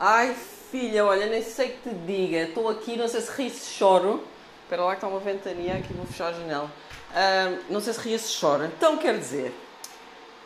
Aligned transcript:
Ai, 0.00 0.32
filha, 0.70 1.04
olha, 1.04 1.26
nem 1.26 1.42
sei 1.42 1.70
que 1.70 1.88
te 1.88 1.94
diga. 2.06 2.42
Estou 2.42 2.68
aqui, 2.68 2.96
não 2.96 3.08
sei 3.08 3.20
se 3.20 3.32
ri 3.32 3.50
se 3.50 3.74
choro. 3.74 4.22
Espera 4.62 4.84
lá 4.84 4.90
que 4.90 4.98
está 4.98 5.08
uma 5.08 5.18
ventania 5.18 5.74
aqui, 5.74 5.92
vou 5.92 6.06
fechar 6.06 6.28
a 6.28 6.32
janela. 6.34 6.70
Uh, 7.10 7.58
não 7.68 7.80
sei 7.80 7.92
se 7.92 8.00
ria 8.00 8.16
se 8.16 8.38
chora. 8.38 8.70
Então, 8.76 8.96
quer 8.96 9.18
dizer, 9.18 9.52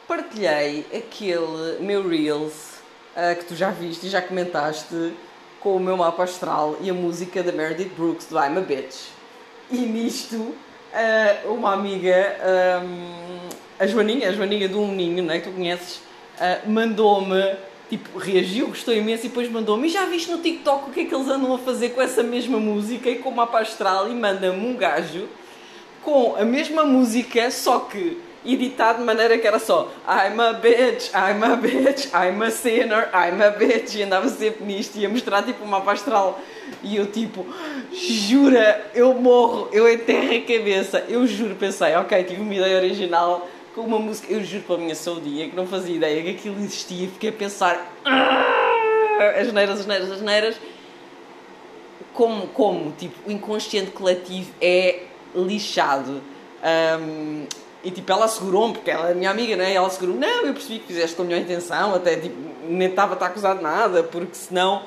partilhei 0.09 0.87
aquele 0.95 1.81
meu 1.81 2.09
Reels 2.09 2.77
uh, 3.15 3.37
que 3.37 3.45
tu 3.45 3.55
já 3.55 3.71
viste 3.71 4.07
e 4.07 4.09
já 4.09 4.23
comentaste 4.23 5.13
com 5.61 5.77
o 5.77 5.81
meu 5.81 5.99
mapa 5.99 6.23
astral 6.23 6.79
e 6.81 6.89
a 6.89 6.95
música 6.95 7.43
da 7.43 7.53
Meredith 7.53 7.91
Brooks 7.95 8.29
do 8.29 8.39
I'm 8.39 8.57
a 8.57 8.61
Bitch. 8.63 9.09
E 9.71 9.77
nisto, 9.77 10.37
uh, 10.37 11.53
uma 11.53 11.75
amiga, 11.75 12.37
um, 12.83 13.49
a 13.79 13.87
Joaninha, 13.87 14.31
a 14.31 14.33
Joaninha 14.33 14.67
do 14.67 14.81
Uninho, 14.81 15.23
né, 15.23 15.41
que 15.41 15.51
tu 15.51 15.55
conheces, 15.55 16.01
mandou-me 16.67 17.57
tipo, 17.93 18.19
reagiu, 18.19 18.69
gostou 18.69 18.95
imenso 18.95 19.27
e 19.27 19.29
depois 19.29 19.51
mandou-me. 19.51 19.87
Já 19.87 20.07
viste 20.07 20.31
no 20.31 20.39
TikTok 20.39 20.89
o 20.89 20.93
que 20.95 21.01
é 21.01 21.05
que 21.05 21.15
eles 21.15 21.29
andam 21.29 21.55
a 21.55 21.59
fazer 21.59 21.91
com 21.91 22.01
essa 22.01 22.23
mesma 22.23 22.59
música 22.59 23.11
e 23.11 23.17
com 23.17 23.29
o 23.29 23.37
mapa 23.37 23.61
astral? 23.61 24.09
E 24.09 24.15
manda-me 24.15 24.67
um 24.67 24.75
gajo 24.75 25.29
com 26.03 26.35
a 26.37 26.43
mesma 26.43 26.85
música, 26.85 27.51
só 27.51 27.81
que 27.81 28.19
editado 28.47 29.01
de 29.01 29.05
maneira 29.05 29.37
que 29.37 29.47
era 29.47 29.59
só 29.59 29.93
I'm 30.09 30.41
a 30.41 30.55
bitch, 30.55 31.11
I'm 31.11 31.45
a 31.45 31.55
bitch, 31.55 32.07
I'm 32.07 32.43
a 32.43 32.51
sinner, 32.51 33.11
I'm 33.13 33.43
a 33.43 33.51
bitch. 33.51 33.97
E 33.97 34.03
andava 34.05 34.27
sempre 34.31 34.65
nisto 34.65 34.99
e 34.99 35.05
a 35.05 35.09
mostrar 35.11 35.43
tipo 35.43 35.63
o 35.63 35.69
mapa 35.69 35.93
astral. 35.93 36.41
E 36.83 36.97
eu 36.97 37.07
tipo, 37.07 37.47
jura, 37.93 38.91
eu 38.95 39.13
morro, 39.13 39.69
eu 39.71 39.87
enterro 39.93 40.35
a 40.35 40.41
cabeça. 40.41 41.05
Eu 41.11 41.27
juro, 41.27 41.55
pensei, 41.57 41.95
ok, 41.97 42.25
tive 42.25 42.41
uma 42.41 42.55
ideia 42.55 42.79
original 42.79 43.47
com 43.75 43.83
uma 43.83 43.99
música, 43.99 44.33
eu 44.33 44.43
juro 44.45 44.65
pela 44.65 44.79
minha 44.79 44.95
saudinha 44.95 45.49
que 45.49 45.57
não 45.57 45.67
fazia 45.67 45.97
ideia 45.97 46.23
que 46.23 46.31
aquilo 46.31 46.59
existia, 46.59 47.09
fiquei 47.09 47.31
a 47.31 47.33
pensar 47.33 47.93
ah, 48.05 49.41
as 49.41 49.53
neiras, 49.53 49.81
as 49.81 49.87
neiras, 49.87 50.11
as 50.11 50.21
neiras. 50.21 50.57
Como, 52.13 52.47
como, 52.49 52.93
tipo, 52.93 53.15
o 53.27 53.33
inconsciente 53.33 53.91
coletivo 53.91 54.53
é 54.61 55.05
lixado. 55.35 56.23
Um, 57.01 57.47
e 57.85 57.91
tipo, 57.91 58.11
ela 58.13 58.29
segurou-me, 58.29 58.75
porque 58.75 58.91
ela 58.91 59.11
é 59.11 59.15
minha 59.15 59.31
amiga, 59.31 59.57
né? 59.57 59.73
E 59.73 59.75
ela 59.75 59.91
segurou 59.91 60.17
não, 60.17 60.47
eu 60.47 60.53
percebi 60.53 60.79
que 60.79 60.87
fizeste 60.87 61.17
com 61.17 61.23
a 61.23 61.25
melhor 61.25 61.41
intenção, 61.41 61.95
até 61.95 62.17
tipo, 62.17 62.37
nem 62.69 62.89
estava 62.89 63.13
a 63.13 63.15
estar 63.15 63.27
acusado 63.27 63.59
de 63.59 63.63
nada, 63.65 64.03
porque 64.05 64.35
senão 64.35 64.83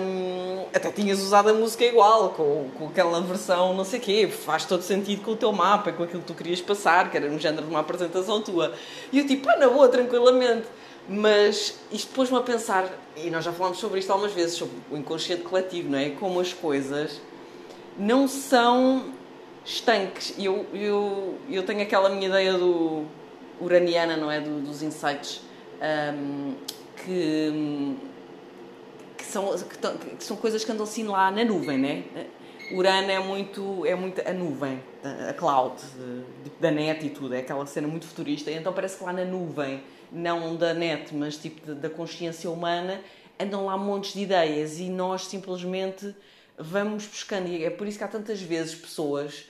um, 0.00 0.64
até 0.72 0.90
tinhas 0.90 1.20
usado 1.20 1.50
a 1.50 1.52
música 1.52 1.84
igual, 1.84 2.30
com, 2.30 2.68
com 2.78 2.86
aquela 2.86 3.20
versão 3.20 3.74
não 3.74 3.84
sei 3.84 3.98
quê, 3.98 4.28
faz 4.28 4.64
todo 4.64 4.82
sentido 4.82 5.22
com 5.22 5.32
o 5.32 5.36
teu 5.36 5.52
mapa, 5.52 5.92
com 5.92 6.04
aquilo 6.04 6.20
que 6.20 6.26
tu 6.26 6.34
querias 6.34 6.60
passar, 6.60 7.10
que 7.10 7.16
era 7.16 7.28
no 7.28 7.38
género 7.38 7.64
de 7.64 7.70
uma 7.70 7.80
apresentação 7.80 8.40
tua. 8.40 8.72
E 9.12 9.18
eu 9.18 9.26
tipo, 9.26 9.48
ah, 9.48 9.56
na 9.56 9.68
boa, 9.68 9.88
tranquilamente. 9.88 10.66
Mas 11.08 11.80
isto 11.90 12.12
pôs-me 12.14 12.38
a 12.38 12.40
pensar, 12.40 12.88
e 13.16 13.30
nós 13.30 13.44
já 13.44 13.52
falámos 13.52 13.78
sobre 13.78 13.98
isto 13.98 14.12
algumas 14.12 14.32
vezes, 14.32 14.56
sobre 14.56 14.76
o 14.92 14.96
inconsciente 14.96 15.42
coletivo, 15.42 15.90
não 15.90 15.98
é? 15.98 16.10
Como 16.10 16.38
as 16.38 16.52
coisas 16.52 17.20
não 17.98 18.28
são 18.28 19.06
estanques. 19.64 20.34
Eu, 20.38 20.66
eu, 20.72 21.38
eu 21.48 21.62
tenho 21.64 21.82
aquela 21.82 22.08
minha 22.08 22.28
ideia 22.28 22.54
do 22.54 23.06
uraniana, 23.60 24.16
não 24.16 24.30
é? 24.30 24.40
Do, 24.40 24.60
dos 24.60 24.82
insights 24.82 25.42
um, 25.80 26.54
que, 26.96 27.96
que, 29.16 29.24
são, 29.24 29.56
que, 29.56 30.16
que, 30.16 30.24
são 30.24 30.36
coisas 30.36 30.64
que 30.64 30.72
andam 30.72 30.84
assim 30.84 31.04
lá 31.04 31.30
na 31.30 31.44
nuvem, 31.44 31.78
né? 31.78 32.04
Urano 32.72 33.10
é 33.10 33.18
muito, 33.18 33.84
é 33.84 33.96
muito 33.96 34.20
a 34.26 34.32
nuvem, 34.32 34.80
a 35.28 35.32
cloud, 35.32 35.74
da 36.60 36.70
net 36.70 37.04
e 37.04 37.10
tudo, 37.10 37.34
é 37.34 37.40
aquela 37.40 37.66
cena 37.66 37.88
muito 37.88 38.06
futurista, 38.06 38.48
então 38.52 38.72
parece 38.72 38.96
que 38.96 39.02
lá 39.02 39.12
na 39.12 39.24
nuvem, 39.24 39.82
não 40.12 40.54
da 40.54 40.72
net, 40.72 41.12
mas 41.12 41.36
tipo 41.36 41.74
da 41.74 41.90
consciência 41.90 42.48
humana, 42.48 43.00
andam 43.40 43.66
lá 43.66 43.76
montes 43.76 44.12
de 44.12 44.20
ideias 44.20 44.78
e 44.78 44.88
nós 44.88 45.26
simplesmente 45.26 46.14
vamos 46.56 47.06
buscando. 47.06 47.48
E 47.48 47.64
é 47.64 47.70
por 47.70 47.88
isso 47.88 47.98
que 47.98 48.04
há 48.04 48.08
tantas 48.08 48.40
vezes 48.40 48.74
pessoas 48.74 49.46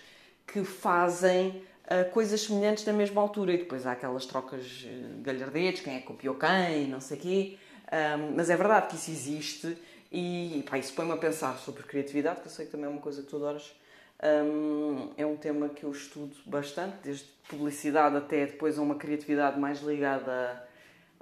que 0.52 0.64
fazem 0.64 1.62
uh, 1.86 2.10
coisas 2.12 2.40
semelhantes 2.40 2.84
na 2.84 2.92
mesma 2.92 3.20
altura 3.20 3.52
e 3.52 3.58
depois 3.58 3.86
há 3.86 3.92
aquelas 3.92 4.26
trocas 4.26 4.84
uh, 4.84 5.22
galhardetes, 5.22 5.82
quem 5.82 5.96
é 5.96 6.00
que 6.00 6.06
copiou 6.06 6.34
quem, 6.34 6.88
não 6.88 7.00
sei 7.00 7.16
quê. 7.16 7.58
Um, 7.92 8.36
mas 8.36 8.48
é 8.50 8.56
verdade 8.56 8.88
que 8.88 8.96
isso 8.96 9.10
existe 9.10 9.76
e 10.12 10.64
pá, 10.68 10.78
isso 10.78 10.92
põe-me 10.94 11.12
a 11.12 11.16
pensar 11.16 11.56
sobre 11.58 11.82
criatividade, 11.82 12.40
que 12.40 12.46
eu 12.46 12.50
sei 12.50 12.66
que 12.66 12.72
também 12.72 12.86
é 12.86 12.88
uma 12.88 13.00
coisa 13.00 13.22
que 13.22 13.28
tu 13.28 13.36
adoras. 13.36 13.74
Um, 14.22 15.12
é 15.16 15.24
um 15.24 15.36
tema 15.36 15.68
que 15.68 15.84
eu 15.84 15.90
estudo 15.90 16.36
bastante, 16.44 16.96
desde 17.02 17.24
publicidade 17.48 18.16
até 18.16 18.46
depois 18.46 18.78
a 18.78 18.82
uma 18.82 18.96
criatividade 18.96 19.58
mais 19.58 19.80
ligada, 19.80 20.68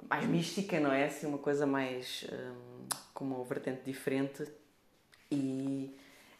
mais 0.09 0.25
mística, 0.25 0.79
não 0.79 0.91
é? 0.91 1.05
Assim, 1.05 1.27
uma 1.27 1.37
coisa 1.37 1.65
mais 1.65 2.25
um, 2.31 2.87
com 3.13 3.25
uma 3.25 3.43
vertente 3.43 3.81
diferente. 3.85 4.45
E, 5.31 5.95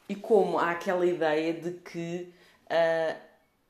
e 0.07 0.15
como 0.15 0.59
há 0.59 0.71
aquela 0.71 1.05
ideia 1.05 1.53
de 1.53 1.71
que 1.71 2.33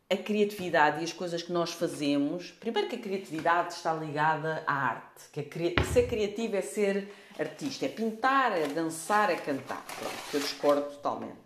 a 0.09 0.17
criatividade 0.17 1.01
e 1.01 1.03
as 1.03 1.13
coisas 1.13 1.43
que 1.43 1.51
nós 1.51 1.71
fazemos. 1.71 2.51
Primeiro, 2.51 2.89
que 2.89 2.95
a 2.95 2.99
criatividade 2.99 3.73
está 3.73 3.93
ligada 3.93 4.63
à 4.65 4.73
arte. 4.73 5.29
Que 5.31 5.41
a, 5.77 5.83
ser 5.83 6.07
criativo 6.07 6.55
é 6.55 6.61
ser 6.61 7.13
artista, 7.37 7.85
é 7.85 7.89
pintar, 7.89 8.57
é 8.57 8.67
dançar, 8.67 9.29
é 9.29 9.35
cantar. 9.35 9.85
Pronto, 9.85 10.15
eu 10.33 10.39
discordo 10.39 10.81
totalmente. 10.81 11.37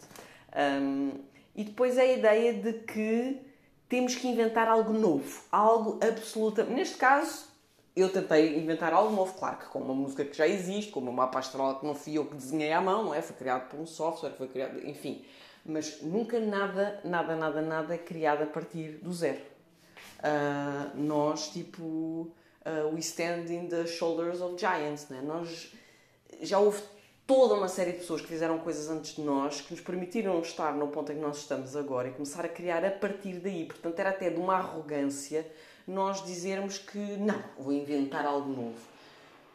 Um, 0.56 1.12
e 1.56 1.66
depois 1.66 1.98
a 1.98 2.06
ideia 2.06 2.54
de 2.54 2.74
que 2.74 3.42
temos 3.90 4.16
que 4.16 4.28
inventar 4.28 4.68
algo 4.68 4.94
novo, 4.94 5.44
algo 5.52 6.00
absolutamente. 6.02 6.74
Neste 6.74 6.98
caso, 6.98 7.48
eu 7.96 8.10
tentei 8.10 8.58
inventar 8.58 8.94
algo 8.94 9.14
novo, 9.14 9.34
claro 9.34 9.58
que 9.58 9.66
com 9.66 9.80
uma 9.80 9.94
música 9.94 10.24
que 10.24 10.36
já 10.36 10.48
existe, 10.48 10.90
com 10.90 11.02
uma 11.02 11.12
mapa 11.12 11.38
astral 11.38 11.80
que 11.80 11.86
não 11.86 11.94
fui 11.94 12.18
eu 12.18 12.26
que 12.26 12.36
desenhei 12.36 12.72
à 12.72 12.82
mão, 12.82 13.04
não 13.04 13.14
é? 13.14 13.22
Foi 13.22 13.36
criado 13.36 13.70
por 13.70 13.80
um 13.80 13.86
software, 13.86 14.32
foi 14.32 14.48
criado, 14.48 14.80
enfim 14.88 15.24
mas 15.66 16.02
nunca 16.02 16.40
nada, 16.40 17.00
nada, 17.04 17.36
nada, 17.36 17.62
nada 17.62 17.96
é 17.96 17.98
criado 17.98 18.44
a 18.44 18.46
partir 18.46 19.00
do 19.02 19.14
zero. 19.14 19.42
Uh, 20.20 20.98
nós, 20.98 21.50
tipo, 21.50 21.82
uh, 21.82 22.94
we 22.94 23.00
stand 23.00 23.46
in 23.50 23.68
the 23.68 23.86
shoulders 23.86 24.42
of 24.42 24.58
giants, 24.60 25.10
né? 25.10 25.22
Nós 25.22 25.74
já 26.42 26.60
houve 26.60 26.82
toda 27.26 27.54
uma 27.54 27.68
série 27.68 27.94
de 27.94 28.00
pessoas 28.00 28.22
que 28.22 28.28
fizeram 28.28 28.60
coisas 28.60 28.90
antes 28.90 29.16
de 29.16 29.22
nós 29.22 29.62
que 29.62 29.74
nos 29.74 29.82
permitiram 29.82 30.40
estar 30.42 30.74
no 30.74 30.88
ponto 30.88 31.12
em 31.12 31.16
que 31.16 31.22
nós 31.22 31.38
estamos 31.38 31.76
agora 31.76 32.10
e 32.10 32.12
começar 32.12 32.46
a 32.46 32.50
criar 32.50 32.84
a 32.84 32.92
partir 32.92 33.40
daí. 33.40 33.66
Portanto, 33.66 34.00
era 34.00 34.10
até 34.10 34.30
de 34.30 34.38
uma 34.38 34.56
arrogância 34.56 35.46
nós 35.88 36.24
dizermos 36.26 36.78
que 36.78 36.98
não, 36.98 37.42
vou 37.58 37.74
inventar 37.74 38.26
algo 38.26 38.50
novo. 38.50 38.93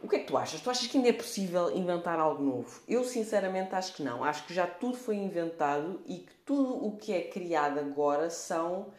O 0.01 0.09
que 0.09 0.17
é 0.17 0.19
que 0.21 0.27
tu 0.27 0.37
achas? 0.37 0.61
Tu 0.61 0.71
achas 0.71 0.87
que 0.87 0.97
ainda 0.97 1.09
é 1.09 1.13
possível 1.13 1.77
inventar 1.77 2.21
algo 2.21 2.43
novo? 2.43 2.81
Eu 2.87 3.03
sinceramente 3.05 3.75
acho 3.75 3.95
que 3.95 4.03
não. 4.03 4.23
Acho 4.23 4.47
que 4.47 4.55
já 4.55 4.67
tudo 4.67 4.97
foi 4.97 5.17
inventado 5.17 6.01
e 6.07 6.19
que 6.19 6.33
tudo 6.47 6.87
o 6.87 6.97
que 6.97 7.13
é 7.13 7.23
criado 7.23 7.79
agora 7.81 8.31
são 8.31 8.93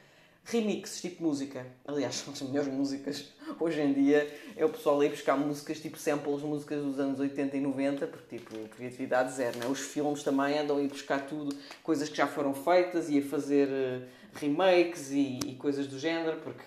remixes, 0.44 1.02
tipo 1.02 1.24
música. 1.24 1.66
Aliás, 1.88 2.16
são 2.26 2.34
as 2.34 2.42
melhores 2.42 2.72
músicas 2.72 3.32
hoje 3.60 3.82
em 3.82 3.94
dia. 3.94 4.30
É 4.58 4.66
o 4.66 4.70
pessoal 4.70 5.02
ir 5.04 5.10
buscar 5.10 5.38
músicas 5.38 5.80
tipo 5.80 5.98
samples, 5.98 6.42
músicas 6.42 6.84
dos 6.84 7.00
anos 7.00 7.20
80 7.20 7.56
e 7.56 7.62
90, 7.62 8.08
porque 8.08 8.38
tipo, 8.38 8.56
criatividade 8.70 9.31
zero, 9.34 9.58
né? 9.58 9.68
Os 9.68 9.80
filmes 9.80 10.22
também 10.22 10.58
andam 10.60 10.78
a 10.78 10.81
ir 10.81 10.90
buscar 10.90 11.26
tudo, 11.26 11.56
coisas 11.81 12.10
que 12.10 12.18
já 12.18 12.28
foram 12.28 12.54
feitas 12.54 13.10
e 13.10 13.20
a 13.20 13.22
fazer 13.22 13.70
uh, 13.70 14.06
remakes 14.34 15.12
e, 15.12 15.40
e 15.46 15.56
coisas 15.56 15.88
do 15.88 15.98
género, 15.98 16.42
porque 16.42 16.64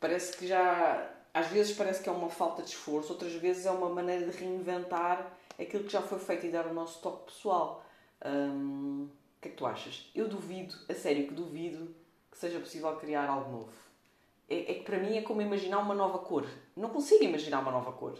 parece 0.00 0.36
que 0.36 0.46
já 0.46 1.13
às 1.34 1.48
vezes 1.48 1.76
parece 1.76 2.00
que 2.00 2.08
é 2.08 2.12
uma 2.12 2.30
falta 2.30 2.62
de 2.62 2.70
esforço, 2.70 3.12
outras 3.12 3.32
vezes 3.32 3.66
é 3.66 3.70
uma 3.72 3.88
maneira 3.88 4.30
de 4.30 4.38
reinventar 4.38 5.32
aquilo 5.60 5.82
que 5.82 5.92
já 5.92 6.00
foi 6.00 6.20
feito 6.20 6.46
e 6.46 6.50
dar 6.50 6.66
o 6.68 6.72
nosso 6.72 7.02
toque 7.02 7.32
pessoal. 7.32 7.84
Hum, 8.24 9.08
o 9.08 9.40
que 9.42 9.48
é 9.48 9.50
que 9.50 9.56
tu 9.56 9.66
achas? 9.66 10.08
Eu 10.14 10.28
duvido, 10.28 10.76
a 10.88 10.94
sério 10.94 11.26
que 11.26 11.34
duvido, 11.34 11.92
que 12.30 12.38
seja 12.38 12.60
possível 12.60 12.94
criar 12.96 13.28
algo 13.28 13.50
novo. 13.50 13.72
É, 14.48 14.70
é 14.70 14.74
que 14.74 14.84
para 14.84 14.98
mim 14.98 15.16
é 15.16 15.22
como 15.22 15.42
imaginar 15.42 15.80
uma 15.80 15.94
nova 15.94 16.20
cor. 16.20 16.46
Não 16.76 16.90
consigo 16.90 17.24
imaginar 17.24 17.60
uma 17.60 17.72
nova 17.72 17.92
cor. 17.92 18.16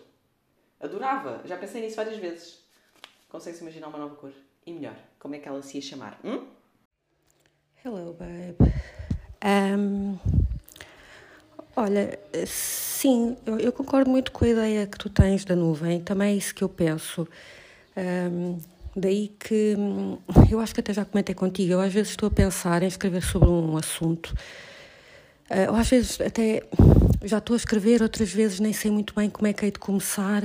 Adorava, 0.81 1.41
já 1.45 1.57
pensei 1.57 1.81
nisso 1.81 1.97
várias 1.97 2.17
vezes. 2.17 2.65
Consegues 3.29 3.61
imaginar 3.61 3.89
uma 3.89 3.99
nova 3.99 4.17
cor? 4.17 4.33
E 4.67 4.73
melhor, 4.73 4.97
como 5.21 5.37
é 5.37 5.39
que 5.39 5.49
ela 5.49 5.63
se 5.63 5.77
ia 5.77 5.83
chamar? 5.83 6.19
Hum? 6.25 6.49
Hello, 7.85 8.13
babe. 8.15 8.57
Um, 9.45 10.19
olha, 11.77 12.19
Sim, 13.05 13.37
eu, 13.45 13.59
eu, 13.59 13.71
concordo 13.71 14.11
muito 14.11 14.33
com 14.33 14.47
a 14.47 14.49
ideia 14.49 14.87
que 14.87 14.97
tu 14.97 15.11
tens 15.11 15.45
da 15.45 15.55
nuvem, 15.55 16.01
também 16.01 16.33
é 16.33 16.37
isso 16.39 16.55
que 16.55 16.65
eu 16.65 16.71
penso. 16.71 17.29
Um, 17.95 18.59
daí 18.97 19.29
que 19.39 19.75
hum, 19.77 20.17
eu 20.51 20.59
acho 20.59 20.73
que 20.73 20.81
até 20.81 20.95
já 20.95 21.05
comentei 21.05 21.35
contigo, 21.35 21.75
eu 21.75 21.81
às 21.83 21.93
vezes 21.93 22.13
estou 22.13 22.29
a 22.29 22.31
pensar 22.31 22.83
em 22.83 22.87
escrever 22.87 23.23
sobre 23.23 23.51
um 23.51 23.77
assunto. 23.77 24.35
Uh, 25.51 25.71
ou 25.71 25.77
às 25.77 25.87
vezes 25.91 26.19
até 26.19 26.63
já 27.23 27.37
estou 27.37 27.53
a 27.53 27.59
escrever, 27.59 28.01
outras 28.01 28.33
vezes 28.33 28.59
nem 28.59 28.73
sei 28.73 28.91
muito 28.91 29.15
bem 29.15 29.29
como 29.29 29.47
é 29.49 29.53
que 29.53 29.67
hei 29.67 29.71
de 29.71 29.79
começar 29.79 30.43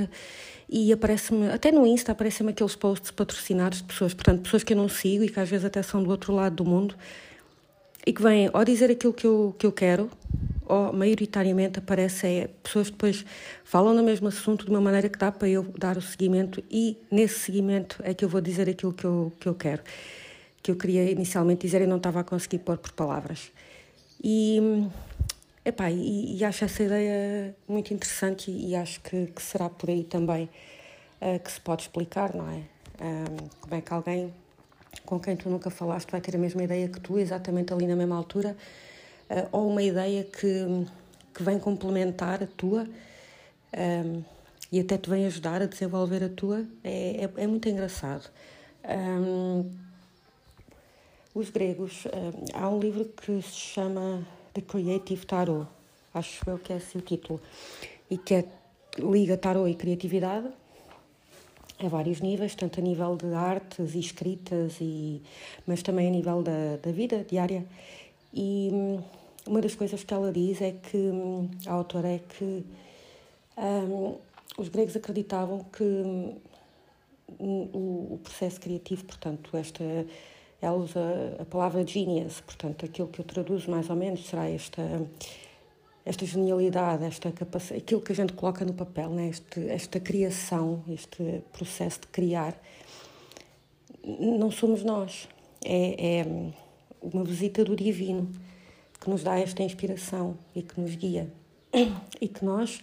e 0.68 0.92
aparece-me, 0.92 1.48
até 1.50 1.72
no 1.72 1.86
Insta 1.86 2.12
aparecem-me 2.12 2.52
aqueles 2.52 2.76
posts 2.76 3.10
patrocinados 3.10 3.78
de 3.78 3.84
pessoas, 3.84 4.12
portanto, 4.12 4.42
pessoas 4.42 4.62
que 4.62 4.74
eu 4.74 4.76
não 4.76 4.90
sigo 4.90 5.24
e 5.24 5.30
que 5.30 5.40
às 5.40 5.48
vezes 5.48 5.64
até 5.64 5.82
são 5.82 6.02
do 6.02 6.10
outro 6.10 6.34
lado 6.34 6.56
do 6.56 6.64
mundo 6.66 6.94
e 8.06 8.12
que 8.12 8.20
vêm 8.20 8.50
ou 8.52 8.62
dizer 8.66 8.90
aquilo 8.90 9.14
que 9.14 9.26
eu, 9.26 9.56
que 9.58 9.64
eu 9.64 9.72
quero 9.72 10.10
ou 10.70 10.92
maioritariamente 10.92 11.80
aparece 11.80 12.26
é 12.26 12.48
pessoas 12.62 12.90
depois 12.90 13.24
falam 13.64 13.92
no 13.92 14.02
mesmo 14.02 14.28
assunto 14.28 14.64
de 14.64 14.70
uma 14.70 14.80
maneira 14.80 15.08
que 15.08 15.18
dá 15.18 15.32
para 15.32 15.48
eu 15.48 15.64
dar 15.76 15.96
o 15.96 16.02
seguimento 16.02 16.62
e 16.70 16.96
nesse 17.10 17.40
seguimento 17.40 18.00
é 18.04 18.14
que 18.14 18.24
eu 18.24 18.28
vou 18.28 18.40
dizer 18.40 18.68
aquilo 18.68 18.92
que 18.92 19.04
eu, 19.04 19.32
que 19.40 19.48
eu 19.48 19.54
quero, 19.54 19.82
que 20.62 20.70
eu 20.70 20.76
queria 20.76 21.10
inicialmente 21.10 21.66
dizer 21.66 21.82
e 21.82 21.86
não 21.86 21.96
estava 21.96 22.20
a 22.20 22.24
conseguir 22.24 22.60
pôr 22.60 22.78
por 22.78 22.92
palavras. 22.92 23.50
E, 24.22 24.86
epá, 25.64 25.90
e, 25.90 26.36
e 26.36 26.44
acho 26.44 26.64
essa 26.64 26.82
ideia 26.82 27.54
muito 27.66 27.92
interessante 27.92 28.50
e, 28.50 28.70
e 28.70 28.76
acho 28.76 29.00
que, 29.00 29.26
que, 29.26 29.42
será 29.42 29.68
por 29.68 29.90
aí 29.90 30.04
também 30.04 30.48
uh, 31.20 31.38
que 31.40 31.50
se 31.50 31.60
pode 31.60 31.82
explicar, 31.82 32.34
não 32.34 32.48
é? 32.48 32.62
Como 33.62 33.74
é 33.74 33.80
que 33.80 33.92
alguém 33.94 34.30
com 35.06 35.18
quem 35.18 35.36
tu 35.36 35.48
nunca 35.48 35.70
falaste 35.70 36.10
vai 36.10 36.20
ter 36.20 36.36
a 36.36 36.38
mesma 36.38 36.62
ideia 36.62 36.88
que 36.88 37.00
tu, 37.00 37.18
exatamente 37.18 37.72
ali 37.72 37.86
na 37.86 37.96
mesma 37.96 38.16
altura, 38.16 38.56
ou 39.52 39.68
uma 39.68 39.82
ideia 39.82 40.24
que, 40.24 40.86
que 41.34 41.42
vem 41.42 41.58
complementar 41.58 42.42
a 42.42 42.46
tua 42.46 42.86
um, 43.76 44.22
e 44.72 44.78
até 44.78 44.96
te 44.96 45.10
vem 45.10 45.26
ajudar 45.26 45.62
a 45.62 45.66
desenvolver 45.66 46.22
a 46.22 46.28
tua, 46.28 46.64
é, 46.84 47.24
é, 47.24 47.42
é 47.42 47.46
muito 47.46 47.68
engraçado. 47.68 48.30
Um, 48.84 49.70
os 51.34 51.50
gregos, 51.50 52.04
um, 52.06 52.58
há 52.58 52.68
um 52.68 52.78
livro 52.78 53.04
que 53.04 53.42
se 53.42 53.52
chama 53.52 54.26
The 54.52 54.60
Creative 54.60 55.26
Tarot, 55.26 55.66
acho 56.14 56.48
eu 56.48 56.58
que 56.58 56.72
é 56.72 56.76
esse 56.76 56.96
o 56.96 57.00
título, 57.00 57.40
e 58.08 58.16
que 58.16 58.34
é, 58.34 58.44
liga 58.98 59.36
tarot 59.36 59.70
e 59.70 59.74
criatividade 59.74 60.48
a 61.78 61.88
vários 61.88 62.20
níveis, 62.20 62.54
tanto 62.54 62.80
a 62.80 62.82
nível 62.82 63.16
de 63.16 63.32
artes 63.34 63.94
e 63.94 64.00
escritas, 64.00 64.76
e, 64.80 65.22
mas 65.66 65.82
também 65.82 66.06
a 66.08 66.10
nível 66.10 66.42
da, 66.42 66.76
da 66.82 66.92
vida 66.92 67.24
diária. 67.28 67.64
E 68.32 69.00
uma 69.50 69.60
das 69.60 69.74
coisas 69.74 70.04
que 70.04 70.14
ela 70.14 70.30
diz 70.30 70.62
é 70.62 70.70
que 70.70 70.96
hum, 70.96 71.50
a 71.66 71.72
autora 71.72 72.06
é 72.06 72.20
que 72.20 72.64
um, 73.58 74.16
os 74.56 74.68
gregos 74.68 74.94
acreditavam 74.94 75.64
que 75.64 75.82
um, 75.82 76.36
o, 77.72 78.20
processo 78.22 78.60
criativo, 78.60 79.04
portanto, 79.04 79.56
esta 79.56 79.82
ela 80.62 80.76
usa 80.76 81.00
a 81.40 81.44
palavra 81.44 81.84
genius, 81.84 82.40
portanto, 82.42 82.84
aquilo 82.84 83.08
que 83.08 83.20
eu 83.20 83.24
traduzo 83.24 83.68
mais 83.70 83.90
ou 83.90 83.96
menos 83.96 84.24
será 84.26 84.48
esta 84.48 84.82
esta 86.04 86.24
genialidade, 86.24 87.04
esta 87.04 87.32
capacidade, 87.32 87.82
aquilo 87.82 88.00
que 88.00 88.12
a 88.12 88.14
gente 88.14 88.32
coloca 88.32 88.64
no 88.64 88.72
papel, 88.72 89.10
né? 89.10 89.28
este, 89.28 89.68
esta 89.68 89.98
criação, 89.98 90.82
este 90.88 91.42
processo 91.52 92.00
de 92.02 92.06
criar, 92.06 92.60
não 94.04 94.50
somos 94.50 94.82
nós. 94.82 95.28
É, 95.62 96.20
é 96.20 96.26
uma 97.02 97.22
visita 97.22 97.64
do 97.64 97.76
divino 97.76 98.30
que 99.00 99.08
nos 99.08 99.22
dá 99.22 99.38
esta 99.38 99.62
inspiração 99.62 100.36
e 100.54 100.62
que 100.62 100.78
nos 100.78 100.94
guia. 100.94 101.32
E 102.20 102.28
que 102.28 102.44
nós, 102.44 102.82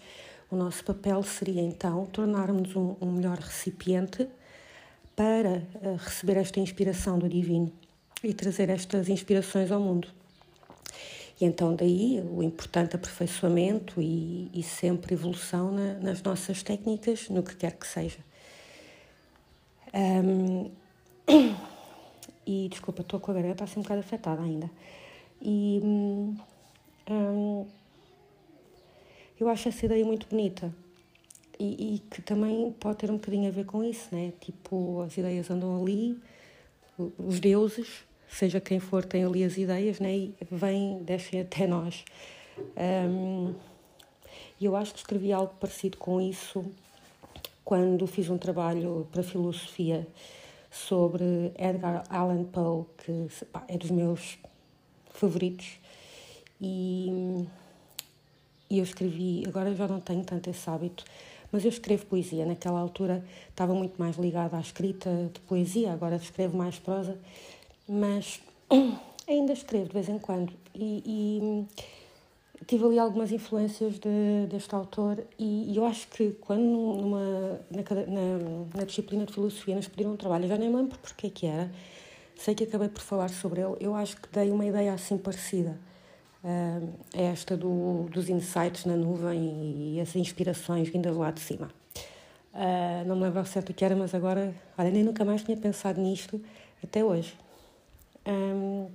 o 0.49 0.55
nosso 0.55 0.83
papel 0.83 1.21
seria 1.21 1.61
então 1.61 2.05
tornarmos 2.07 2.75
um, 2.75 2.95
um 2.99 3.11
melhor 3.11 3.37
recipiente 3.37 4.27
para 5.15 5.63
uh, 5.75 5.95
receber 5.95 6.37
esta 6.37 6.59
inspiração 6.59 7.19
do 7.19 7.29
divino 7.29 7.71
e 8.23 8.33
trazer 8.33 8.69
estas 8.69 9.09
inspirações 9.09 9.71
ao 9.71 9.79
mundo. 9.79 10.07
E 11.39 11.45
então 11.45 11.75
daí 11.75 12.23
o 12.31 12.41
importante 12.41 12.95
aperfeiçoamento 12.95 14.01
e, 14.01 14.49
e 14.53 14.63
sempre 14.63 15.13
evolução 15.13 15.71
na, 15.71 15.93
nas 15.95 16.23
nossas 16.23 16.63
técnicas, 16.63 17.29
no 17.29 17.43
que 17.43 17.55
quer 17.55 17.73
que 17.73 17.85
seja. 17.85 18.19
Um, 19.93 20.71
e 22.45 22.67
desculpa, 22.69 23.01
estou 23.01 23.19
com 23.19 23.31
a 23.31 23.35
garganta 23.35 23.63
assim 23.63 23.79
um 23.79 23.83
bocado 23.83 23.99
afetada 23.99 24.41
ainda. 24.41 24.69
E 25.41 25.79
um, 25.83 27.65
eu 29.39 29.49
acho 29.49 29.69
essa 29.69 29.85
ideia 29.85 30.05
muito 30.05 30.27
bonita. 30.27 30.73
E, 31.59 31.95
e, 31.95 31.99
que 31.99 32.21
também 32.21 32.71
pode 32.79 32.97
ter 32.97 33.09
um 33.09 33.15
bocadinho 33.15 33.47
a 33.47 33.51
ver 33.51 33.65
com 33.65 33.83
isso, 33.83 34.13
né? 34.13 34.31
Tipo, 34.39 35.01
as 35.01 35.17
ideias 35.17 35.49
andam 35.49 35.81
ali, 35.81 36.19
os 37.17 37.39
deuses 37.39 38.05
seja 38.29 38.59
quem 38.59 38.79
for, 38.79 39.05
tem 39.05 39.23
ali 39.23 39.43
as 39.43 39.57
ideias 39.57 39.99
né, 39.99 40.15
e 40.15 40.35
vem, 40.51 41.01
descem 41.03 41.41
até 41.41 41.65
nós. 41.65 42.03
Um, 42.75 43.53
e 44.59 44.65
eu 44.65 44.75
acho 44.75 44.93
que 44.93 44.99
escrevi 44.99 45.31
algo 45.31 45.53
parecido 45.59 45.97
com 45.97 46.19
isso 46.19 46.65
quando 47.63 48.07
fiz 48.07 48.29
um 48.29 48.37
trabalho 48.37 49.07
para 49.11 49.21
filosofia 49.23 50.07
sobre 50.71 51.51
Edgar 51.57 52.03
Allan 52.09 52.43
Poe, 52.45 52.85
que 52.97 53.45
pá, 53.45 53.63
é 53.67 53.77
dos 53.77 53.91
meus 53.91 54.37
favoritos. 55.19 55.79
E, 56.61 57.45
e 58.69 58.77
eu 58.79 58.83
escrevi, 58.83 59.43
agora 59.47 59.73
já 59.75 59.87
não 59.87 59.99
tenho 59.99 60.23
tanto 60.23 60.49
esse 60.49 60.69
hábito, 60.69 61.03
mas 61.51 61.63
eu 61.63 61.69
escrevo 61.69 62.05
poesia. 62.05 62.45
Naquela 62.45 62.79
altura 62.79 63.23
estava 63.49 63.73
muito 63.73 63.97
mais 63.97 64.17
ligada 64.17 64.57
à 64.57 64.61
escrita 64.61 65.29
de 65.33 65.39
poesia, 65.41 65.93
agora 65.93 66.15
escrevo 66.15 66.57
mais 66.57 66.77
prosa 66.79 67.17
mas 67.87 68.41
ainda 69.27 69.53
escrevo 69.53 69.85
de 69.85 69.93
vez 69.93 70.09
em 70.09 70.19
quando 70.19 70.51
e, 70.75 71.01
e 71.05 72.65
tive 72.65 72.85
ali 72.85 72.99
algumas 72.99 73.31
influências 73.31 73.97
de, 73.97 74.47
deste 74.49 74.75
autor 74.75 75.23
e, 75.39 75.71
e, 75.71 75.77
eu 75.77 75.85
acho 75.85 76.07
que 76.09 76.31
quando 76.41 76.61
numa, 76.61 77.61
na, 77.71 77.81
na, 78.07 78.77
na, 78.79 78.83
disciplina 78.83 79.25
de 79.25 79.33
filosofia 79.33 79.75
nos 79.75 79.87
pediram 79.87 80.11
um 80.13 80.17
trabalho, 80.17 80.47
já 80.47 80.57
nem 80.57 80.73
lembro 80.73 80.97
porque 80.99 81.29
que 81.29 81.45
era, 81.45 81.71
sei 82.37 82.55
que 82.55 82.63
acabei 82.63 82.89
por 82.89 83.01
falar 83.01 83.29
sobre 83.29 83.61
ele, 83.61 83.75
eu 83.79 83.95
acho 83.95 84.17
que 84.17 84.29
dei 84.31 84.51
uma 84.51 84.65
ideia 84.65 84.93
assim 84.93 85.17
parecida. 85.17 85.77
Uh, 86.43 86.93
esta 87.13 87.57
do, 87.57 88.07
dos 88.11 88.29
insights 88.29 88.85
na 88.85 88.95
nuvem 88.95 89.95
e 89.95 89.99
as 89.99 90.15
inspirações 90.15 90.87
vindas 90.87 91.15
lá 91.15 91.31
de 91.31 91.41
cima. 91.41 91.69
Uh, 92.53 93.05
não 93.05 93.15
me 93.15 93.23
lembro 93.23 93.39
ao 93.39 93.45
certo 93.45 93.71
o 93.71 93.73
que 93.73 93.83
era, 93.83 93.95
mas 93.95 94.13
agora, 94.13 94.53
olha, 94.77 94.89
nem 94.89 95.03
nunca 95.03 95.25
mais 95.25 95.43
tinha 95.43 95.57
pensado 95.57 95.99
nisto 95.99 96.41
até 96.83 97.03
hoje. 97.03 97.37
Um, 98.25 98.89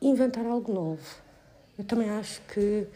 inventar 0.00 0.44
algo 0.46 0.72
novo. 0.72 1.16
Eu 1.78 1.84
também 1.84 2.10
acho 2.10 2.40
que 2.42 2.86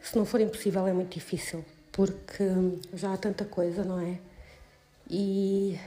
se 0.00 0.16
não 0.16 0.24
for 0.24 0.40
impossível 0.40 0.86
é 0.86 0.92
muito 0.92 1.14
difícil, 1.14 1.64
porque 1.92 2.44
já 2.92 3.12
há 3.12 3.16
tanta 3.16 3.44
coisa, 3.44 3.84
não 3.84 4.00
é? 4.00 4.18
E. 5.08 5.78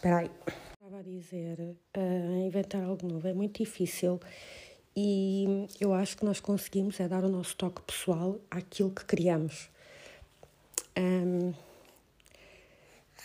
Espera 0.00 0.16
aí. 0.20 0.30
Estava 0.72 1.00
a 1.00 1.02
dizer, 1.02 1.60
uh, 1.60 2.46
inventar 2.46 2.82
algo 2.82 3.06
novo 3.06 3.28
é 3.28 3.34
muito 3.34 3.62
difícil 3.62 4.18
e 4.96 5.66
eu 5.78 5.92
acho 5.92 6.16
que 6.16 6.24
nós 6.24 6.40
conseguimos 6.40 6.98
é 7.00 7.06
dar 7.06 7.22
o 7.22 7.28
nosso 7.28 7.54
toque 7.54 7.82
pessoal 7.82 8.40
àquilo 8.50 8.90
que 8.90 9.04
criamos. 9.04 9.68
Um, 10.98 11.52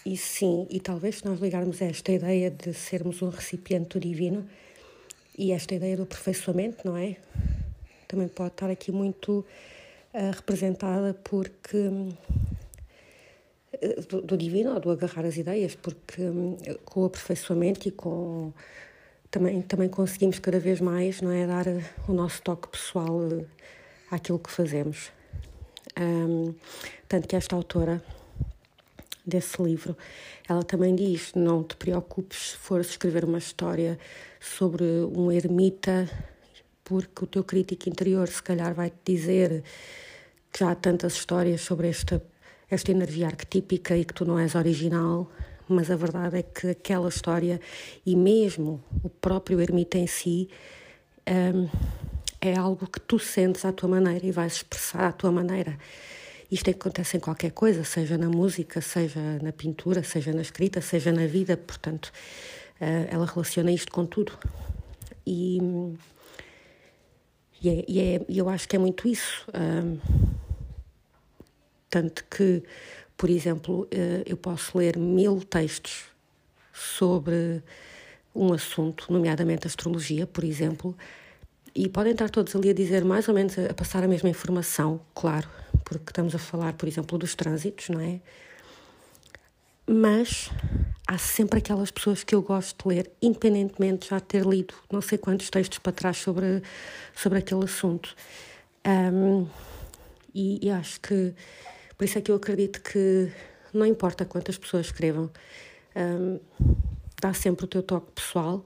e 0.06 0.18
sim, 0.18 0.68
e 0.70 0.82
talvez 0.82 1.20
se 1.20 1.26
nós 1.26 1.40
ligarmos 1.40 1.82
a 1.82 1.86
esta 1.86 2.12
ideia 2.12 2.52
de 2.52 2.74
sermos 2.74 3.22
um 3.22 3.30
recipiente 3.30 3.98
divino 3.98 4.46
e 5.38 5.54
esta 5.54 5.76
ideia 5.76 5.96
do 5.96 6.04
aperfeiçoamento, 6.04 6.86
não 6.86 6.98
é? 6.98 7.16
Também 8.06 8.28
pode 8.28 8.50
estar 8.50 8.70
aqui 8.70 8.92
muito 8.92 9.46
uh, 10.14 10.32
representada 10.34 11.14
porque 11.24 11.90
do, 14.10 14.22
do, 14.22 14.38
divino 14.38 14.74
ou 14.74 14.80
do 14.80 14.92
agarrar 14.92 15.26
as 15.26 15.38
ideias, 15.38 15.76
porque 15.76 16.22
um, 16.22 16.58
com 16.84 17.02
o 17.02 17.06
aperfeiçoamento 17.06 17.88
e 17.88 17.92
com 17.92 18.54
também, 19.30 19.62
também 19.62 19.90
conseguimos 19.90 20.40
cada 20.40 20.60
vez 20.60 20.80
mais, 20.80 21.22
não 21.22 21.32
é? 21.32 21.46
Dar 21.46 21.66
o 22.08 22.14
nosso 22.14 22.42
toque 22.42 22.70
pessoal 22.70 23.18
uh, 23.18 23.46
àquilo 24.10 24.40
que 24.40 24.50
fazemos. 24.50 25.12
Um, 26.00 26.54
tanto 27.08 27.28
que 27.28 27.36
esta 27.36 27.56
autora 27.56 28.02
desse 29.26 29.62
livro. 29.62 29.98
Ela 30.48 30.64
também 30.64 30.96
diz: 30.96 31.34
não 31.34 31.64
te 31.64 31.76
preocupes 31.76 32.52
se 32.52 32.58
fores 32.58 32.90
escrever 32.90 33.26
uma 33.26 33.40
história 33.40 33.98
sobre 34.40 34.84
um 34.86 35.32
ermita, 35.32 36.10
porque 36.84 37.24
o 37.24 37.28
teu 37.28 37.44
crítico 37.44 37.90
interior 37.90 38.28
se 38.28 38.44
calhar 38.44 38.74
vai 38.74 38.90
te 38.90 39.14
dizer 39.14 39.64
que 40.52 40.60
já 40.60 40.72
há 40.72 40.76
tantas 40.76 41.14
histórias 41.14 41.62
sobre 41.62 41.90
esta, 41.90 42.24
esta 42.70 42.92
energia 42.92 43.28
arquetípica 43.28 43.98
e 43.98 44.06
que 44.06 44.14
tu 44.14 44.26
não 44.26 44.40
és 44.40 44.56
original. 44.56 45.32
Mas 45.68 45.90
a 45.90 45.96
verdade 45.96 46.38
é 46.38 46.44
que 46.44 46.68
aquela 46.68 47.10
história 47.10 47.60
e 48.06 48.16
mesmo 48.16 48.84
o 49.04 49.10
próprio 49.10 49.60
ermita 49.60 49.98
em 49.98 50.08
si 50.08 50.48
um, 51.28 51.68
é 52.40 52.56
algo 52.56 52.88
que 52.88 53.00
tu 53.00 53.18
sentes 53.18 53.66
à 53.66 53.72
tua 53.72 53.90
maneira 53.90 54.26
e 54.26 54.32
vais 54.32 54.54
expressar 54.54 55.06
à 55.06 55.12
tua 55.12 55.32
maneira. 55.32 55.78
Isto 56.52 56.70
acontece 56.70 57.18
em 57.18 57.20
qualquer 57.20 57.52
coisa, 57.52 57.84
seja 57.84 58.18
na 58.18 58.30
música, 58.30 58.80
seja 58.80 59.20
na 59.42 59.52
pintura, 59.52 60.04
seja 60.04 60.32
na 60.32 60.42
escrita, 60.42 60.80
seja 60.80 61.12
na 61.12 61.26
vida, 61.26 61.58
portanto, 61.58 62.12
eh, 62.80 63.08
ela 63.10 63.26
relaciona 63.26 63.72
isto 63.72 63.92
com 63.92 64.06
tudo. 64.06 64.38
E, 65.26 65.58
e, 67.62 67.70
é, 67.70 67.86
e 67.88 68.00
é, 68.00 68.26
eu 68.30 68.48
acho 68.48 68.70
que 68.70 68.76
é 68.76 68.80
muito 68.80 69.08
isso. 69.08 69.48
Tanto 71.96 72.26
que, 72.26 72.62
por 73.16 73.30
exemplo, 73.30 73.88
eh, 73.90 74.22
eu 74.26 74.36
posso 74.36 74.78
ler 74.78 74.98
mil 74.98 75.40
textos 75.40 76.04
sobre 76.74 77.64
um 78.36 78.52
assunto, 78.52 79.06
nomeadamente 79.10 79.66
astrologia, 79.66 80.28
por 80.28 80.44
exemplo, 80.44 80.94
e 81.74 81.88
podem 81.88 82.12
estar 82.12 82.30
todos 82.30 82.54
ali 82.54 82.70
a 82.70 82.74
dizer 82.74 83.06
mais 83.06 83.30
ou 83.30 83.34
menos, 83.34 83.58
a 83.58 83.74
passar 83.74 84.04
a 84.04 84.10
mesma 84.10 84.28
informação, 84.28 85.00
claro, 85.14 85.48
porque 85.86 86.10
estamos 86.10 86.36
a 86.36 86.38
falar, 86.38 86.74
por 86.74 86.86
exemplo, 86.86 87.18
dos 87.18 87.34
trânsitos, 87.34 87.88
não 87.88 88.02
é? 88.02 88.20
Mas 89.88 90.50
há 91.08 91.18
sempre 91.18 91.60
aquelas 91.60 91.92
pessoas 91.92 92.26
que 92.26 92.36
eu 92.36 92.42
gosto 92.42 92.90
de 92.90 92.94
ler, 92.94 93.10
independentemente 93.22 94.00
de 94.00 94.10
já 94.10 94.20
ter 94.20 94.46
lido 94.46 94.74
não 94.92 95.00
sei 95.00 95.18
quantos 95.18 95.50
textos 95.50 95.80
para 95.80 95.94
trás 95.94 96.18
sobre, 96.18 96.62
sobre 97.16 97.40
aquele 97.40 97.64
assunto. 97.64 98.14
Um, 98.86 99.48
e, 100.36 100.68
e, 100.68 100.70
acho 100.70 101.00
que, 101.00 101.34
por 101.98 102.06
isso 102.06 102.18
é 102.18 102.22
que 102.22 102.32
eu 102.32 102.36
acredito 102.36 102.82
que 102.82 103.32
não 103.74 103.86
importa 103.86 104.26
quantas 104.26 104.58
pessoas 104.58 104.88
escrevam, 104.88 105.30
um, 105.96 106.40
dá 107.22 107.34
sempre 107.34 107.66
o 107.66 107.68
teu 107.68 107.84
toque 107.84 108.12
pessoal, 108.14 108.64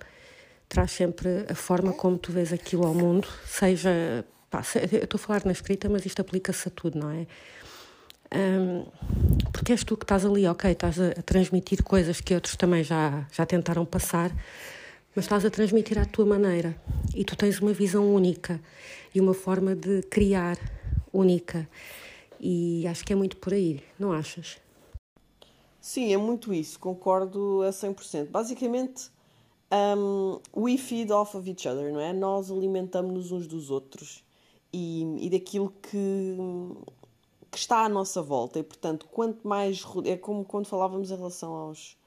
traz 0.68 0.92
sempre 0.92 1.46
a 1.50 1.56
forma 1.56 1.94
como 1.94 2.18
tu 2.18 2.32
vês 2.32 2.54
aquilo 2.54 2.86
ao 2.86 2.94
mundo, 2.94 3.28
seja. 3.46 4.26
Pá, 4.50 4.64
eu 4.92 5.04
estou 5.04 5.20
a 5.20 5.22
falar 5.22 5.46
na 5.46 5.52
escrita, 5.52 5.88
mas 5.88 6.06
isto 6.06 6.22
aplica-se 6.22 6.68
a 6.68 6.72
tudo, 6.72 6.98
não 6.98 7.12
é? 7.12 7.28
Um, 8.36 8.86
porque 9.52 9.72
és 9.72 9.84
tu 9.84 9.98
que 9.98 10.04
estás 10.04 10.26
ali, 10.26 10.48
ok, 10.48 10.72
estás 10.72 11.00
a, 11.00 11.08
a, 11.10 11.22
transmitir 11.24 11.84
coisas 11.84 12.22
que 12.22 12.34
outros 12.34 12.56
também 12.56 12.84
já, 12.84 13.28
já 13.32 13.46
tentaram 13.46 13.86
passar, 13.86 14.32
mas 15.16 15.26
estás 15.26 15.46
a 15.46 15.50
transmitir 15.50 15.98
à 15.98 16.06
tua 16.06 16.26
maneira 16.26 16.76
e 17.16 17.24
tu 17.24 17.36
tens 17.36 17.60
uma 17.60 17.74
visão 17.74 18.14
única 18.14 18.60
e 19.14 19.20
uma 19.20 19.34
forma 19.34 19.76
de 19.76 20.04
criar 20.04 20.58
única. 21.12 21.68
E 22.40 22.88
acho 22.88 23.06
que 23.06 23.14
é 23.14 23.16
muito 23.16 23.38
por 23.38 23.54
aí, 23.54 23.82
não 23.98 24.12
achas? 24.12 24.58
Sim, 25.82 26.14
é 26.14 26.18
muito 26.18 26.54
isso, 26.54 26.80
concordo 26.80 27.62
a 27.64 27.70
100%. 27.70 28.30
Basicamente, 28.30 29.10
um, 29.98 30.40
we 30.56 30.78
feed 30.78 31.12
off 31.12 31.36
of 31.36 31.50
each 31.50 31.68
other, 31.68 31.92
não 31.92 32.00
é? 32.00 32.14
Nós 32.14 32.52
alimentamos-nos 32.52 33.32
uns 33.32 33.48
dos 33.48 33.70
outros 33.70 34.24
e, 34.74 35.26
e 35.26 35.30
daquilo 35.30 35.74
que 35.82 36.38
que 37.52 37.58
está 37.58 37.84
à 37.86 37.90
nossa 37.90 38.22
volta 38.22 38.60
e, 38.60 38.64
portanto, 38.64 39.08
quanto 39.12 39.48
mais. 39.48 39.84
É 40.06 40.16
como 40.16 40.46
quando 40.46 40.68
falávamos 40.68 41.12
em 41.12 41.16
relação 41.16 41.54
aos, 41.54 41.98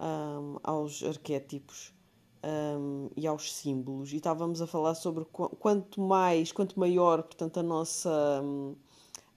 um, 0.00 0.56
aos 0.62 1.02
arquétipos 1.02 1.92
um, 2.44 3.08
e 3.16 3.26
aos 3.26 3.52
símbolos, 3.52 4.12
e 4.12 4.16
estávamos 4.16 4.62
a 4.62 4.66
falar 4.66 4.94
sobre 4.94 5.24
quanto 5.24 6.00
mais, 6.00 6.52
quanto 6.52 6.78
maior, 6.78 7.22
portanto, 7.22 7.58
a 7.58 7.62
nossa. 7.62 8.42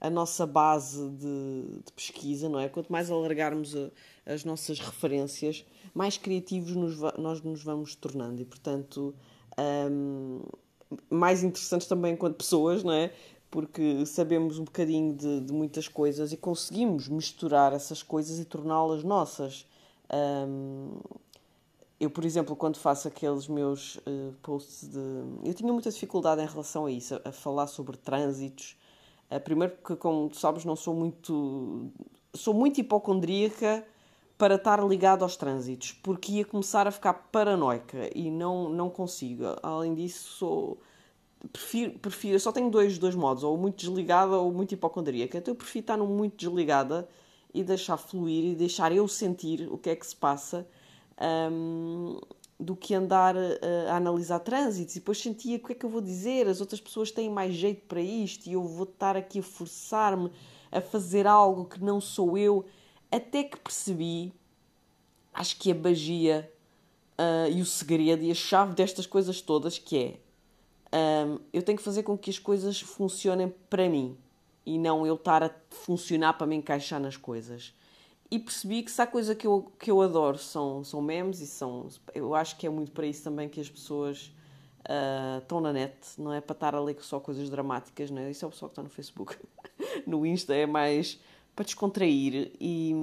A 0.00 0.10
nossa 0.10 0.46
base 0.46 1.08
de, 1.10 1.82
de 1.84 1.92
pesquisa, 1.92 2.48
não 2.48 2.58
é? 2.58 2.68
Quanto 2.68 2.90
mais 2.92 3.10
alargarmos 3.10 3.74
a, 3.74 3.90
as 4.26 4.44
nossas 4.44 4.78
referências, 4.78 5.64
mais 5.94 6.18
criativos 6.18 6.74
nos, 6.74 6.98
nós 7.18 7.40
nos 7.42 7.62
vamos 7.62 7.94
tornando 7.94 8.40
e, 8.42 8.44
portanto, 8.44 9.14
um, 9.90 10.40
mais 11.08 11.42
interessantes 11.42 11.86
também 11.86 12.14
enquanto 12.14 12.36
pessoas, 12.36 12.84
não 12.84 12.92
é? 12.92 13.12
porque 13.50 14.04
sabemos 14.04 14.58
um 14.58 14.64
bocadinho 14.64 15.14
de, 15.14 15.40
de 15.40 15.52
muitas 15.52 15.88
coisas 15.88 16.32
e 16.32 16.36
conseguimos 16.36 17.08
misturar 17.08 17.72
essas 17.72 18.02
coisas 18.02 18.38
e 18.38 18.44
torná-las 18.44 19.02
nossas. 19.02 19.66
Um, 20.12 20.98
eu, 21.98 22.10
por 22.10 22.24
exemplo, 22.24 22.54
quando 22.54 22.76
faço 22.76 23.08
aqueles 23.08 23.48
meus 23.48 23.96
uh, 23.96 24.34
posts 24.42 24.88
de. 24.88 24.98
Eu 25.42 25.54
tinha 25.54 25.72
muita 25.72 25.90
dificuldade 25.90 26.42
em 26.42 26.46
relação 26.46 26.84
a 26.86 26.90
isso, 26.90 27.14
a, 27.14 27.30
a 27.30 27.32
falar 27.32 27.66
sobre 27.66 27.96
trânsitos. 27.96 28.76
Uh, 29.30 29.40
primeiro, 29.40 29.74
porque, 29.76 29.96
como 29.96 30.32
sabes, 30.34 30.64
não 30.64 30.76
sou 30.76 30.94
muito. 30.94 31.90
Sou 32.34 32.54
muito 32.54 32.80
hipocondríaca 32.80 33.84
para 34.36 34.56
estar 34.56 34.84
ligado 34.86 35.22
aos 35.22 35.36
trânsitos, 35.36 35.92
porque 35.92 36.32
ia 36.32 36.44
começar 36.44 36.86
a 36.86 36.90
ficar 36.90 37.14
paranoica 37.14 38.10
e 38.14 38.30
não, 38.30 38.68
não 38.68 38.90
consigo. 38.90 39.44
Além 39.62 39.94
disso, 39.94 40.28
sou 40.32 40.78
prefiro, 41.52 41.98
prefiro, 41.98 42.38
só 42.40 42.52
tenho 42.52 42.70
dois, 42.70 42.98
dois 42.98 43.14
modos, 43.14 43.42
ou 43.42 43.56
muito 43.56 43.76
desligada 43.78 44.36
ou 44.36 44.52
muito 44.52 44.72
hipocondríaca. 44.72 45.38
Então 45.38 45.52
eu 45.52 45.56
prefiro 45.56 45.82
estar 45.82 45.96
no 45.96 46.06
muito 46.06 46.36
desligada 46.36 47.08
e 47.52 47.62
deixar 47.62 47.96
fluir 47.96 48.52
e 48.52 48.54
deixar 48.54 48.92
eu 48.92 49.06
sentir 49.08 49.68
o 49.70 49.78
que 49.78 49.90
é 49.90 49.96
que 49.96 50.06
se 50.06 50.16
passa 50.16 50.66
um, 51.50 52.20
do 52.58 52.74
que 52.74 52.94
andar 52.94 53.36
a, 53.36 53.96
analisar 53.96 54.38
trânsitos. 54.40 54.96
E 54.96 54.98
depois 54.98 55.20
sentia 55.20 55.56
o 55.56 55.60
que 55.60 55.72
é 55.72 55.74
que 55.74 55.84
eu 55.84 55.90
vou 55.90 56.00
dizer, 56.00 56.48
as 56.48 56.60
outras 56.60 56.80
pessoas 56.80 57.10
têm 57.10 57.28
mais 57.28 57.54
jeito 57.54 57.82
para 57.86 58.00
isto 58.00 58.46
e 58.46 58.54
eu 58.54 58.62
vou 58.62 58.84
estar 58.84 59.16
aqui 59.16 59.40
a 59.40 59.42
forçar-me 59.42 60.30
a 60.72 60.80
fazer 60.80 61.26
algo 61.26 61.64
que 61.66 61.82
não 61.82 62.00
sou 62.00 62.36
eu. 62.36 62.64
Até 63.10 63.44
que 63.44 63.58
percebi, 63.58 64.32
acho 65.32 65.56
que 65.58 65.70
a 65.70 65.74
magia 65.74 66.50
uh, 67.18 67.50
e 67.50 67.60
o 67.60 67.66
segredo 67.66 68.22
e 68.22 68.30
a 68.30 68.34
chave 68.34 68.74
destas 68.74 69.06
coisas 69.06 69.40
todas, 69.40 69.78
que 69.78 69.98
é 69.98 70.26
um, 71.26 71.38
eu 71.52 71.62
tenho 71.62 71.76
que 71.76 71.84
fazer 71.84 72.02
com 72.02 72.16
que 72.16 72.30
as 72.30 72.38
coisas 72.38 72.80
funcionem 72.80 73.52
para 73.68 73.88
mim 73.88 74.16
e 74.64 74.78
não 74.78 75.06
eu 75.06 75.14
estar 75.14 75.42
a 75.42 75.50
funcionar 75.70 76.34
para 76.34 76.46
me 76.46 76.56
encaixar 76.56 77.00
nas 77.00 77.16
coisas. 77.16 77.74
E 78.30 78.38
percebi 78.38 78.82
que 78.82 78.90
se 78.90 79.00
há 79.00 79.06
coisa 79.06 79.34
que 79.34 79.46
eu, 79.46 79.70
que 79.78 79.90
eu 79.90 80.02
adoro 80.02 80.38
são, 80.38 80.82
são 80.82 81.00
memes 81.00 81.40
e 81.40 81.46
são. 81.46 81.88
Eu 82.14 82.34
acho 82.34 82.56
que 82.56 82.66
é 82.66 82.70
muito 82.70 82.90
para 82.90 83.06
isso 83.06 83.22
também 83.22 83.48
que 83.48 83.60
as 83.60 83.70
pessoas 83.70 84.32
uh, 84.88 85.38
estão 85.38 85.60
na 85.60 85.72
net, 85.72 85.94
não 86.18 86.32
é 86.32 86.40
para 86.40 86.54
estar 86.54 86.74
a 86.74 86.80
ler 86.80 86.96
só 87.00 87.20
coisas 87.20 87.48
dramáticas, 87.50 88.10
não 88.10 88.22
é? 88.22 88.30
Isso 88.30 88.44
é 88.44 88.48
o 88.48 88.50
pessoal 88.50 88.68
que 88.68 88.72
está 88.72 88.82
no 88.82 88.88
Facebook. 88.88 89.36
no 90.06 90.26
Insta 90.26 90.54
é 90.54 90.66
mais 90.66 91.20
para 91.54 91.64
descontrair 91.64 92.52
e, 92.60 92.94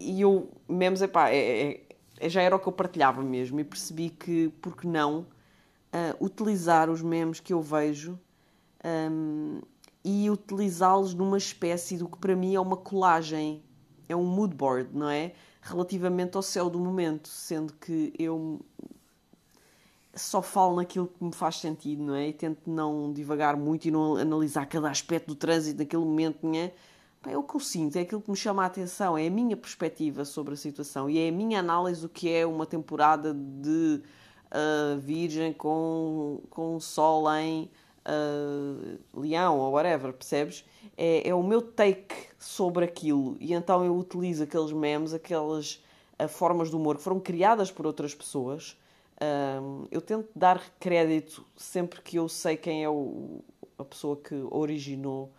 e 0.00 0.20
eu, 0.20 0.50
memes, 0.68 1.00
epá, 1.00 1.30
é, 1.30 1.36
é, 1.36 1.84
é, 2.18 2.28
já 2.28 2.42
era 2.42 2.56
o 2.56 2.58
que 2.58 2.66
eu 2.66 2.72
partilhava 2.72 3.22
mesmo 3.22 3.60
e 3.60 3.64
percebi 3.64 4.10
que, 4.10 4.52
porque 4.60 4.88
não 4.88 5.20
uh, 5.20 6.24
utilizar 6.24 6.90
os 6.90 7.00
memes 7.00 7.38
que 7.38 7.52
eu 7.52 7.62
vejo 7.62 8.18
um, 8.84 9.60
e 10.04 10.28
utilizá-los 10.28 11.14
numa 11.14 11.38
espécie 11.38 11.96
do 11.96 12.08
que 12.08 12.18
para 12.18 12.34
mim 12.34 12.54
é 12.54 12.60
uma 12.60 12.76
colagem, 12.76 13.62
é 14.08 14.16
um 14.16 14.24
mood 14.24 14.54
board, 14.54 14.90
não 14.92 15.08
é? 15.08 15.32
Relativamente 15.60 16.36
ao 16.36 16.42
céu 16.42 16.70
do 16.70 16.78
momento, 16.78 17.28
sendo 17.28 17.72
que 17.74 18.12
eu 18.18 18.60
só 20.14 20.42
falo 20.42 20.76
naquilo 20.76 21.06
que 21.06 21.22
me 21.22 21.32
faz 21.32 21.56
sentido, 21.56 22.02
não 22.02 22.14
é? 22.14 22.28
E 22.28 22.32
tento 22.32 22.68
não 22.70 23.12
divagar 23.12 23.56
muito 23.56 23.86
e 23.86 23.90
não 23.90 24.16
analisar 24.16 24.66
cada 24.66 24.90
aspecto 24.90 25.28
do 25.28 25.34
trânsito 25.34 25.78
naquele 25.78 26.04
momento, 26.04 26.38
não 26.42 26.54
é? 26.54 26.72
É 27.26 27.36
o 27.36 27.42
que 27.42 27.56
eu 27.56 27.60
sinto, 27.60 27.96
é 27.96 28.02
aquilo 28.02 28.22
que 28.22 28.30
me 28.30 28.36
chama 28.36 28.62
a 28.62 28.66
atenção, 28.66 29.18
é 29.18 29.26
a 29.26 29.30
minha 29.30 29.56
perspectiva 29.56 30.24
sobre 30.24 30.54
a 30.54 30.56
situação 30.56 31.10
e 31.10 31.18
é 31.18 31.28
a 31.28 31.32
minha 31.32 31.58
análise 31.58 32.00
do 32.00 32.08
que 32.08 32.30
é 32.30 32.46
uma 32.46 32.64
temporada 32.64 33.34
de 33.34 34.00
uh, 34.46 34.98
virgem 35.00 35.52
com, 35.52 36.40
com 36.48 36.78
sol 36.78 37.30
em 37.34 37.68
uh, 38.08 38.98
leão 39.20 39.58
ou 39.58 39.72
whatever, 39.72 40.12
percebes? 40.12 40.64
É, 40.96 41.28
é 41.28 41.34
o 41.34 41.42
meu 41.42 41.60
take 41.60 42.14
sobre 42.38 42.84
aquilo 42.84 43.36
e 43.38 43.52
então 43.52 43.84
eu 43.84 43.96
utilizo 43.96 44.44
aqueles 44.44 44.72
memes, 44.72 45.12
aquelas 45.12 45.84
uh, 46.18 46.28
formas 46.28 46.70
de 46.70 46.76
humor 46.76 46.96
que 46.96 47.02
foram 47.02 47.20
criadas 47.20 47.70
por 47.70 47.86
outras 47.86 48.14
pessoas. 48.14 48.76
eu 49.90 50.00
tento 50.00 50.28
dar 50.34 50.62
crédito 50.78 51.44
sempre 51.56 52.00
que 52.00 52.16
eu 52.16 52.28
sei 52.28 52.56
quem 52.56 52.84
é 52.84 52.88
o, 52.88 53.42
a 53.76 53.84
pessoa 53.84 54.16
que 54.16 54.34
originou, 54.50 55.32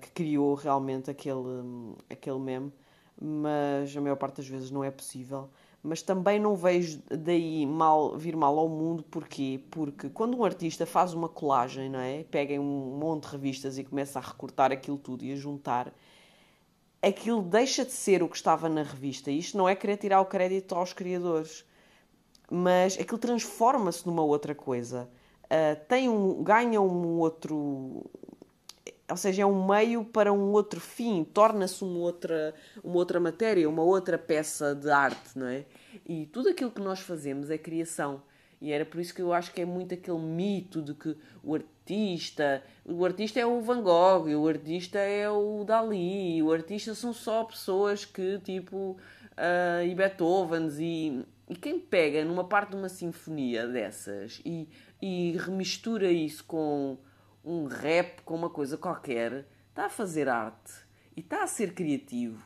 que 0.00 0.10
criou 0.10 0.54
realmente 0.54 1.10
aquele, 1.10 1.36
um, 1.36 1.94
aquele 2.10 2.38
meme, 2.38 2.72
mas 3.20 3.96
a 3.96 4.00
maior 4.00 4.16
parte 4.16 4.36
das 4.36 4.48
vezes 4.48 4.70
não 4.70 4.82
é 4.82 4.90
possível 4.90 5.48
mas 5.84 6.00
também 6.00 6.40
não 6.40 6.56
vejo 6.56 7.02
daí 7.10 7.66
mal, 7.66 8.16
vir 8.16 8.34
mal 8.34 8.58
ao 8.58 8.66
mundo, 8.66 9.02
porquê? 9.02 9.60
Porque 9.70 10.08
quando 10.08 10.34
um 10.34 10.42
artista 10.42 10.86
faz 10.86 11.12
uma 11.12 11.28
colagem, 11.28 11.90
não 11.90 11.98
é? 11.98 12.24
Pega 12.24 12.58
um 12.58 12.98
monte 12.98 13.24
de 13.24 13.32
revistas 13.32 13.76
e 13.76 13.84
começa 13.84 14.18
a 14.18 14.22
recortar 14.22 14.72
aquilo 14.72 14.96
tudo 14.96 15.22
e 15.22 15.32
a 15.32 15.36
juntar, 15.36 15.92
aquilo 17.02 17.42
deixa 17.42 17.84
de 17.84 17.92
ser 17.92 18.22
o 18.22 18.28
que 18.30 18.36
estava 18.36 18.66
na 18.66 18.82
revista. 18.82 19.30
Isto 19.30 19.58
não 19.58 19.68
é 19.68 19.76
querer 19.76 19.98
tirar 19.98 20.22
o 20.22 20.24
crédito 20.24 20.74
aos 20.74 20.94
criadores, 20.94 21.66
mas 22.50 22.98
aquilo 22.98 23.18
transforma-se 23.18 24.06
numa 24.06 24.22
outra 24.22 24.54
coisa. 24.54 25.06
Uh, 25.44 25.84
tem 25.86 26.08
um, 26.08 26.42
ganha 26.42 26.80
um 26.80 27.18
outro, 27.18 28.10
ou 29.10 29.16
seja, 29.16 29.42
é 29.42 29.46
um 29.46 29.66
meio 29.66 30.04
para 30.04 30.32
um 30.32 30.52
outro 30.52 30.80
fim, 30.80 31.24
torna-se 31.24 31.84
uma 31.84 31.98
outra, 31.98 32.54
uma 32.82 32.96
outra 32.96 33.20
matéria, 33.20 33.68
uma 33.68 33.82
outra 33.82 34.16
peça 34.16 34.74
de 34.74 34.90
arte, 34.90 35.38
não 35.38 35.46
é? 35.46 35.64
E 36.06 36.26
tudo 36.26 36.48
aquilo 36.48 36.70
que 36.70 36.80
nós 36.80 37.00
fazemos 37.00 37.50
é 37.50 37.58
criação. 37.58 38.22
E 38.60 38.72
era 38.72 38.84
por 38.86 38.98
isso 38.98 39.14
que 39.14 39.20
eu 39.20 39.32
acho 39.32 39.52
que 39.52 39.60
é 39.60 39.64
muito 39.66 39.92
aquele 39.92 40.18
mito 40.18 40.80
de 40.80 40.94
que 40.94 41.14
o 41.42 41.54
artista, 41.54 42.62
o 42.82 43.04
artista 43.04 43.38
é 43.38 43.44
o 43.44 43.60
Van 43.60 43.82
Gogh, 43.82 44.26
o 44.34 44.48
artista 44.48 44.98
é 44.98 45.28
o 45.28 45.64
Dali, 45.64 46.42
o 46.42 46.50
artista 46.50 46.94
são 46.94 47.12
só 47.12 47.44
pessoas 47.44 48.06
que 48.06 48.38
tipo 48.38 48.96
uh, 49.32 49.84
e 49.86 49.94
Beethovens 49.94 50.78
e, 50.78 51.22
e 51.46 51.56
quem 51.56 51.78
pega 51.78 52.24
numa 52.24 52.44
parte 52.44 52.70
de 52.70 52.76
uma 52.76 52.88
sinfonia 52.88 53.66
dessas 53.66 54.40
e, 54.46 54.66
e 55.02 55.36
remistura 55.36 56.10
isso 56.10 56.42
com 56.44 56.96
um 57.44 57.66
rap 57.66 58.22
com 58.22 58.34
uma 58.34 58.50
coisa 58.50 58.78
qualquer, 58.78 59.46
está 59.68 59.86
a 59.86 59.90
fazer 59.90 60.28
arte 60.28 60.72
e 61.16 61.20
está 61.20 61.42
a 61.42 61.46
ser 61.46 61.74
criativo. 61.74 62.42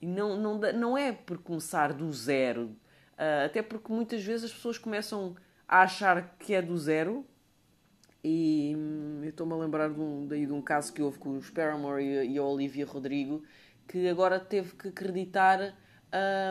E 0.00 0.06
não, 0.06 0.36
não, 0.36 0.58
não 0.58 0.98
é 0.98 1.12
por 1.12 1.38
começar 1.38 1.92
do 1.92 2.10
zero, 2.12 2.76
uh, 3.12 3.46
até 3.46 3.62
porque 3.62 3.92
muitas 3.92 4.24
vezes 4.24 4.46
as 4.46 4.52
pessoas 4.52 4.78
começam 4.78 5.36
a 5.68 5.82
achar 5.82 6.36
que 6.38 6.54
é 6.54 6.62
do 6.62 6.76
zero. 6.76 7.24
E 8.22 8.74
hum, 8.76 9.20
eu 9.22 9.30
estou-me 9.30 9.52
a 9.52 9.56
lembrar 9.56 9.88
de 9.88 10.00
um, 10.00 10.26
daí 10.26 10.46
de 10.46 10.52
um 10.52 10.60
caso 10.60 10.92
que 10.92 11.00
houve 11.00 11.18
com 11.18 11.36
os 11.36 11.48
Paramore 11.48 12.02
e, 12.02 12.32
e 12.32 12.38
a 12.38 12.42
Olivia 12.42 12.84
Rodrigo, 12.84 13.42
que 13.86 14.08
agora 14.08 14.38
teve 14.38 14.74
que 14.74 14.88
acreditar 14.88 15.74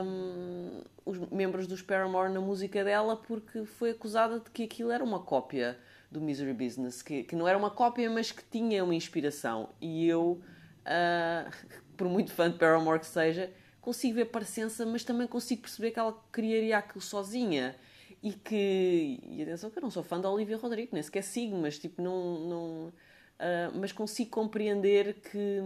um, 0.03 0.81
os 1.05 1.17
membros 1.31 1.67
dos 1.67 1.81
Paramore 1.81 2.31
na 2.31 2.39
música 2.39 2.83
dela 2.83 3.17
porque 3.17 3.65
foi 3.65 3.91
acusada 3.91 4.39
de 4.39 4.49
que 4.49 4.63
aquilo 4.63 4.91
era 4.91 5.03
uma 5.03 5.19
cópia 5.19 5.77
do 6.11 6.19
Misery 6.19 6.53
Business, 6.53 7.01
que, 7.01 7.23
que 7.23 7.35
não 7.35 7.47
era 7.47 7.57
uma 7.57 7.69
cópia, 7.69 8.09
mas 8.09 8.31
que 8.31 8.43
tinha 8.43 8.83
uma 8.83 8.95
inspiração. 8.95 9.69
E 9.79 10.07
eu, 10.07 10.41
uh, 10.85 11.51
por 11.95 12.07
muito 12.07 12.31
fã 12.31 12.49
de 12.49 12.57
Paramore 12.57 12.99
que 12.99 13.05
seja, 13.05 13.51
consigo 13.81 14.15
ver 14.15 14.25
parecença, 14.25 14.85
mas 14.85 15.03
também 15.03 15.27
consigo 15.27 15.61
perceber 15.61 15.91
que 15.91 15.99
ela 15.99 16.13
criaria 16.31 16.77
aquilo 16.77 17.01
sozinha. 17.01 17.75
E 18.21 18.33
que. 18.33 19.19
E 19.23 19.41
atenção, 19.41 19.69
que 19.69 19.77
eu 19.77 19.83
não 19.83 19.91
sou 19.91 20.03
fã 20.03 20.19
da 20.19 20.29
Olivia 20.29 20.57
Rodrigo, 20.57 20.89
nem 20.93 21.01
sequer 21.01 21.23
sigo, 21.23 21.55
mas 21.55 21.79
tipo, 21.79 22.01
não. 22.01 22.39
não 22.39 22.87
uh, 22.87 23.77
mas 23.79 23.91
consigo 23.91 24.29
compreender 24.29 25.21
que. 25.21 25.61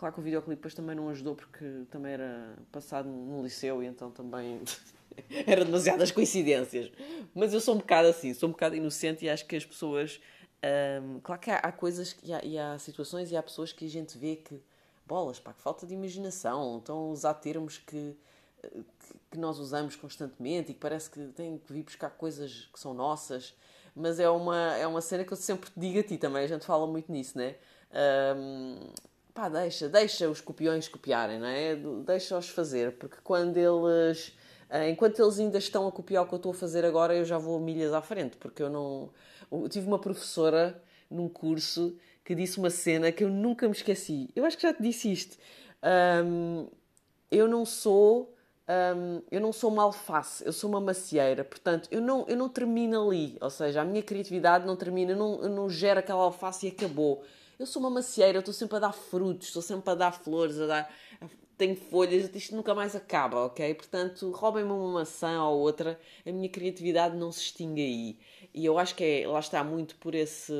Claro 0.00 0.14
que 0.14 0.20
o 0.20 0.22
videoclipe 0.22 0.56
depois 0.56 0.72
também 0.72 0.96
não 0.96 1.10
ajudou 1.10 1.34
porque 1.34 1.84
também 1.90 2.14
era 2.14 2.56
passado 2.72 3.06
no 3.06 3.42
liceu 3.42 3.82
e 3.82 3.86
então 3.86 4.10
também 4.10 4.62
era 5.46 5.62
demasiadas 5.62 6.10
coincidências. 6.10 6.90
Mas 7.34 7.52
eu 7.52 7.60
sou 7.60 7.74
um 7.74 7.78
bocado 7.78 8.08
assim, 8.08 8.32
sou 8.32 8.48
um 8.48 8.52
bocado 8.52 8.74
inocente 8.74 9.26
e 9.26 9.28
acho 9.28 9.44
que 9.44 9.54
as 9.54 9.66
pessoas. 9.66 10.18
Um, 11.04 11.20
claro 11.20 11.38
que 11.38 11.50
há, 11.50 11.56
há 11.56 11.70
coisas 11.70 12.16
e 12.22 12.32
há, 12.32 12.42
e 12.42 12.58
há, 12.58 12.78
situações 12.78 13.30
e 13.30 13.36
há 13.36 13.42
pessoas 13.42 13.74
que 13.74 13.84
a 13.84 13.88
gente 13.90 14.16
vê 14.16 14.36
que 14.36 14.58
bolas, 15.06 15.38
pá, 15.38 15.52
que 15.52 15.60
falta 15.60 15.86
de 15.86 15.92
imaginação, 15.92 16.78
estão 16.78 16.96
a 16.96 17.08
usar 17.10 17.34
termos 17.34 17.76
que, 17.76 18.16
que, 18.62 19.14
que, 19.32 19.38
nós 19.38 19.58
usamos 19.58 19.96
constantemente 19.96 20.70
e 20.70 20.74
que 20.74 20.80
parece 20.80 21.10
que 21.10 21.26
têm 21.36 21.58
que 21.58 21.70
vir 21.70 21.82
buscar 21.82 22.08
coisas 22.08 22.70
que 22.72 22.80
são 22.80 22.94
nossas, 22.94 23.54
mas 23.94 24.18
é 24.18 24.30
uma, 24.30 24.78
é 24.78 24.86
uma 24.86 25.02
cena 25.02 25.26
que 25.26 25.32
eu 25.34 25.36
sempre 25.36 25.70
digo 25.76 25.98
a 25.98 26.02
ti 26.02 26.16
também, 26.16 26.42
a 26.42 26.48
gente 26.48 26.64
fala 26.64 26.86
muito 26.86 27.12
nisso, 27.12 27.36
né? 27.36 27.56
Um, 28.34 28.78
pá, 29.34 29.48
deixa, 29.48 29.88
deixa 29.88 30.28
os 30.28 30.40
copiões 30.40 30.88
copiarem, 30.88 31.38
não 31.38 31.46
é? 31.46 31.76
Deixa-os 32.04 32.48
fazer, 32.48 32.92
porque 32.92 33.16
quando 33.22 33.56
eles. 33.56 34.32
Ah, 34.68 34.88
enquanto 34.88 35.20
eles 35.20 35.38
ainda 35.38 35.58
estão 35.58 35.86
a 35.88 35.92
copiar 35.92 36.24
o 36.24 36.26
que 36.28 36.34
eu 36.34 36.36
estou 36.36 36.52
a 36.52 36.54
fazer 36.54 36.84
agora, 36.84 37.14
eu 37.14 37.24
já 37.24 37.38
vou 37.38 37.58
milhas 37.58 37.92
à 37.92 38.00
frente, 38.00 38.36
porque 38.36 38.62
eu 38.62 38.70
não. 38.70 39.10
Eu 39.50 39.68
tive 39.68 39.86
uma 39.86 39.98
professora 39.98 40.80
num 41.10 41.28
curso 41.28 41.96
que 42.24 42.34
disse 42.34 42.58
uma 42.58 42.70
cena 42.70 43.10
que 43.10 43.24
eu 43.24 43.28
nunca 43.28 43.66
me 43.66 43.74
esqueci. 43.74 44.30
Eu 44.36 44.44
acho 44.44 44.56
que 44.56 44.62
já 44.62 44.72
te 44.72 44.82
disse 44.82 45.10
isto. 45.10 45.36
Um, 46.24 46.68
eu 47.30 47.48
não 47.48 47.64
sou. 47.64 48.34
Um, 48.68 49.22
eu 49.32 49.40
não 49.40 49.52
sou 49.52 49.68
uma 49.72 49.82
alface, 49.82 50.46
eu 50.46 50.52
sou 50.52 50.70
uma 50.70 50.80
macieira, 50.80 51.42
portanto, 51.42 51.88
eu 51.90 52.00
não, 52.00 52.24
eu 52.28 52.36
não 52.36 52.48
termino 52.48 53.08
ali, 53.08 53.36
ou 53.40 53.50
seja, 53.50 53.80
a 53.80 53.84
minha 53.84 54.00
criatividade 54.00 54.64
não 54.64 54.76
termina, 54.76 55.10
eu 55.10 55.16
não, 55.16 55.42
eu 55.42 55.48
não 55.48 55.68
gero 55.68 55.98
aquela 55.98 56.22
alface 56.22 56.66
e 56.66 56.70
acabou. 56.70 57.24
Eu 57.60 57.66
sou 57.66 57.80
uma 57.80 57.90
macieira, 57.90 58.38
estou 58.38 58.54
sempre 58.54 58.78
a 58.78 58.80
dar 58.80 58.92
frutos, 58.92 59.48
estou 59.48 59.60
sempre 59.60 59.90
a 59.90 59.94
dar 59.94 60.12
flores, 60.12 60.58
a 60.58 60.66
dar. 60.66 60.94
Tenho 61.58 61.76
folhas, 61.76 62.34
isto 62.34 62.56
nunca 62.56 62.74
mais 62.74 62.96
acaba, 62.96 63.44
ok? 63.44 63.74
Portanto, 63.74 64.30
roubem-me 64.30 64.70
uma 64.72 65.00
maçã 65.00 65.44
ou 65.44 65.58
outra, 65.60 66.00
a 66.24 66.32
minha 66.32 66.48
criatividade 66.48 67.18
não 67.18 67.30
se 67.30 67.40
extingue 67.42 67.82
aí. 67.82 68.18
E 68.54 68.64
eu 68.64 68.78
acho 68.78 68.94
que 68.94 69.04
é, 69.04 69.28
lá 69.28 69.40
está 69.40 69.62
muito 69.62 69.96
por 69.96 70.14
esse 70.14 70.54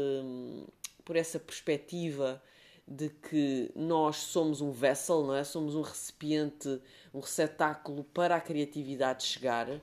por 1.02 1.16
essa 1.16 1.38
perspectiva 1.40 2.42
de 2.86 3.08
que 3.08 3.72
nós 3.74 4.16
somos 4.16 4.60
um 4.60 4.70
vessel, 4.70 5.22
não 5.22 5.34
é? 5.34 5.42
Somos 5.42 5.74
um 5.74 5.80
recipiente, 5.80 6.82
um 7.14 7.20
receptáculo 7.20 8.04
para 8.12 8.36
a 8.36 8.40
criatividade 8.42 9.24
chegar. 9.24 9.70
Uh, 9.70 9.80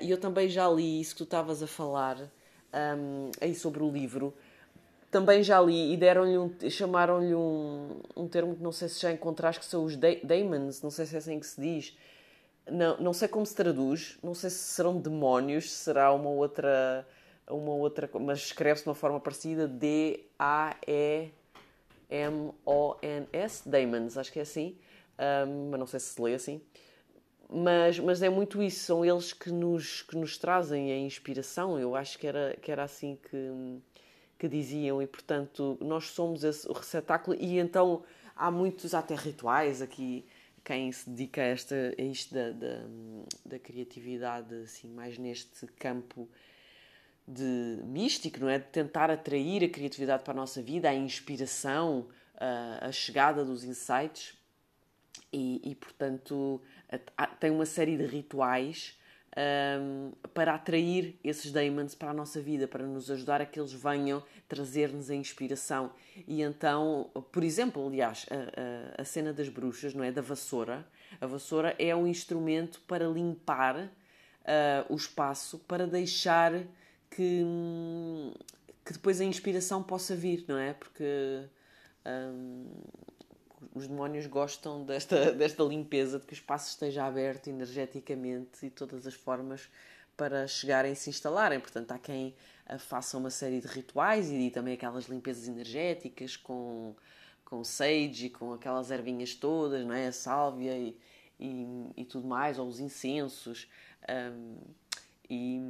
e 0.00 0.10
eu 0.10 0.18
também 0.18 0.48
já 0.48 0.66
li 0.66 0.98
isso 0.98 1.12
que 1.12 1.18
tu 1.18 1.24
estavas 1.24 1.62
a 1.62 1.66
falar 1.66 2.32
um, 2.72 3.30
aí 3.38 3.54
sobre 3.54 3.82
o 3.82 3.90
livro. 3.90 4.34
Também 5.10 5.42
já 5.42 5.60
li 5.60 5.92
e 5.92 5.96
deram-lhe 5.96 6.36
um, 6.36 6.54
chamaram-lhe 6.68 7.34
um, 7.34 8.00
um 8.14 8.28
termo 8.28 8.54
que 8.54 8.62
não 8.62 8.72
sei 8.72 8.88
se 8.88 9.00
já 9.00 9.10
encontraste, 9.10 9.60
que 9.60 9.66
são 9.66 9.84
os 9.84 9.96
daemons, 9.96 10.82
não 10.82 10.90
sei 10.90 11.06
se 11.06 11.14
é 11.14 11.18
assim 11.18 11.40
que 11.40 11.46
se 11.46 11.60
diz. 11.60 11.96
Não, 12.70 12.98
não 12.98 13.12
sei 13.14 13.28
como 13.28 13.46
se 13.46 13.54
traduz, 13.54 14.18
não 14.22 14.34
sei 14.34 14.50
se 14.50 14.58
serão 14.58 15.00
demónios, 15.00 15.70
se 15.70 15.84
será 15.84 16.12
uma 16.12 16.28
outra 16.28 17.06
uma 17.50 17.72
outra, 17.72 18.08
mas 18.20 18.38
escreve-se 18.40 18.84
de 18.84 18.88
uma 18.88 18.94
forma 18.94 19.18
parecida, 19.20 19.66
D-A-E-M-O-N-S, 19.66 20.18
Damons, 23.68 24.16
acho 24.16 24.32
que 24.32 24.38
é 24.38 24.42
assim, 24.42 24.76
um, 25.46 25.70
mas 25.70 25.80
não 25.80 25.86
sei 25.86 26.00
se 26.00 26.14
se 26.14 26.22
lê 26.22 26.34
assim. 26.34 26.60
Mas, 27.50 27.98
mas 27.98 28.22
é 28.22 28.28
muito 28.28 28.62
isso, 28.62 28.84
são 28.84 29.02
eles 29.04 29.32
que 29.32 29.50
nos, 29.50 30.02
que 30.02 30.14
nos 30.16 30.36
trazem 30.36 30.92
a 30.92 30.98
inspiração, 30.98 31.78
eu 31.78 31.96
acho 31.96 32.18
que 32.18 32.26
era, 32.26 32.54
que 32.60 32.70
era 32.70 32.84
assim 32.84 33.16
que, 33.16 33.80
que 34.38 34.48
diziam, 34.48 35.02
e 35.02 35.06
portanto 35.06 35.76
nós 35.80 36.10
somos 36.10 36.44
esse, 36.44 36.68
o 36.68 36.72
receptáculo, 36.72 37.36
e 37.40 37.58
então 37.58 38.04
há 38.36 38.50
muitos 38.50 38.94
até 38.94 39.14
rituais 39.14 39.82
aqui, 39.82 40.24
quem 40.64 40.92
se 40.92 41.08
dedica 41.08 41.40
a, 41.40 41.44
esta, 41.44 41.74
a 41.98 42.02
isto 42.02 42.34
da, 42.34 42.50
da, 42.50 42.84
da 43.44 43.58
criatividade, 43.58 44.54
assim, 44.54 44.88
mais 44.88 45.18
neste 45.18 45.66
campo 45.78 46.28
de 47.26 47.80
místico, 47.84 48.40
não 48.40 48.48
é? 48.48 48.58
De 48.58 48.66
tentar 48.66 49.10
atrair 49.10 49.64
a 49.64 49.68
criatividade 49.68 50.22
para 50.22 50.32
a 50.32 50.36
nossa 50.36 50.62
vida, 50.62 50.88
a 50.88 50.94
inspiração, 50.94 52.08
a, 52.36 52.86
a 52.88 52.92
chegada 52.92 53.44
dos 53.44 53.64
insights. 53.64 54.34
E, 55.32 55.60
e 55.62 55.74
portanto, 55.74 56.60
a, 57.16 57.24
a, 57.24 57.26
tem 57.26 57.50
uma 57.50 57.66
série 57.66 57.96
de 57.96 58.06
rituais 58.06 58.98
um, 59.38 60.12
para 60.34 60.54
atrair 60.54 61.18
esses 61.22 61.52
daemons 61.52 61.94
para 61.94 62.10
a 62.10 62.14
nossa 62.14 62.40
vida, 62.40 62.66
para 62.66 62.84
nos 62.84 63.10
ajudar 63.10 63.40
a 63.40 63.46
que 63.46 63.60
eles 63.60 63.72
venham 63.72 64.22
trazer-nos 64.48 65.10
a 65.10 65.14
inspiração. 65.14 65.92
E 66.26 66.42
então, 66.42 67.10
por 67.30 67.44
exemplo, 67.44 67.86
aliás, 67.86 68.26
a, 68.30 69.02
a, 69.02 69.04
cena 69.04 69.32
das 69.32 69.48
bruxas, 69.48 69.94
não 69.94 70.02
é? 70.02 70.10
Da 70.10 70.22
vassoura. 70.22 70.84
A 71.20 71.26
vassoura 71.26 71.74
é 71.78 71.94
um 71.94 72.06
instrumento 72.06 72.80
para 72.86 73.06
limpar 73.06 73.76
uh, 73.76 73.90
o 74.92 74.96
espaço, 74.96 75.58
para 75.60 75.86
deixar 75.86 76.52
que, 77.10 77.44
que 78.84 78.92
depois 78.92 79.20
a 79.20 79.24
inspiração 79.24 79.82
possa 79.82 80.16
vir, 80.16 80.44
não 80.48 80.58
é? 80.58 80.72
Porque 80.72 81.44
hum, 82.04 82.66
os 83.74 83.86
demónios 83.86 84.26
gostam 84.26 84.84
desta, 84.84 85.32
desta 85.32 85.62
limpeza, 85.62 86.18
de 86.18 86.26
que 86.26 86.32
o 86.32 86.34
espaço 86.34 86.70
esteja 86.70 87.04
aberto 87.04 87.48
energeticamente 87.48 88.66
e 88.66 88.70
todas 88.70 89.06
as 89.06 89.14
formas 89.14 89.68
para 90.16 90.46
chegarem 90.46 90.92
e 90.92 90.96
se 90.96 91.10
instalarem. 91.10 91.60
Portanto, 91.60 91.92
há 91.92 91.98
quem 91.98 92.34
faça 92.78 93.16
uma 93.16 93.30
série 93.30 93.60
de 93.60 93.66
rituais 93.66 94.30
e 94.30 94.50
também 94.50 94.74
aquelas 94.74 95.06
limpezas 95.06 95.48
energéticas 95.48 96.36
com, 96.36 96.94
com 97.44 97.64
sage 97.64 98.26
e 98.26 98.30
com 98.30 98.52
aquelas 98.52 98.90
ervinhas 98.90 99.34
todas, 99.34 99.86
não 99.86 99.94
é? 99.94 100.08
A 100.08 100.12
sálvia 100.12 100.76
e, 100.76 100.96
e, 101.38 101.66
e 101.96 102.04
tudo 102.04 102.26
mais, 102.26 102.58
ou 102.58 102.66
os 102.68 102.80
incensos. 102.80 103.70
Um, 104.08 104.56
e, 105.30 105.60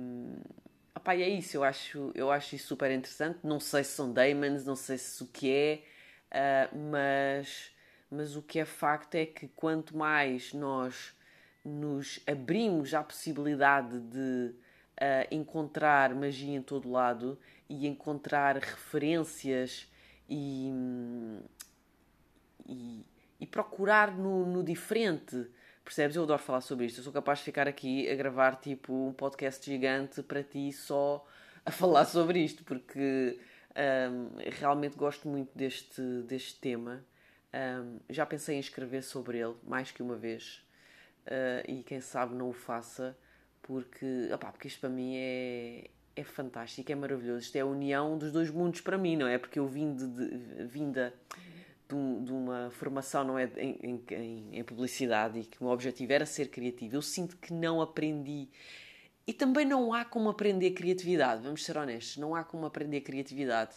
Opá, 0.98 1.14
e 1.14 1.22
é 1.22 1.29
isso, 1.29 1.57
eu 1.57 1.62
acho, 1.62 2.11
eu 2.12 2.29
acho 2.29 2.57
isso 2.57 2.66
super 2.66 2.90
interessante. 2.90 3.38
Não 3.44 3.61
sei 3.61 3.85
se 3.85 3.92
são 3.92 4.12
daemons, 4.12 4.64
não 4.64 4.74
sei 4.74 4.98
se 4.98 5.22
o 5.22 5.27
que 5.27 5.48
é, 5.51 5.83
uh, 6.72 6.77
mas, 6.90 7.70
mas 8.11 8.37
o 8.37 8.42
que 8.42 8.59
é 8.59 8.64
facto 8.64 9.14
é 9.14 9.27
que 9.27 9.49
quanto 9.49 9.97
mais 9.97 10.53
nós 10.53 11.14
nos 11.64 12.21
abrimos 12.27 12.94
à 12.94 13.03
possibilidade 13.03 14.01
de 14.01 14.55
uh, 14.55 14.55
encontrar 15.31 16.14
magia 16.14 16.57
em 16.57 16.62
todo 16.62 16.90
lado 16.90 17.38
e 17.68 17.87
encontrar 17.87 18.57
referências 18.57 19.90
e, 20.29 20.73
e, 22.66 23.05
e 23.40 23.47
procurar 23.47 24.16
no, 24.16 24.47
no 24.47 24.62
diferente 24.62 25.49
Percebes? 25.88 26.16
Eu 26.16 26.25
adoro 26.25 26.42
falar 26.42 26.61
sobre 26.61 26.85
isto. 26.85 26.99
Eu 26.99 27.05
sou 27.05 27.11
capaz 27.11 27.38
de 27.38 27.47
ficar 27.47 27.66
aqui 27.66 28.11
a 28.11 28.14
gravar 28.14 28.57
tipo 28.57 28.92
um 28.92 29.11
podcast 29.11 29.64
gigante 29.64 30.23
para 30.23 30.42
ti 30.42 30.71
só 30.71 31.27
a 31.64 31.71
falar 31.73 32.05
sobre 32.05 32.40
isto, 32.40 32.62
porque 32.62 33.40
um, 34.11 34.37
realmente 34.61 34.99
gosto 34.99 35.27
muito 35.27 35.49
deste, 35.57 36.03
deste 36.27 36.61
tema. 36.61 37.03
Um, 37.54 37.98
já 38.11 38.26
pensei 38.26 38.56
em 38.56 38.61
escrever 38.61 39.02
sobre 39.02 39.38
ele 39.38 39.54
mais 39.62 39.90
que 39.90 40.02
uma 40.02 40.16
vez 40.16 40.62
uh, 41.26 41.70
e 41.70 41.82
quem 41.82 42.00
sabe 42.00 42.34
não 42.34 42.50
o 42.50 42.52
faça, 42.52 43.16
porque, 43.62 44.30
opá, 44.32 44.52
porque 44.52 44.68
isto 44.68 44.80
para 44.80 44.90
mim 44.90 45.16
é, 45.16 45.90
é 46.14 46.24
fantástico, 46.24 46.90
é 46.90 46.94
maravilhoso. 46.94 47.40
Isto 47.40 47.56
é 47.56 47.61
a 47.61 47.66
união 47.66 48.18
dos 48.18 48.32
dois 48.32 48.50
mundos 48.50 48.80
para 48.80 48.98
mim, 48.98 49.16
não 49.16 49.26
é? 49.26 49.38
Porque 49.38 49.58
eu 49.58 49.66
vim 49.66 49.94
de, 49.94 50.06
de 50.06 50.64
vinda 50.64 51.14
de, 51.88 51.94
um, 51.94 52.24
de, 52.24 52.32
uma 52.32 52.70
formação 52.70 53.24
não 53.24 53.38
é 53.38 53.50
em, 53.56 54.02
em, 54.11 54.58
em, 54.58 54.64
publicidade 54.64 55.40
e 55.40 55.44
que 55.44 55.61
o 55.61 55.64
meu 55.64 55.72
objetivo 55.72 56.12
era 56.12 56.26
ser 56.26 56.48
criativo, 56.48 56.96
eu 56.96 57.02
sinto 57.02 57.37
que 57.37 57.52
não 57.52 57.80
aprendi. 57.80 58.48
E 59.26 59.32
também 59.32 59.64
não 59.64 59.92
há 59.92 60.04
como 60.04 60.28
aprender 60.28 60.70
criatividade, 60.72 61.42
vamos 61.42 61.64
ser 61.64 61.76
honestos, 61.76 62.16
não 62.16 62.34
há 62.34 62.44
como 62.44 62.66
aprender 62.66 63.00
criatividade. 63.02 63.74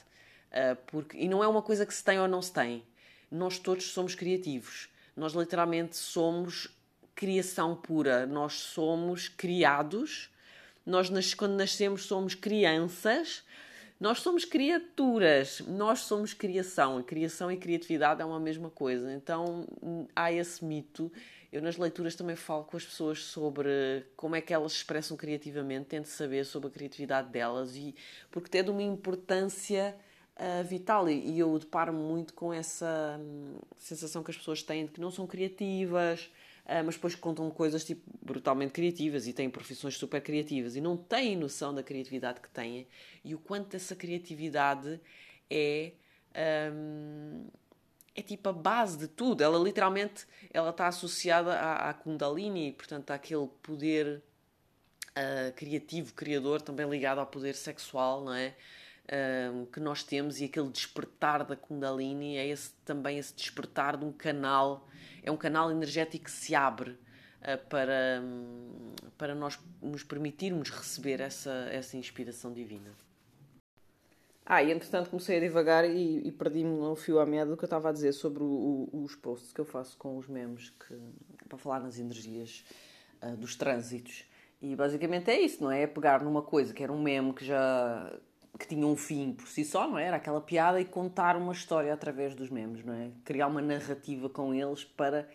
Uh, 0.52 0.76
porque, 0.88 1.18
e 1.18 1.30
não 1.30 1.42
é 1.44 1.48
uma 1.48 1.62
coisa 1.62 1.86
que 1.86 1.94
se 1.94 2.04
tem 2.04 2.20
ou 2.20 2.28
não 2.28 2.42
se 2.42 2.52
tem. 2.52 2.84
Nós 3.32 3.58
todos 3.58 3.86
somos 3.86 4.14
criativos. 4.14 4.90
Nós 5.16 5.34
literalmente 5.34 5.96
somos 5.96 6.68
criação 7.16 7.76
pura. 7.76 8.26
Nós 8.26 8.54
somos 8.54 9.30
criados. 9.30 10.30
Nós, 10.86 11.10
quando 11.34 11.54
nascemos, 11.54 12.04
somos 12.04 12.36
crianças 12.36 13.44
Nós 14.00 14.20
somos 14.20 14.44
criaturas, 14.46 15.62
nós 15.68 16.00
somos 16.00 16.34
criação. 16.34 17.04
Criação 17.04 17.52
e 17.52 17.58
criatividade 17.58 18.20
é 18.20 18.26
uma 18.26 18.40
mesma 18.40 18.68
coisa. 18.72 19.14
Então 19.14 19.68
há 20.16 20.32
esse 20.32 20.66
mito. 20.66 21.12
Eu 21.52 21.62
nas 21.62 21.78
leituras 21.78 22.16
também 22.16 22.36
falo 22.36 22.64
com 22.64 22.78
as 22.78 22.84
pessoas 22.84 23.20
sobre 23.20 24.04
como 24.16 24.36
é 24.36 24.42
que 24.42 24.54
elas 24.54 24.72
se 24.72 24.78
expressam 24.80 25.16
criativamente, 25.16 25.86
tento 25.90 26.06
saber 26.06 26.46
sobre 26.46 26.70
a 26.70 26.72
criatividade 26.72 27.30
delas 27.30 27.76
e 27.76 27.94
porque 28.32 28.58
é 28.58 28.64
de 28.64 28.72
uma 28.72 28.82
importância 28.82 29.96
uh, 30.42 30.64
vital 30.64 31.08
e, 31.08 31.38
eu 31.38 31.58
deparo 31.60 31.94
muito 31.94 32.34
com 32.34 32.52
essa 32.52 33.18
hum, 33.20 33.60
sensação 33.78 34.24
que 34.24 34.32
as 34.32 34.38
pessoas 34.38 34.64
têm 34.64 34.86
de 34.86 34.92
que 34.92 35.00
não 35.00 35.12
são 35.12 35.28
criativas, 35.28 36.32
uh, 36.66 36.84
mas 36.84 36.96
depois 36.96 37.14
contam 37.14 37.50
coisas 37.52 37.86
tipo 37.86 38.02
brutalmente 38.22 38.74
criativas 38.74 39.28
e 39.28 39.34
têm 39.34 39.50
profissões 39.50 39.96
super 39.96 40.22
criativas 40.22 40.76
e 40.76 40.82
não 40.82 40.98
têm 40.98 41.38
noção 41.38 41.74
da 41.74 41.84
criatividade 41.84 42.42
que 42.42 42.50
têm 42.50 42.88
e 43.24 43.36
o 43.36 43.40
quanto 43.40 43.76
essa 43.76 43.96
criatividade 43.96 45.00
é 45.50 45.94
um, 46.74 47.46
é 48.16 48.22
tipo 48.22 48.50
a 48.50 48.54
base 48.54 48.98
de 48.98 49.08
tudo. 49.08 49.42
Ela 49.42 49.58
literalmente 49.58 50.26
ela 50.52 50.72
está 50.72 50.88
associada 50.88 51.54
à, 51.54 51.90
à 51.90 51.94
Kundalini, 51.94 52.74
portanto, 52.74 53.12
àquele 53.12 53.48
poder 53.62 54.22
uh, 55.12 55.54
criativo, 55.56 56.14
criador, 56.14 56.62
também 56.62 56.90
ligado 56.90 57.20
ao 57.20 57.26
poder 57.26 57.56
sexual, 57.56 58.24
não 58.24 58.34
é? 58.34 58.56
Que 59.74 59.80
nós 59.82 60.04
temos 60.04 60.40
e 60.40 60.46
aquele 60.46 60.70
despertar 60.70 61.44
da 61.44 61.56
Kundalini 61.56 62.38
é 62.38 62.48
esse, 62.48 62.72
também 62.86 63.18
esse 63.18 63.36
despertar 63.36 63.98
de 63.98 64.06
um 64.06 64.12
canal, 64.14 64.88
é 65.22 65.30
um 65.30 65.36
canal 65.36 65.70
energético 65.70 66.26
que 66.26 66.32
se 66.32 66.56
abre 66.56 66.92
uh, 66.92 67.58
para, 67.70 68.22
um, 68.24 68.94
para 69.18 69.36
nós 69.36 69.60
nos 69.82 70.04
permitirmos 70.04 70.70
receber 70.70 71.20
essa, 71.20 71.52
essa 71.72 71.98
inspiração 71.98 72.54
divina. 72.54 72.92
Ah, 74.46 74.64
e 74.64 74.72
entretanto 74.72 75.10
comecei 75.10 75.38
a 75.38 75.40
divagar 75.40 75.86
e, 75.86 76.28
e 76.28 76.32
perdi-me 76.32 76.78
no 76.78 76.96
fio 76.96 77.20
à 77.20 77.26
meada 77.26 77.52
do 77.52 77.58
que 77.58 77.64
eu 77.64 77.68
estava 77.68 77.90
a 77.90 77.92
dizer 77.92 78.12
sobre 78.12 78.44
o, 78.44 78.90
o, 78.92 79.04
os 79.04 79.16
posts 79.16 79.54
que 79.54 79.62
eu 79.62 79.66
faço 79.66 79.98
com 79.98 80.18
os 80.18 80.28
memes 80.28 80.72
que, 80.72 80.98
para 81.48 81.58
falar 81.58 81.80
nas 81.80 82.00
energias 82.00 82.66
uh, 83.22 83.36
dos 83.38 83.56
trânsitos. 83.56 84.26
E 84.62 84.76
basicamente 84.76 85.30
é 85.30 85.40
isso, 85.40 85.64
não 85.64 85.72
é? 85.72 85.84
É 85.84 85.88
pegar 85.88 86.24
numa 86.24 86.42
coisa 86.42 86.74
que 86.74 86.84
era 86.84 86.92
um 86.92 87.02
meme 87.02 87.34
que 87.34 87.46
já 87.46 88.12
que 88.58 88.68
tinha 88.68 88.86
um 88.86 88.96
fim 88.96 89.34
por 89.34 89.48
si 89.48 89.64
só, 89.64 89.88
não 89.88 89.98
é? 89.98 90.06
Era 90.06 90.18
aquela 90.18 90.42
piada 90.42 90.80
e 90.80 90.86
contar 90.86 91.36
uma 91.36 91.54
história 91.54 91.94
através 91.94 92.36
dos 92.36 92.50
memes, 92.50 92.84
não 92.84 92.94
é? 92.94 93.12
Criar 93.24 93.48
uma 93.48 93.62
narrativa 93.62 94.30
com 94.30 94.54
eles 94.54 94.84
para 94.84 95.28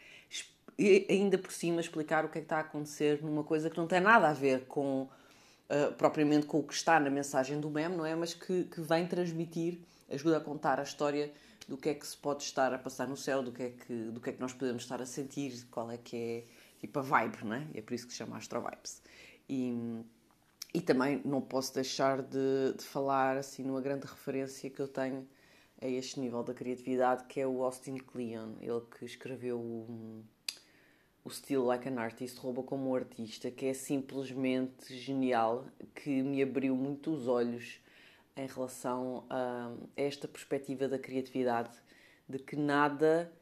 ainda 1.09 1.38
por 1.38 1.52
cima 1.52 1.81
explicar 1.81 2.24
o 2.24 2.29
que 2.29 2.38
é 2.38 2.40
que 2.42 2.44
está 2.44 2.59
a 2.59 2.61
acontecer 2.61 3.22
numa 3.22 3.42
coisa 3.42 3.70
que 3.70 3.79
não 3.79 3.87
tem 3.87 4.00
nada 4.00 4.29
a 4.29 4.33
ver 4.35 4.66
com 4.66 5.09
uh, 5.70 5.92
propriamente 5.96 6.46
com 6.46 6.59
o 6.59 6.62
que 6.62 6.74
está 6.74 7.00
na 7.00 7.09
mensagem 7.09 7.59
do 7.59 7.70
meme, 7.70 7.96
não 7.96 8.05
é? 8.05 8.14
Mas 8.14 8.35
que, 8.35 8.64
que 8.64 8.81
vem 8.81 9.07
transmitir, 9.07 9.81
ajuda 10.11 10.37
a 10.37 10.40
contar 10.40 10.79
a 10.79 10.83
história 10.83 11.33
do 11.66 11.76
que 11.76 11.88
é 11.88 11.94
que 11.94 12.07
se 12.07 12.16
pode 12.16 12.42
estar 12.42 12.72
a 12.72 12.79
passar 12.79 13.09
no 13.09 13.16
céu, 13.16 13.42
do 13.42 13.52
que 13.52 13.62
é 13.62 13.70
que, 13.70 13.94
do 14.11 14.20
que, 14.20 14.31
é 14.31 14.33
que 14.33 14.40
nós 14.40 14.52
podemos 14.52 14.83
estar 14.83 15.00
a 15.00 15.07
sentir, 15.07 15.66
qual 15.70 15.90
é 15.90 15.96
que 15.96 16.16
é 16.16 16.44
tipo 16.79 16.98
a 16.98 17.02
vibe, 17.02 17.38
não 17.44 17.55
é? 17.55 17.66
E 17.74 17.79
é 17.79 17.83
por 17.83 17.94
isso 17.94 18.07
que 18.07 18.12
se 18.12 18.18
chama 18.18 18.37
Astro 18.37 18.61
Vibes. 18.61 19.02
E, 19.48 20.05
e 20.77 20.81
também 20.83 21.23
não 21.25 21.41
posso 21.41 21.73
deixar 21.73 22.21
de, 22.21 22.75
de 22.77 22.85
falar 22.85 23.39
assim 23.39 23.62
numa 23.62 23.81
grande 23.81 24.07
referência 24.07 24.69
que 24.69 24.79
eu 24.79 24.87
tenho 24.87 25.27
a 25.81 25.87
este 25.87 26.21
nível 26.21 26.43
da 26.43 26.53
criatividade, 26.53 27.25
que 27.25 27.41
é 27.41 27.47
o 27.47 27.65
Austin 27.65 27.97
Kleon, 27.97 28.51
ele 28.61 28.83
que 28.83 29.07
escreveu 29.07 29.59
o, 29.59 30.23
o 31.25 31.31
Still 31.31 31.65
Like 31.65 31.89
an 31.89 31.99
Artist, 31.99 32.39
rouba 32.39 32.62
como 32.62 32.91
um 32.91 32.95
artista, 32.95 33.51
que 33.51 33.65
é 33.65 33.73
simplesmente 33.73 34.95
genial, 34.95 35.65
que 35.95 36.23
me 36.23 36.43
abriu 36.43 36.77
muito 36.77 37.11
os 37.11 37.27
olhos 37.27 37.81
em 38.37 38.47
relação 38.47 39.25
a 39.31 39.73
esta 39.97 40.29
perspectiva 40.29 40.87
da 40.87 40.99
criatividade, 40.99 41.75
de 42.29 42.39
que 42.39 42.55
nada 42.55 43.33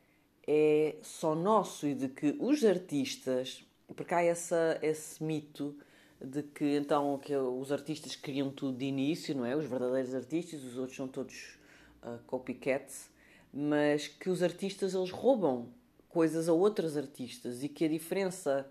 é 0.46 0.94
só 1.02 1.34
nosso 1.34 1.84
e 1.84 1.96
de 1.96 2.08
que 2.08 2.36
os 2.38 2.64
artistas, 2.64 3.66
porque 3.96 4.14
há 4.14 4.22
essa, 4.22 4.78
esse 4.80 5.20
mito 5.20 5.76
de 6.24 6.42
que 6.42 6.76
então 6.76 7.18
que 7.18 7.34
os 7.34 7.70
artistas 7.70 8.16
criam 8.16 8.50
tudo 8.50 8.78
de 8.78 8.84
início, 8.84 9.34
não 9.34 9.44
é? 9.44 9.54
Os 9.56 9.66
verdadeiros 9.66 10.14
artistas, 10.14 10.62
os 10.64 10.76
outros 10.76 10.96
são 10.96 11.06
todos 11.06 11.58
uh, 12.02 12.18
copycats, 12.26 13.10
mas 13.52 14.08
que 14.08 14.30
os 14.30 14.42
artistas 14.42 14.94
eles 14.94 15.10
roubam 15.10 15.68
coisas 16.08 16.48
a 16.48 16.52
outros 16.52 16.96
artistas 16.96 17.62
e 17.62 17.68
que 17.68 17.84
a 17.84 17.88
diferença 17.88 18.66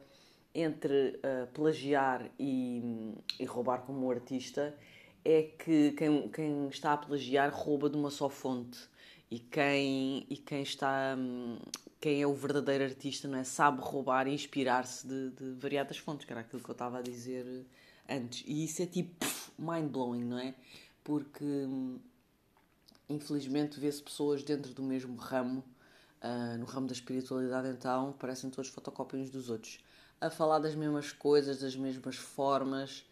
entre 0.56 1.20
uh, 1.20 1.48
plagiar 1.54 2.30
e, 2.40 3.14
e, 3.40 3.46
roubar 3.46 3.80
como 3.82 4.10
artista 4.10 4.76
é 5.26 5.44
que 5.44 5.92
quem, 5.94 6.30
quem 6.30 6.68
está 6.68 6.94
a 6.94 6.98
plagiar 6.98 7.52
rouba 7.54 7.90
de 7.90 7.98
uma 7.98 8.12
só 8.12 8.30
fonte 8.30 8.80
e 9.32 9.40
quem, 9.40 10.26
e 10.30 10.38
quem 10.38 10.62
está 10.62 11.18
quem 12.04 12.22
é 12.22 12.28
o 12.28 12.34
verdadeiro 12.34 12.84
artista 12.84 13.30
não 13.30 13.38
é? 13.38 13.46
Sabe 13.46 13.80
roubar 13.82 14.28
e 14.28 14.34
inspirar-se 14.34 15.08
de, 15.08 15.30
de, 15.30 15.52
variadas 15.54 15.98
fontes 15.98 16.26
que 16.26 16.34
era 16.34 16.42
aquilo 16.42 16.62
que 16.62 16.70
eu 16.70 16.74
estava 16.74 16.98
a 16.98 17.02
dizer 17.02 17.66
antes. 18.10 18.44
E 18.46 18.66
isso 18.66 18.82
é 18.82 18.86
tipo 18.86 19.26
mind 19.58 19.90
blowing 19.90 20.26
não 20.26 20.38
é? 20.38 20.54
Porque 21.02 21.46
infelizmente 23.08 23.80
vê-se 23.80 24.04
pessoas 24.04 24.44
dentro 24.44 24.74
do 24.74 24.84
mesmo 24.84 25.16
ramo 25.16 25.64
uh, 26.22 26.58
no 26.58 26.66
ramo 26.66 26.88
da 26.88 26.94
espiritualidade 26.94 27.70
então 27.70 28.12
parecem 28.20 28.50
todos 28.50 28.70
fotocópias 28.70 29.30
dos 29.30 29.50
outros. 29.50 29.80
A 30.20 30.30
falar 30.30 30.60
das 30.60 30.76
mesmas 30.76 31.14
coisas 31.14 31.62
das 31.62 31.74
mesmas 31.74 32.18
formas 32.18 33.06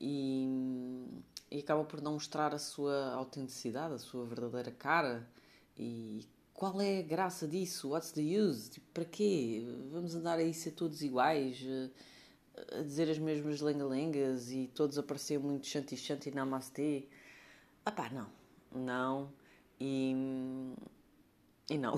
e, 0.00 1.04
e 1.50 1.58
acaba 1.58 1.82
por 1.82 2.00
não 2.00 2.12
mostrar 2.12 2.54
a 2.54 2.60
sua 2.60 3.12
autenticidade 3.14 3.94
a 3.94 3.98
sua 3.98 4.24
verdadeira 4.24 4.70
cara 4.70 5.28
e 5.76 6.24
qual 6.56 6.80
é 6.80 7.00
a 7.00 7.02
graça 7.02 7.46
disso? 7.46 7.90
What's 7.90 8.12
the 8.12 8.22
use? 8.22 8.70
Tipo, 8.70 8.86
para 8.94 9.04
quê? 9.04 9.62
Vamos 9.92 10.14
andar 10.14 10.38
aí 10.38 10.54
ser 10.54 10.70
todos 10.70 11.02
iguais, 11.02 11.62
eh, 11.62 11.90
a 12.78 12.82
dizer 12.82 13.10
as 13.10 13.18
mesmas 13.18 13.60
lenga-lengas 13.60 14.50
e 14.50 14.66
todos 14.74 14.96
aparecer 14.96 15.38
muito 15.38 15.66
shanti 15.66 15.96
shanti 15.96 16.30
namastê? 16.30 17.08
Ah 17.84 17.92
pá, 17.92 18.08
não. 18.08 18.26
Não. 18.74 19.32
E... 19.78 20.14
E 21.68 21.76
não. 21.76 21.94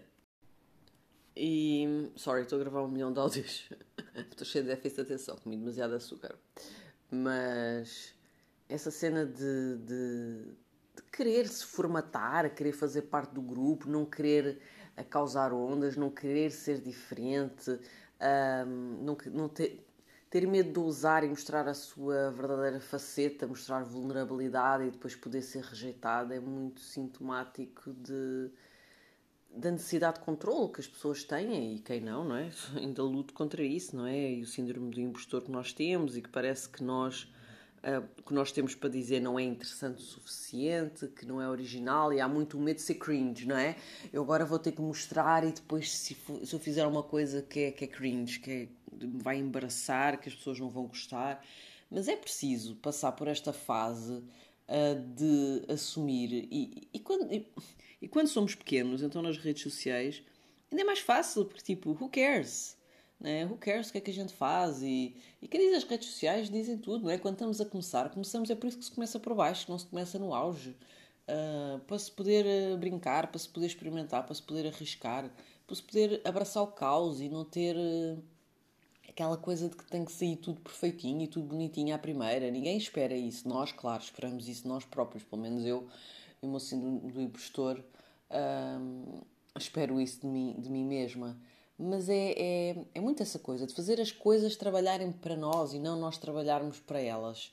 e... 1.34 2.10
Sorry, 2.16 2.42
estou 2.42 2.60
a 2.60 2.62
gravar 2.62 2.82
um 2.82 2.88
milhão 2.88 3.10
de 3.10 3.20
áudios. 3.20 3.70
estou 4.30 4.46
cheio 4.46 4.64
de 4.64 4.70
déficit 4.70 4.96
de 4.96 5.02
atenção, 5.02 5.36
comi 5.36 5.56
demasiado 5.56 5.94
açúcar. 5.94 6.38
Mas... 7.10 8.14
Essa 8.68 8.90
cena 8.90 9.24
de, 9.24 9.78
de 9.78 10.54
de 10.94 11.02
querer 11.10 11.48
se 11.48 11.64
formatar, 11.64 12.54
querer 12.54 12.72
fazer 12.72 13.02
parte 13.02 13.32
do 13.32 13.42
grupo, 13.42 13.88
não 13.88 14.04
querer 14.04 14.60
eh, 14.96 15.04
causar 15.04 15.52
ondas, 15.52 15.96
não 15.96 16.10
querer 16.10 16.50
ser 16.50 16.80
diferente, 16.80 17.70
um, 18.20 19.04
não, 19.04 19.16
não 19.32 19.48
ter, 19.48 19.86
ter 20.28 20.46
medo 20.46 20.72
de 20.72 20.78
usar 20.78 21.24
e 21.24 21.28
mostrar 21.28 21.66
a 21.66 21.74
sua 21.74 22.30
verdadeira 22.30 22.80
faceta, 22.80 23.46
mostrar 23.46 23.82
vulnerabilidade 23.82 24.84
e 24.84 24.90
depois 24.90 25.16
poder 25.16 25.42
ser 25.42 25.62
rejeitado 25.64 26.32
é 26.32 26.38
muito 26.38 26.80
sintomático 26.80 27.92
de, 27.92 28.50
da 29.50 29.70
necessidade 29.72 30.20
de 30.20 30.24
controle 30.24 30.72
que 30.72 30.80
as 30.80 30.86
pessoas 30.86 31.24
têm 31.24 31.74
e 31.74 31.78
quem 31.80 32.00
não, 32.00 32.24
não 32.24 32.36
é? 32.36 32.50
Ainda 32.76 33.02
luto 33.02 33.34
contra 33.34 33.62
isso, 33.62 33.96
não 33.96 34.06
é? 34.06 34.32
E 34.34 34.42
o 34.42 34.46
síndrome 34.46 34.90
do 34.90 35.00
impostor 35.00 35.42
que 35.42 35.50
nós 35.50 35.72
temos 35.72 36.16
e 36.16 36.22
que 36.22 36.28
parece 36.28 36.68
que 36.68 36.84
nós 36.84 37.28
uh, 37.84 38.22
que 38.22 38.32
nós 38.32 38.52
temos 38.52 38.74
para 38.74 38.88
dizer 38.88 39.20
não 39.20 39.38
é 39.38 39.42
interessante 39.42 39.98
o 39.98 40.06
suficiente, 40.06 41.08
que 41.08 41.26
não 41.26 41.40
é 41.40 41.48
original 41.48 42.12
e 42.12 42.20
há 42.20 42.28
muito 42.28 42.58
medo 42.58 42.76
de 42.76 42.82
ser 42.82 42.94
cringe, 42.94 43.46
não 43.46 43.56
é? 43.56 43.76
Eu 44.12 44.22
agora 44.22 44.44
vou 44.44 44.58
ter 44.58 44.72
que 44.72 44.80
mostrar 44.80 45.44
e 45.44 45.52
depois 45.52 45.96
se, 45.96 46.16
se 46.44 46.54
eu 46.54 46.58
fizer 46.58 46.86
uma 46.86 47.02
coisa 47.02 47.42
que 47.42 47.60
é, 47.60 47.72
que 47.72 47.84
é 47.84 47.86
cringe, 47.86 48.40
que 48.40 48.50
é, 48.50 48.68
vai 49.22 49.38
embaraçar, 49.38 50.20
que 50.20 50.28
as 50.28 50.34
pessoas 50.34 50.58
não 50.58 50.68
vão 50.68 50.86
gostar. 50.86 51.44
Mas 51.90 52.06
é 52.06 52.16
preciso 52.16 52.76
passar 52.76 53.12
por 53.12 53.26
esta 53.26 53.52
fase 53.52 54.12
uh, 54.12 55.14
de 55.14 55.72
assumir. 55.72 56.48
E, 56.50 56.88
e, 56.92 56.98
quando, 57.00 57.32
e, 57.32 57.46
e 58.00 58.08
quando 58.08 58.28
somos 58.28 58.54
pequenos, 58.54 59.02
então 59.02 59.20
nas 59.22 59.36
redes 59.36 59.62
sociais, 59.62 60.22
ainda 60.70 60.82
é 60.82 60.84
mais 60.84 61.00
fácil, 61.00 61.44
porque 61.44 61.62
tipo, 61.62 61.90
who 61.90 62.08
cares? 62.08 62.79
Né? 63.20 63.44
Who 63.44 63.58
cares 63.58 63.90
o 63.90 63.92
que 63.92 63.98
é 63.98 64.00
que 64.00 64.10
a 64.10 64.14
gente 64.14 64.32
faz? 64.32 64.82
E, 64.82 65.14
e 65.42 65.46
quem 65.46 65.60
diz 65.60 65.76
as 65.76 65.84
redes 65.84 66.08
sociais 66.08 66.48
dizem 66.48 66.78
tudo, 66.78 67.04
não 67.04 67.10
é? 67.10 67.18
Quando 67.18 67.34
estamos 67.34 67.60
a 67.60 67.66
começar, 67.66 68.08
começamos, 68.08 68.48
é 68.48 68.54
por 68.54 68.66
isso 68.66 68.78
que 68.78 68.84
se 68.84 68.90
começa 68.90 69.20
por 69.20 69.34
baixo, 69.34 69.70
não 69.70 69.78
se 69.78 69.84
começa 69.84 70.18
no 70.18 70.32
auge. 70.34 70.74
Uh, 71.28 71.78
para 71.80 71.98
se 71.98 72.10
poder 72.10 72.46
uh, 72.46 72.78
brincar, 72.78 73.26
para 73.28 73.38
se 73.38 73.48
poder 73.48 73.66
experimentar, 73.66 74.24
para 74.24 74.34
se 74.34 74.42
poder 74.42 74.66
arriscar, 74.66 75.30
para 75.66 75.76
se 75.76 75.82
poder 75.82 76.20
abraçar 76.24 76.62
o 76.62 76.68
caos 76.68 77.20
e 77.20 77.28
não 77.28 77.44
ter 77.44 77.76
uh, 77.76 78.18
aquela 79.06 79.36
coisa 79.36 79.68
de 79.68 79.76
que 79.76 79.84
tem 79.84 80.04
que 80.04 80.10
sair 80.10 80.36
tudo 80.36 80.60
perfeitinho 80.62 81.22
e 81.22 81.28
tudo 81.28 81.46
bonitinho 81.46 81.94
à 81.94 81.98
primeira. 81.98 82.50
Ninguém 82.50 82.78
espera 82.78 83.14
isso. 83.14 83.46
Nós, 83.46 83.70
claro, 83.70 84.02
esperamos 84.02 84.48
isso 84.48 84.66
nós 84.66 84.84
próprios, 84.84 85.22
pelo 85.22 85.42
menos 85.42 85.64
eu, 85.64 85.86
e 86.42 86.46
o 86.46 86.48
meu 86.48 86.58
síndrome 86.58 86.98
do 87.12 87.20
impostor, 87.20 87.84
espero 89.56 90.00
isso 90.00 90.20
de 90.22 90.26
mim, 90.26 90.56
de 90.58 90.70
mim 90.70 90.84
mesma 90.84 91.36
mas 91.80 92.10
é, 92.10 92.34
é, 92.36 92.76
é 92.94 93.00
muito 93.00 93.22
essa 93.22 93.38
coisa 93.38 93.66
de 93.66 93.74
fazer 93.74 93.98
as 94.00 94.12
coisas 94.12 94.54
trabalharem 94.54 95.10
para 95.10 95.34
nós 95.34 95.72
e 95.72 95.78
não 95.78 95.98
nós 95.98 96.18
trabalharmos 96.18 96.78
para 96.78 97.00
elas. 97.00 97.52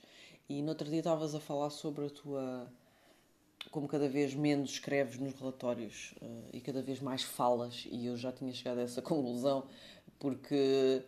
E 0.50 0.62
no 0.62 0.70
outro 0.70 0.90
dia 0.90 1.00
estavas 1.00 1.34
a 1.34 1.40
falar 1.40 1.70
sobre 1.70 2.06
a 2.06 2.10
tua. 2.10 2.68
como 3.72 3.88
cada 3.88 4.10
vez 4.10 4.34
menos 4.36 4.72
escreves 4.72 5.18
nos 5.18 5.34
relatórios 5.34 6.14
uh, 6.22 6.50
e 6.52 6.60
cada 6.60 6.82
vez 6.82 7.00
mais 7.00 7.24
falas, 7.24 7.88
e 7.90 8.06
eu 8.06 8.18
já 8.18 8.32
tinha 8.32 8.52
chegado 8.54 8.80
a 8.80 8.82
essa 8.82 9.02
conclusão, 9.04 9.66
porque. 10.20 11.04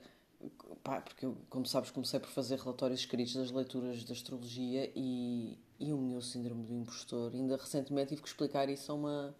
Pá, 0.81 1.01
porque 1.01 1.25
eu, 1.25 1.35
como 1.49 1.65
sabes, 1.65 1.91
comecei 1.91 2.17
por 2.17 2.29
fazer 2.29 2.57
relatórios 2.57 3.01
escritos 3.01 3.35
das 3.35 3.51
leituras 3.51 4.05
da 4.05 4.13
astrologia 4.13 4.89
e, 4.95 5.57
e 5.77 5.91
o 5.91 5.97
meu 5.97 6.21
síndrome 6.21 6.63
do 6.63 6.73
impostor. 6.73 7.33
Ainda 7.33 7.57
recentemente 7.57 8.09
tive 8.09 8.21
que 8.21 8.27
explicar 8.29 8.69
isso 8.69 8.89
a 8.89 8.95
uma, 8.95 9.35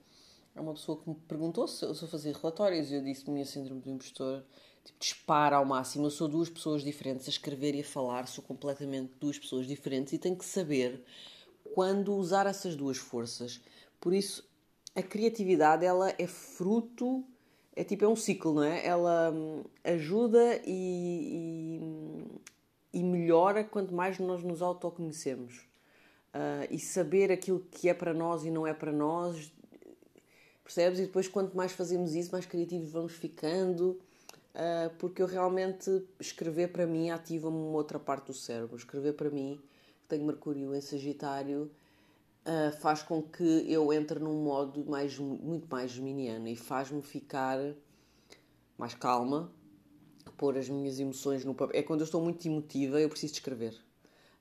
a 0.59 0.61
uma 0.61 0.73
pessoa 0.73 0.99
que 1.01 1.09
me 1.09 1.15
perguntou 1.27 1.67
se 1.67 1.85
eu, 1.85 1.95
se 1.95 2.03
eu 2.03 2.07
fazia 2.07 2.33
relatórios 2.33 2.91
e 2.91 2.95
eu 2.95 3.01
disse 3.01 3.23
que 3.23 3.31
meu 3.31 3.45
síndrome 3.45 3.81
do 3.81 3.89
impostor 3.89 4.43
tipo, 4.83 4.99
dispara 4.99 5.55
ao 5.55 5.65
máximo. 5.65 6.05
Eu 6.05 6.11
sou 6.11 6.27
duas 6.27 6.49
pessoas 6.49 6.83
diferentes 6.83 7.27
a 7.27 7.29
escrever 7.29 7.75
e 7.75 7.81
a 7.81 7.83
falar, 7.83 8.27
sou 8.27 8.43
completamente 8.43 9.13
duas 9.19 9.39
pessoas 9.39 9.65
diferentes 9.65 10.13
e 10.13 10.17
tenho 10.17 10.35
que 10.35 10.45
saber 10.45 11.03
quando 11.73 12.13
usar 12.13 12.45
essas 12.45 12.75
duas 12.75 12.97
forças. 12.97 13.61
Por 13.99 14.13
isso, 14.13 14.47
a 14.95 15.01
criatividade 15.01 15.85
ela 15.85 16.13
é 16.17 16.27
fruto, 16.27 17.23
é 17.75 17.83
tipo 17.83 18.03
é 18.03 18.07
um 18.07 18.15
ciclo, 18.15 18.55
não 18.55 18.63
é? 18.63 18.85
Ela 18.85 19.31
hum, 19.31 19.63
ajuda 19.83 20.61
e, 20.65 21.79
e, 22.93 22.99
e, 22.99 23.03
melhora 23.03 23.63
quanto 23.63 23.93
mais 23.93 24.19
nós 24.19 24.43
nos 24.43 24.61
autoconhecemos. 24.61 25.67
Uh, 26.29 26.67
e 26.69 26.77
saber 26.77 27.31
aquilo 27.31 27.65
que 27.71 27.89
é 27.89 27.93
para 27.93 28.13
nós 28.13 28.45
e 28.45 28.51
não 28.51 28.67
é 28.67 28.73
para 28.73 28.91
nós, 28.91 29.51
percebes? 30.69 30.99
E 30.99 31.03
depois, 31.03 31.27
quanto 31.27 31.57
mais 31.57 31.71
fazemos 31.71 32.13
isso, 32.13 32.31
mais 32.31 32.45
criativos 32.45 32.91
vamos 32.91 33.13
ficando 33.13 33.99
uh, 34.53 34.93
porque 34.97 35.21
eu 35.21 35.25
realmente 35.25 36.03
escrever 36.19 36.71
para 36.71 36.85
mim 36.85 37.09
ativa-me 37.09 37.57
uma 37.57 37.77
outra 37.77 37.99
parte 37.99 38.27
do 38.27 38.33
cérebro. 38.33 38.75
Escrever 38.75 39.13
para 39.13 39.29
mim, 39.29 39.59
que 40.01 40.07
tenho 40.07 40.25
Mercúrio 40.25 40.75
em 40.75 40.81
Sagitário, 40.81 41.71
uh, 42.45 42.71
faz 42.79 43.01
com 43.01 43.21
que 43.21 43.65
eu 43.71 43.91
entre 43.91 44.19
num 44.19 44.43
modo 44.43 44.85
mais, 44.85 45.17
muito 45.17 45.67
mais 45.69 45.91
geminiano 45.91 46.47
e 46.47 46.55
faz-me 46.55 47.01
ficar 47.01 47.57
mais 48.77 48.93
calma, 48.93 49.51
pôr 50.37 50.57
as 50.57 50.69
minhas 50.69 50.99
emoções 50.99 51.43
no 51.43 51.53
papel. 51.53 51.79
É 51.79 51.83
quando 51.83 52.01
eu 52.01 52.05
estou 52.05 52.21
muito 52.21 52.45
emotiva, 52.47 53.01
eu 53.01 53.09
preciso 53.09 53.33
de 53.33 53.39
escrever, 53.39 53.73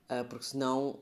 uh, 0.09 0.27
porque 0.29 0.45
senão 0.45 0.99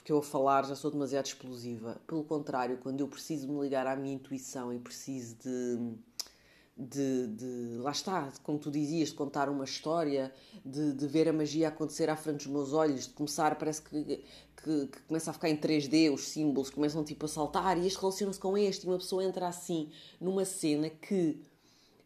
porque 0.00 0.12
eu 0.12 0.18
a 0.18 0.22
falar 0.22 0.64
já 0.64 0.74
sou 0.74 0.90
demasiado 0.90 1.26
explosiva. 1.26 2.00
Pelo 2.06 2.24
contrário, 2.24 2.78
quando 2.78 3.00
eu 3.00 3.06
preciso 3.06 3.46
me 3.46 3.60
ligar 3.60 3.86
à 3.86 3.94
minha 3.94 4.14
intuição 4.14 4.72
e 4.72 4.78
preciso 4.78 5.36
de 5.36 5.94
de, 6.82 7.26
de, 7.26 7.76
lá 7.76 7.90
está, 7.90 8.32
como 8.42 8.58
tu 8.58 8.70
dizias, 8.70 9.10
de 9.10 9.14
contar 9.14 9.50
uma 9.50 9.64
história, 9.64 10.32
de, 10.64 10.94
de, 10.94 11.06
ver 11.06 11.28
a 11.28 11.32
magia 11.32 11.68
acontecer 11.68 12.08
à 12.08 12.16
frente 12.16 12.38
dos 12.38 12.46
meus 12.46 12.72
olhos, 12.72 13.06
de 13.06 13.12
começar, 13.12 13.54
parece 13.56 13.82
que, 13.82 14.02
que, 14.56 14.86
que 14.86 15.02
começa 15.02 15.30
a 15.30 15.34
ficar 15.34 15.50
em 15.50 15.58
3D, 15.58 16.10
os 16.10 16.28
símbolos 16.28 16.70
começam 16.70 17.04
tipo 17.04 17.26
a 17.26 17.28
saltar 17.28 17.76
e 17.76 17.86
este 17.86 18.00
relaciona-se 18.00 18.40
com 18.40 18.56
este, 18.56 18.86
e 18.86 18.88
uma 18.88 18.96
pessoa 18.96 19.22
entra 19.22 19.46
assim 19.46 19.90
numa 20.18 20.46
cena 20.46 20.88
que 20.88 21.38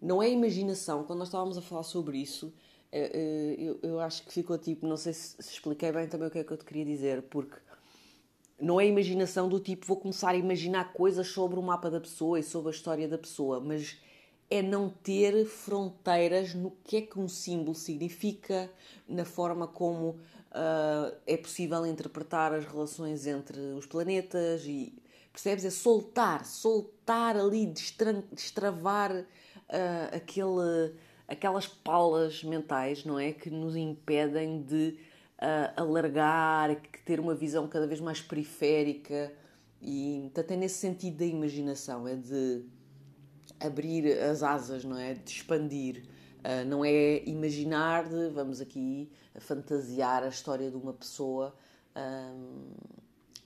não 0.02 0.20
é 0.20 0.28
imaginação. 0.28 1.04
Quando 1.04 1.20
nós 1.20 1.28
estávamos 1.28 1.56
a 1.56 1.62
falar 1.62 1.84
sobre 1.84 2.18
isso, 2.18 2.52
eh, 2.90 3.12
eh, 3.14 3.56
eu, 3.56 3.78
eu 3.80 4.00
acho 4.00 4.24
que 4.24 4.32
ficou 4.32 4.58
tipo, 4.58 4.88
não 4.88 4.96
sei 4.96 5.12
se, 5.12 5.36
se 5.38 5.52
expliquei 5.52 5.92
bem 5.92 6.08
também 6.08 6.26
o 6.26 6.30
que 6.32 6.40
é 6.40 6.42
que 6.42 6.52
eu 6.52 6.56
te 6.56 6.64
queria 6.64 6.84
dizer, 6.84 7.22
porque 7.22 7.54
não 8.60 8.80
é 8.80 8.86
imaginação 8.86 9.48
do 9.48 9.58
tipo 9.58 9.86
vou 9.86 9.96
começar 9.96 10.30
a 10.30 10.36
imaginar 10.36 10.92
coisas 10.92 11.28
sobre 11.28 11.58
o 11.58 11.62
mapa 11.62 11.90
da 11.90 12.00
pessoa 12.00 12.38
e 12.38 12.42
sobre 12.42 12.68
a 12.68 12.74
história 12.74 13.08
da 13.08 13.18
pessoa, 13.18 13.60
mas 13.60 13.98
é 14.50 14.62
não 14.62 14.88
ter 14.88 15.46
fronteiras 15.46 16.54
no 16.54 16.70
que 16.84 16.98
é 16.98 17.00
que 17.00 17.18
um 17.18 17.28
símbolo 17.28 17.74
significa, 17.74 18.70
na 19.08 19.24
forma 19.24 19.66
como 19.66 20.10
uh, 20.54 21.14
é 21.26 21.36
possível 21.36 21.84
interpretar 21.86 22.52
as 22.52 22.64
relações 22.64 23.26
entre 23.26 23.58
os 23.58 23.86
planetas 23.86 24.64
e 24.66 24.94
percebes? 25.32 25.64
É 25.64 25.70
soltar, 25.70 26.44
soltar 26.44 27.36
ali, 27.36 27.66
destravar 28.32 29.12
uh, 29.12 30.16
aquele, 30.16 30.94
aquelas 31.26 31.66
palas 31.66 32.44
mentais, 32.44 33.04
não 33.04 33.18
é? 33.18 33.32
Que 33.32 33.50
nos 33.50 33.74
impedem 33.74 34.62
de 34.62 34.96
alargar, 35.76 36.76
ter 37.04 37.20
uma 37.20 37.34
visão 37.34 37.68
cada 37.68 37.86
vez 37.86 38.00
mais 38.00 38.20
periférica 38.20 39.32
e 39.80 40.20
portanto 40.32 40.50
é 40.52 40.56
nesse 40.56 40.76
sentido 40.76 41.18
da 41.18 41.26
imaginação, 41.26 42.08
é 42.08 42.16
de 42.16 42.64
abrir 43.60 44.18
as 44.18 44.42
asas, 44.42 44.84
não 44.84 44.98
é? 44.98 45.14
De 45.14 45.30
expandir. 45.30 46.04
Uh, 46.40 46.66
não 46.66 46.84
é 46.84 47.24
imaginar 47.24 48.08
de 48.08 48.28
vamos 48.28 48.60
aqui 48.60 49.10
fantasiar 49.38 50.22
a 50.22 50.28
história 50.28 50.70
de 50.70 50.76
uma 50.76 50.92
pessoa 50.92 51.54
um, 51.96 52.74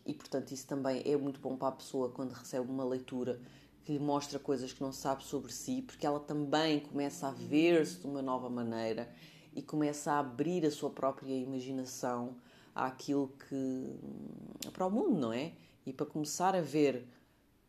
e 0.04 0.12
portanto 0.12 0.50
isso 0.50 0.66
também 0.66 1.02
é 1.04 1.16
muito 1.16 1.38
bom 1.38 1.56
para 1.56 1.68
a 1.68 1.72
pessoa 1.72 2.10
quando 2.10 2.32
recebe 2.32 2.68
uma 2.68 2.84
leitura 2.84 3.40
que 3.84 3.92
lhe 3.92 3.98
mostra 3.98 4.38
coisas 4.38 4.72
que 4.72 4.82
não 4.82 4.92
sabe 4.92 5.22
sobre 5.22 5.52
si, 5.52 5.82
porque 5.82 6.06
ela 6.06 6.18
também 6.18 6.80
começa 6.80 7.28
a 7.28 7.30
ver-se 7.30 8.00
de 8.00 8.06
uma 8.06 8.20
nova 8.20 8.50
maneira 8.50 9.08
e 9.54 9.62
começa 9.62 10.12
a 10.12 10.18
abrir 10.18 10.64
a 10.64 10.70
sua 10.70 10.90
própria 10.90 11.34
imaginação 11.34 12.36
àquilo 12.74 13.32
que 13.48 14.70
para 14.72 14.86
o 14.86 14.90
mundo, 14.90 15.18
não 15.18 15.32
é? 15.32 15.52
E 15.86 15.92
para 15.92 16.06
começar 16.06 16.54
a 16.54 16.60
ver 16.60 17.06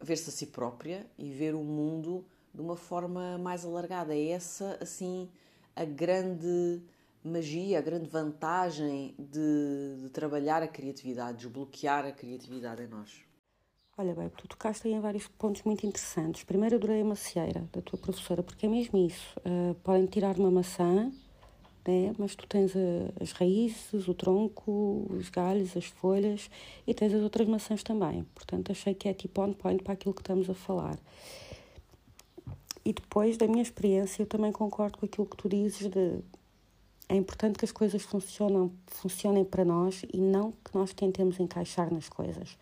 ver-se 0.02 0.30
a 0.30 0.34
si 0.34 0.48
própria 0.48 1.06
e 1.18 1.30
ver 1.30 1.56
o 1.56 1.64
mundo 1.64 2.26
de 2.54 2.62
uma 2.62 2.76
forma 2.76 3.38
mais 3.38 3.66
alargada. 3.66 4.16
É 4.16 4.30
essa, 4.30 4.78
assim, 4.82 5.30
a 5.76 5.86
grande 5.86 6.82
magia, 7.24 7.80
a 7.80 7.82
grande 7.82 8.10
vantagem 8.10 9.14
de, 9.18 10.02
de 10.02 10.10
trabalhar 10.10 10.64
a 10.64 10.68
criatividade, 10.68 11.40
desbloquear 11.40 12.06
a 12.06 12.12
criatividade 12.12 12.84
em 12.84 12.88
nós. 12.88 13.22
Olha 13.98 14.16
bem, 14.16 14.30
tu 14.30 14.48
tocaste 14.48 14.88
aí 14.88 14.94
em 14.94 15.02
vários 15.02 15.28
pontos 15.28 15.62
muito 15.64 15.86
interessantes. 15.86 16.46
Primeiro 16.46 16.78
adorei 16.78 17.02
a 17.02 17.06
macieira 17.06 17.68
da 17.74 17.82
tua 17.82 18.00
professora, 18.00 18.42
porque 18.42 18.66
é 18.66 18.70
mesmo 18.70 18.98
isso. 18.98 19.38
Uh, 19.40 19.76
podem 19.84 20.06
tirar 20.06 20.38
uma 20.38 20.50
maçã, 20.50 21.12
né? 21.90 22.16
mas 22.18 22.36
tu 22.36 22.46
tens 22.48 22.76
a, 22.76 23.24
as 23.24 23.32
raízes, 23.32 24.08
o 24.08 24.14
tronco, 24.14 25.08
os 25.10 25.30
galhos, 25.30 25.76
as 25.76 25.86
folhas 25.86 26.50
e 26.86 26.94
tens 26.94 27.14
as 27.14 27.22
outras 27.22 27.48
maçãs 27.48 27.84
também. 27.84 28.24
Portanto, 28.36 28.72
achei 28.72 28.94
que 28.94 29.10
é 29.10 29.14
tipo 29.14 29.42
on 29.42 29.54
point 29.54 29.84
para 29.84 29.94
aquilo 29.94 30.14
que 30.14 30.22
estamos 30.22 30.50
a 30.50 30.54
falar. 30.54 30.98
E 32.86 32.94
depois, 32.94 33.38
da 33.38 33.48
minha 33.48 33.62
experiência, 33.62 34.22
eu 34.22 34.26
também 34.26 34.52
concordo 34.52 34.98
com 34.98 35.06
aquilo 35.06 35.28
que 35.28 35.38
tu 35.38 35.50
dizes 35.50 35.90
de 35.90 36.20
é 37.12 37.16
importante 37.16 37.58
que 37.58 37.66
as 37.66 37.72
coisas 37.72 38.04
funcionam, 38.04 38.72
funcionem 38.86 39.44
para 39.44 39.66
nós 39.66 40.04
e 40.14 40.22
não 40.22 40.52
que 40.52 40.76
nós 40.76 40.94
tentemos 40.94 41.40
encaixar 41.40 41.92
nas 41.92 42.08
coisas. 42.08 42.56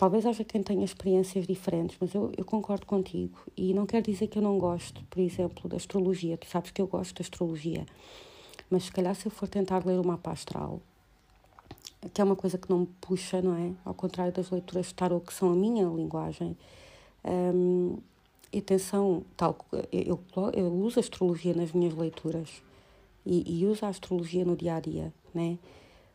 Talvez 0.00 0.24
haja 0.24 0.42
quem 0.42 0.62
tenha 0.62 0.82
experiências 0.82 1.46
diferentes, 1.46 1.94
mas 2.00 2.14
eu, 2.14 2.32
eu 2.34 2.42
concordo 2.42 2.86
contigo. 2.86 3.38
E 3.54 3.74
não 3.74 3.84
quer 3.84 4.00
dizer 4.00 4.28
que 4.28 4.38
eu 4.38 4.42
não 4.42 4.58
gosto, 4.58 5.04
por 5.10 5.20
exemplo, 5.20 5.68
da 5.68 5.76
astrologia. 5.76 6.38
Tu 6.38 6.46
sabes 6.46 6.70
que 6.70 6.80
eu 6.80 6.86
gosto 6.86 7.16
da 7.16 7.20
astrologia. 7.20 7.84
Mas 8.70 8.84
se 8.84 8.92
calhar 8.92 9.14
se 9.14 9.26
eu 9.26 9.30
for 9.30 9.46
tentar 9.46 9.84
ler 9.84 10.00
o 10.00 10.02
mapa 10.02 10.30
astral, 10.32 10.80
que 12.14 12.18
é 12.18 12.24
uma 12.24 12.34
coisa 12.34 12.56
que 12.56 12.70
não 12.70 12.78
me 12.78 12.86
puxa, 12.98 13.42
não 13.42 13.54
é? 13.54 13.72
Ao 13.84 13.92
contrário 13.92 14.32
das 14.32 14.48
leituras 14.48 14.86
de 14.86 14.94
tarot, 14.94 15.22
que 15.26 15.34
são 15.34 15.52
a 15.52 15.54
minha 15.54 15.84
linguagem. 15.84 16.56
Um, 17.22 17.98
e 18.50 18.58
atenção, 18.58 19.22
tal, 19.36 19.54
eu, 19.92 20.18
eu 20.54 20.72
uso 20.76 20.98
a 20.98 21.02
astrologia 21.02 21.52
nas 21.52 21.72
minhas 21.72 21.94
leituras 21.94 22.62
e, 23.26 23.60
e 23.60 23.66
uso 23.66 23.84
a 23.84 23.90
astrologia 23.90 24.46
no 24.46 24.56
dia 24.56 24.76
a 24.76 24.80
dia, 24.80 25.12
né? 25.34 25.58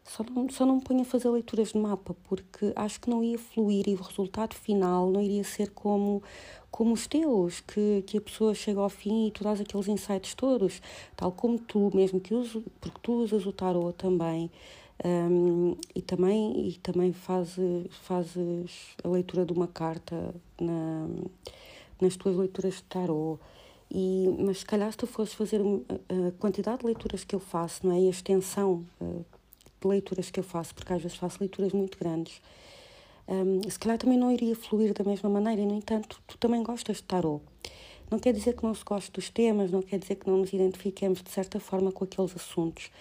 Só 0.05 0.23
não, 0.23 0.47
só 0.49 0.65
não 0.65 0.75
me 0.75 0.81
ponho 0.81 1.01
a 1.01 1.05
fazer 1.05 1.29
leituras 1.29 1.69
de 1.69 1.79
mapa 1.79 2.15
porque 2.25 2.71
acho 2.75 3.01
que 3.01 3.09
não 3.09 3.23
ia 3.23 3.39
fluir 3.39 3.89
e 3.89 3.95
o 3.95 4.01
resultado 4.01 4.53
final 4.53 5.09
não 5.09 5.19
iria 5.19 5.43
ser 5.43 5.71
como, 5.71 6.21
como 6.69 6.93
os 6.93 7.07
teus, 7.07 7.59
que, 7.61 8.03
que 8.05 8.19
a 8.19 8.21
pessoa 8.21 8.53
chega 8.53 8.79
ao 8.79 8.89
fim 8.89 9.27
e 9.27 9.31
tu 9.31 9.43
dás 9.43 9.59
aqueles 9.59 9.87
insights 9.87 10.35
todos, 10.35 10.79
tal 11.15 11.31
como 11.31 11.57
tu, 11.57 11.91
mesmo 11.93 12.19
que 12.19 12.35
uso, 12.35 12.63
porque 12.79 12.99
tu 13.01 13.13
usas 13.13 13.47
o 13.47 13.51
tarot 13.51 13.93
também. 13.97 14.51
Um, 15.03 15.75
e 15.93 16.01
também, 16.01 16.69
e 16.69 16.73
também 16.77 17.11
fazes, 17.11 17.87
fazes 18.03 18.95
a 19.03 19.09
leitura 19.09 19.43
de 19.45 19.51
uma 19.51 19.67
carta 19.67 20.33
na, 20.61 21.07
nas 21.99 22.15
tuas 22.15 22.35
leituras 22.35 22.75
de 22.75 22.83
tarot. 22.83 23.39
E, 23.91 24.27
mas 24.39 24.59
se 24.59 24.65
calhar 24.65 24.91
se 24.91 24.97
tu 24.97 25.07
fosses 25.07 25.33
fazer 25.33 25.61
a 25.61 26.31
quantidade 26.39 26.79
de 26.79 26.85
leituras 26.85 27.23
que 27.23 27.35
eu 27.35 27.39
faço, 27.39 27.85
não 27.85 27.93
é? 27.93 27.99
E 28.01 28.07
a 28.07 28.09
extensão 28.09 28.85
uh, 29.01 29.25
de 29.85 29.91
leituras 29.91 30.29
que 30.29 30.39
eu 30.39 30.43
faço, 30.43 30.73
porque 30.73 30.91
às 30.93 31.01
vezes 31.01 31.17
faço 31.17 31.37
leituras 31.39 31.73
muito 31.73 31.97
grandes, 31.97 32.41
um, 33.27 33.61
se 33.69 33.79
calhar 33.79 33.97
também 33.97 34.17
não 34.17 34.31
iria 34.31 34.55
fluir 34.55 34.93
da 34.93 35.03
mesma 35.03 35.29
maneira. 35.29 35.61
E, 35.61 35.65
no 35.65 35.75
entanto, 35.75 36.21
tu 36.27 36.37
também 36.37 36.61
gostas 36.61 36.97
de 36.97 37.03
tarot. 37.03 37.43
Não 38.09 38.19
quer 38.19 38.33
dizer 38.33 38.53
que 38.53 38.63
não 38.63 38.73
se 38.75 38.83
goste 38.83 39.11
dos 39.11 39.29
temas, 39.29 39.71
não 39.71 39.81
quer 39.81 39.97
dizer 39.97 40.15
que 40.15 40.29
não 40.29 40.37
nos 40.37 40.53
identifiquemos 40.53 41.23
de 41.23 41.31
certa 41.31 41.59
forma 41.59 41.91
com 41.91 42.03
aqueles 42.03 42.35
assuntos 42.35 42.91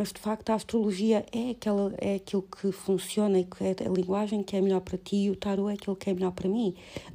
mas 0.00 0.14
de 0.14 0.18
facto 0.18 0.48
a 0.48 0.54
astrologia 0.54 1.26
é, 1.30 1.50
aquela, 1.50 1.92
é 1.98 2.14
aquilo 2.14 2.40
que 2.40 2.72
funciona 2.72 3.38
e 3.38 3.46
é 3.60 3.86
a 3.86 3.90
linguagem 3.90 4.42
que 4.42 4.56
é 4.56 4.60
melhor 4.62 4.80
para 4.80 4.96
ti 4.96 5.16
e 5.16 5.30
o 5.30 5.36
tarot 5.36 5.70
é 5.70 5.74
aquilo 5.74 5.94
que 5.94 6.08
é 6.08 6.14
melhor 6.14 6.32
para 6.32 6.48
mim. 6.48 6.74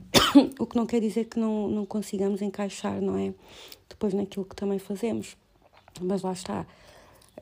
o 0.60 0.67
que 0.67 0.76
não 0.76 0.86
quer 0.86 1.00
dizer 1.02 1.26
que 1.26 1.39
não, 1.39 1.67
não 1.67 1.84
consigamos 1.84 2.43
encaixar, 2.43 3.02
não 3.02 3.17
é? 3.17 3.34
Depois 3.89 4.13
naquilo 4.13 4.45
que 4.45 4.56
também 4.56 4.78
fazemos. 4.78 5.36
Mas 6.00 6.21
lá 6.21 6.34
está. 6.34 6.67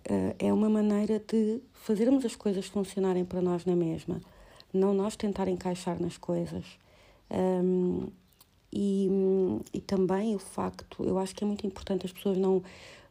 Uh, 0.10 0.36
é 0.38 0.52
uma 0.52 0.70
maneira 0.70 1.20
de 1.20 1.62
fazermos 1.74 2.26
as 2.26 2.36
coisas 2.36 2.66
funcionarem 2.66 3.24
para 3.24 3.42
nós 3.42 3.66
na 3.66 3.76
mesma, 3.76 4.20
não 4.74 4.94
nós 4.94 5.16
tentar 5.16 5.48
encaixar 5.48 6.02
nas 6.02 6.18
coisas. 6.18 6.66
Um, 7.32 8.08
e, 8.72 9.08
e 9.72 9.80
também 9.80 10.36
o 10.36 10.40
facto, 10.40 11.04
eu 11.04 11.20
acho 11.20 11.36
que 11.36 11.44
é 11.44 11.48
muito 11.48 11.66
importante 11.66 12.06
as 12.06 12.12
pessoas 12.12 12.38
não, 12.38 12.64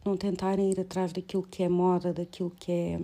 não 0.05 0.17
tentarem 0.17 0.71
ir 0.73 0.81
atrás 0.81 1.13
daquilo 1.13 1.45
que 1.45 1.63
é 1.63 1.69
moda, 1.69 2.13
daquilo 2.13 2.51
que 2.51 2.73
é 2.73 3.01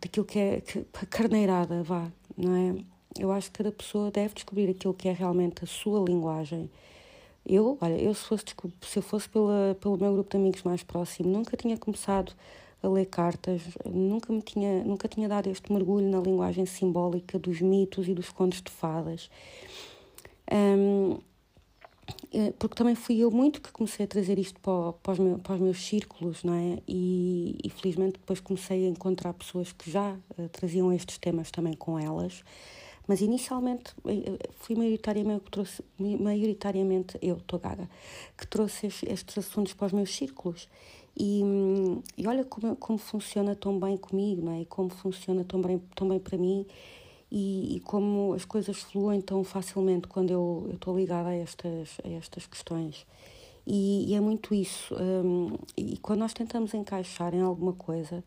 daquilo 0.00 0.24
que 0.24 0.38
é 0.38 0.60
que, 0.60 0.84
carneirada, 1.10 1.82
vá, 1.82 2.10
não 2.36 2.54
é? 2.54 2.84
Eu 3.18 3.30
acho 3.30 3.50
que 3.50 3.58
cada 3.58 3.70
pessoa 3.70 4.10
deve 4.10 4.34
descobrir 4.34 4.68
aquilo 4.70 4.94
que 4.94 5.08
é 5.08 5.12
realmente 5.12 5.62
a 5.62 5.66
sua 5.66 6.04
linguagem. 6.04 6.70
Eu, 7.46 7.76
olha, 7.80 8.00
eu 8.00 8.14
se 8.14 8.24
fosse, 8.24 8.44
se 8.82 8.98
eu 8.98 9.02
fosse 9.02 9.28
pela, 9.28 9.76
pelo 9.80 9.98
meu 9.98 10.12
grupo 10.14 10.30
de 10.30 10.36
amigos 10.36 10.62
mais 10.62 10.82
próximo, 10.82 11.28
nunca 11.28 11.56
tinha 11.56 11.76
começado 11.76 12.32
a 12.82 12.88
ler 12.88 13.06
cartas, 13.06 13.62
nunca 13.84 14.32
me 14.32 14.42
tinha, 14.42 14.84
nunca 14.84 15.08
tinha 15.08 15.28
dado 15.28 15.48
este 15.48 15.72
mergulho 15.72 16.08
na 16.08 16.20
linguagem 16.20 16.66
simbólica 16.66 17.38
dos 17.38 17.60
mitos 17.60 18.08
e 18.08 18.14
dos 18.14 18.30
contos 18.30 18.62
de 18.62 18.70
fadas. 18.70 19.30
Um, 20.52 21.18
é, 22.32 22.52
porque 22.58 22.74
também 22.74 22.94
fui 22.94 23.18
eu 23.18 23.30
muito 23.30 23.60
que 23.60 23.72
comecei 23.72 24.04
a 24.04 24.08
trazer 24.08 24.38
isto 24.38 24.60
para, 24.60 24.92
para, 24.94 25.12
os, 25.12 25.18
meus, 25.18 25.40
para 25.40 25.54
os 25.54 25.60
meus 25.60 25.78
círculos, 25.78 26.44
não 26.44 26.52
é? 26.52 26.78
E, 26.86 27.56
e, 27.64 27.70
felizmente 27.70 28.18
depois 28.18 28.40
comecei 28.40 28.86
a 28.86 28.88
encontrar 28.88 29.32
pessoas 29.32 29.72
que 29.72 29.90
já 29.90 30.16
uh, 30.38 30.48
traziam 30.50 30.92
estes 30.92 31.16
temas 31.16 31.50
também 31.50 31.74
com 31.74 31.98
elas. 31.98 32.42
Mas 33.06 33.20
inicialmente 33.20 33.94
eh, 34.06 34.38
fui 34.56 34.74
maioritariamente, 34.74 35.44
trouxe, 35.50 35.84
maioritariamente 35.98 37.18
eu, 37.20 37.36
estou 37.36 37.58
gaga, 37.58 37.88
que 38.36 38.46
trouxe 38.46 38.86
estes 38.86 39.38
assuntos 39.38 39.74
para 39.74 39.86
os 39.86 39.92
meus 39.92 40.14
círculos. 40.14 40.68
E, 41.16 41.42
e 42.16 42.26
olha 42.26 42.44
como, 42.44 42.74
como 42.76 42.98
funciona 42.98 43.54
tão 43.54 43.78
bem 43.78 43.96
comigo, 43.96 44.42
não 44.42 44.52
é? 44.52 44.62
E 44.62 44.64
como 44.66 44.90
funciona 44.90 45.44
tão 45.44 45.60
bem, 45.60 45.78
tão 45.94 46.08
bem 46.08 46.18
para 46.18 46.36
mim 46.36 46.66
e, 47.30 47.76
e, 47.76 47.80
como 47.80 48.32
as 48.32 48.44
coisas 48.44 48.78
fluem 48.78 49.20
tão 49.20 49.42
facilmente 49.44 50.06
quando 50.06 50.30
eu 50.30 50.70
estou 50.72 50.96
ligada 50.96 51.30
a 51.30 51.34
estas, 51.34 51.98
a 52.04 52.08
estas 52.08 52.46
questões. 52.46 53.06
E, 53.66 54.10
e 54.10 54.14
é 54.14 54.20
muito 54.20 54.54
isso. 54.54 54.94
Um, 54.94 55.56
e 55.76 55.96
quando 55.98 56.20
nós 56.20 56.32
tentamos 56.32 56.74
encaixar 56.74 57.34
em 57.34 57.40
alguma 57.40 57.72
coisa, 57.72 58.22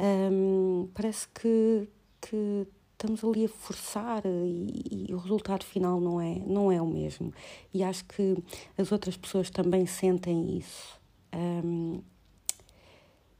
um, 0.00 0.88
parece 0.94 1.28
que, 1.28 1.88
que 2.20 2.66
estamos 2.96 3.22
ali 3.22 3.44
a 3.44 3.48
forçar 3.48 4.22
e, 4.24 5.06
e, 5.08 5.14
o 5.14 5.18
resultado 5.18 5.64
final 5.64 6.00
não 6.00 6.18
é, 6.20 6.38
não 6.46 6.72
é 6.72 6.80
o 6.80 6.86
mesmo. 6.86 7.32
E 7.72 7.84
acho 7.84 8.04
que 8.06 8.36
as 8.76 8.90
outras 8.90 9.16
pessoas 9.16 9.50
também 9.50 9.84
sentem 9.86 10.56
isso. 10.56 10.98
Um, 11.34 12.00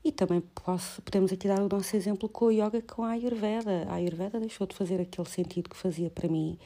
e 0.04 0.12
também 0.12 0.40
posso, 0.64 1.02
podemos 1.02 1.32
aqui 1.32 1.48
dar 1.48 1.60
o 1.60 1.68
nosso 1.68 1.96
exemplo 1.96 2.28
com 2.28 2.44
o 2.44 2.52
yoga, 2.52 2.82
com 2.82 3.02
a 3.02 3.10
Ayurveda. 3.10 3.86
A 3.88 3.94
Ayurveda 3.94 4.38
deixou 4.38 4.66
de 4.66 4.76
fazer 4.76 5.00
aquele 5.00 5.28
sentido 5.28 5.70
que 5.70 5.76
fazia 5.76 6.10
para 6.10 6.28
mim, 6.28 6.58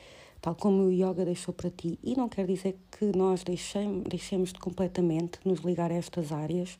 tal 0.42 0.55
como 0.55 0.83
o 0.83 0.92
yoga 0.92 1.24
deixou 1.24 1.55
para 1.55 1.70
ti. 1.70 1.98
E 2.03 2.16
não 2.16 2.29
quer 2.29 2.46
dizer 2.46 2.76
que 2.90 3.16
nós 3.16 3.44
deixemos, 3.44 4.05
deixemos 4.09 4.53
de 4.53 4.59
completamente 4.59 5.38
nos 5.44 5.61
ligar 5.61 5.92
a 5.92 5.94
estas 5.94 6.33
áreas, 6.33 6.76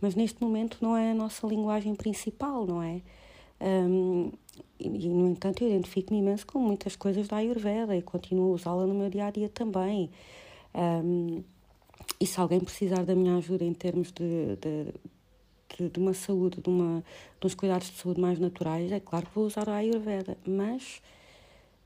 mas 0.00 0.14
neste 0.14 0.42
momento 0.42 0.78
não 0.82 0.96
é 0.96 1.12
a 1.12 1.14
nossa 1.14 1.46
linguagem 1.46 1.94
principal, 1.94 2.66
não 2.66 2.82
é? 2.82 3.00
Um, 3.60 4.30
e, 4.78 4.88
no 4.88 5.28
entanto, 5.28 5.62
eu 5.62 5.68
identifico-me 5.68 6.20
imenso 6.20 6.46
com 6.46 6.58
muitas 6.58 6.94
coisas 6.96 7.26
da 7.26 7.36
Ayurveda 7.36 7.96
e 7.96 8.02
continuo 8.02 8.52
a 8.52 8.54
usá-la 8.54 8.86
no 8.86 8.94
meu 8.94 9.10
dia 9.10 9.26
a 9.26 9.30
dia 9.30 9.48
também. 9.48 10.10
Um, 10.74 11.42
e 12.20 12.26
se 12.26 12.40
alguém 12.40 12.60
precisar 12.60 13.04
da 13.04 13.14
minha 13.14 13.36
ajuda 13.36 13.64
em 13.64 13.74
termos 13.74 14.12
de, 14.12 14.56
de 14.56 14.92
de, 15.76 15.88
de 15.88 15.98
uma 15.98 16.14
saúde, 16.14 16.60
de, 16.60 16.68
uma, 16.68 17.04
de 17.40 17.46
uns 17.46 17.54
cuidados 17.54 17.90
de 17.90 17.96
saúde 17.98 18.20
mais 18.20 18.38
naturais, 18.38 18.90
é 18.90 19.00
claro 19.00 19.26
que 19.26 19.34
vou 19.34 19.46
usar 19.46 19.68
a 19.68 19.76
Ayurveda, 19.76 20.36
mas 20.46 21.02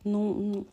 não, 0.05 0.65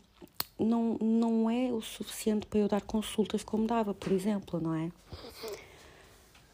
não, 0.58 0.98
não 1.00 1.50
é 1.50 1.72
o 1.72 1.82
suficiente 1.82 2.46
para 2.46 2.60
eu 2.60 2.68
dar 2.68 2.82
consultas 2.82 3.44
como 3.44 3.66
dava, 3.66 3.94
por 3.94 4.12
exemplo, 4.12 4.60
não 4.60 4.76
é? 4.76 4.92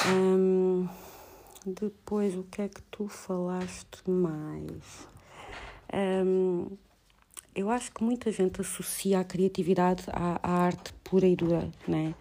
Um, 0.08 0.88
depois, 1.66 2.36
o 2.36 2.44
que 2.44 2.62
é 2.62 2.70
que 2.70 2.82
tu 2.84 3.08
falaste 3.08 4.08
mais? 4.08 5.08
Um, 5.94 6.68
eu 7.56 7.70
acho 7.70 7.92
que 7.92 8.04
muita 8.04 8.32
gente 8.32 8.62
associa 8.62 9.20
a 9.20 9.24
criatividade 9.24 10.04
à, 10.12 10.40
à 10.44 10.52
arte 10.66 10.94
pura 11.04 11.28
e 11.28 11.36
dura, 11.36 11.70
né? 11.88 12.14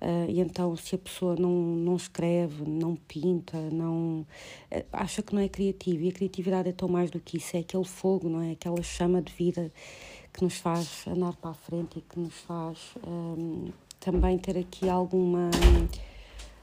Uh, 0.00 0.30
e 0.30 0.40
então, 0.40 0.74
se 0.76 0.94
a 0.94 0.98
pessoa 0.98 1.36
não, 1.36 1.50
não 1.50 1.94
escreve, 1.94 2.64
não 2.64 2.96
pinta, 2.96 3.58
não 3.70 4.20
uh, 4.20 4.84
acha 4.92 5.22
que 5.22 5.34
não 5.34 5.42
é 5.42 5.48
criativa, 5.48 6.04
e 6.04 6.08
a 6.08 6.12
criatividade 6.12 6.70
é 6.70 6.72
tão 6.72 6.88
mais 6.88 7.10
do 7.10 7.20
que 7.20 7.36
isso, 7.36 7.56
é 7.56 7.60
aquele 7.60 7.84
fogo, 7.84 8.28
não 8.28 8.40
é? 8.40 8.52
Aquela 8.52 8.82
chama 8.82 9.20
de 9.20 9.32
vida 9.32 9.70
que 10.32 10.42
nos 10.42 10.56
faz 10.56 11.06
andar 11.06 11.36
para 11.36 11.50
a 11.50 11.54
frente 11.54 11.98
e 11.98 12.02
que 12.02 12.18
nos 12.18 12.34
faz 12.40 12.94
um, 13.06 13.70
também 13.98 14.38
ter 14.38 14.56
aqui 14.56 14.88
alguma 14.88 15.50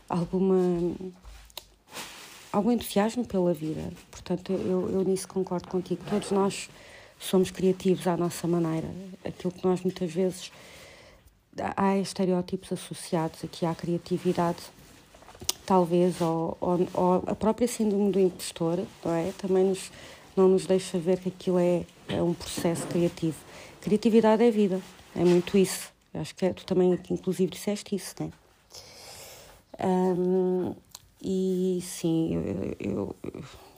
alguma 0.10 0.96
algum 2.52 2.72
entusiasmo 2.72 3.26
pela 3.26 3.54
vida. 3.54 3.92
Portanto, 4.12 4.52
eu, 4.52 4.90
eu 4.92 5.04
nisso 5.04 5.28
concordo 5.28 5.68
contigo. 5.68 6.02
Todos 6.10 6.32
nós 6.32 6.70
somos 7.20 7.52
criativos 7.52 8.08
à 8.08 8.16
nossa 8.16 8.48
maneira. 8.48 8.88
Aquilo 9.26 9.52
que 9.52 9.66
nós 9.66 9.82
muitas 9.82 10.12
vezes 10.12 10.52
há 11.76 11.98
estereótipos 11.98 12.72
associados 12.72 13.44
aqui 13.44 13.66
à 13.66 13.74
criatividade, 13.74 14.60
talvez, 15.66 16.22
ou, 16.22 16.58
ou, 16.60 16.88
ou, 16.94 17.24
a 17.28 17.36
própria 17.36 17.68
síndrome 17.68 18.12
do 18.12 18.20
impostor, 18.20 18.80
não 19.04 19.14
é? 19.14 19.32
Também 19.38 19.66
nos, 19.66 19.92
não 20.36 20.48
nos 20.48 20.66
deixa 20.66 20.98
ver 21.00 21.20
que 21.20 21.30
aquilo 21.30 21.60
é, 21.60 21.84
é 22.08 22.22
um 22.22 22.34
processo 22.34 22.86
criativo. 22.88 23.38
Criatividade 23.82 24.44
é 24.44 24.52
vida, 24.52 24.82
é 25.16 25.24
muito 25.24 25.58
isso. 25.58 25.92
Acho 26.14 26.36
que 26.36 26.46
é, 26.46 26.54
tu 26.54 26.66
também, 26.66 26.98
inclusive, 27.10 27.52
disseste 27.52 27.96
isso, 27.96 28.16
não 28.20 28.28
é? 28.28 28.32
Um, 29.80 30.76
e 31.22 31.80
sim, 31.82 32.36
eu, 32.36 32.76
eu, 32.80 33.16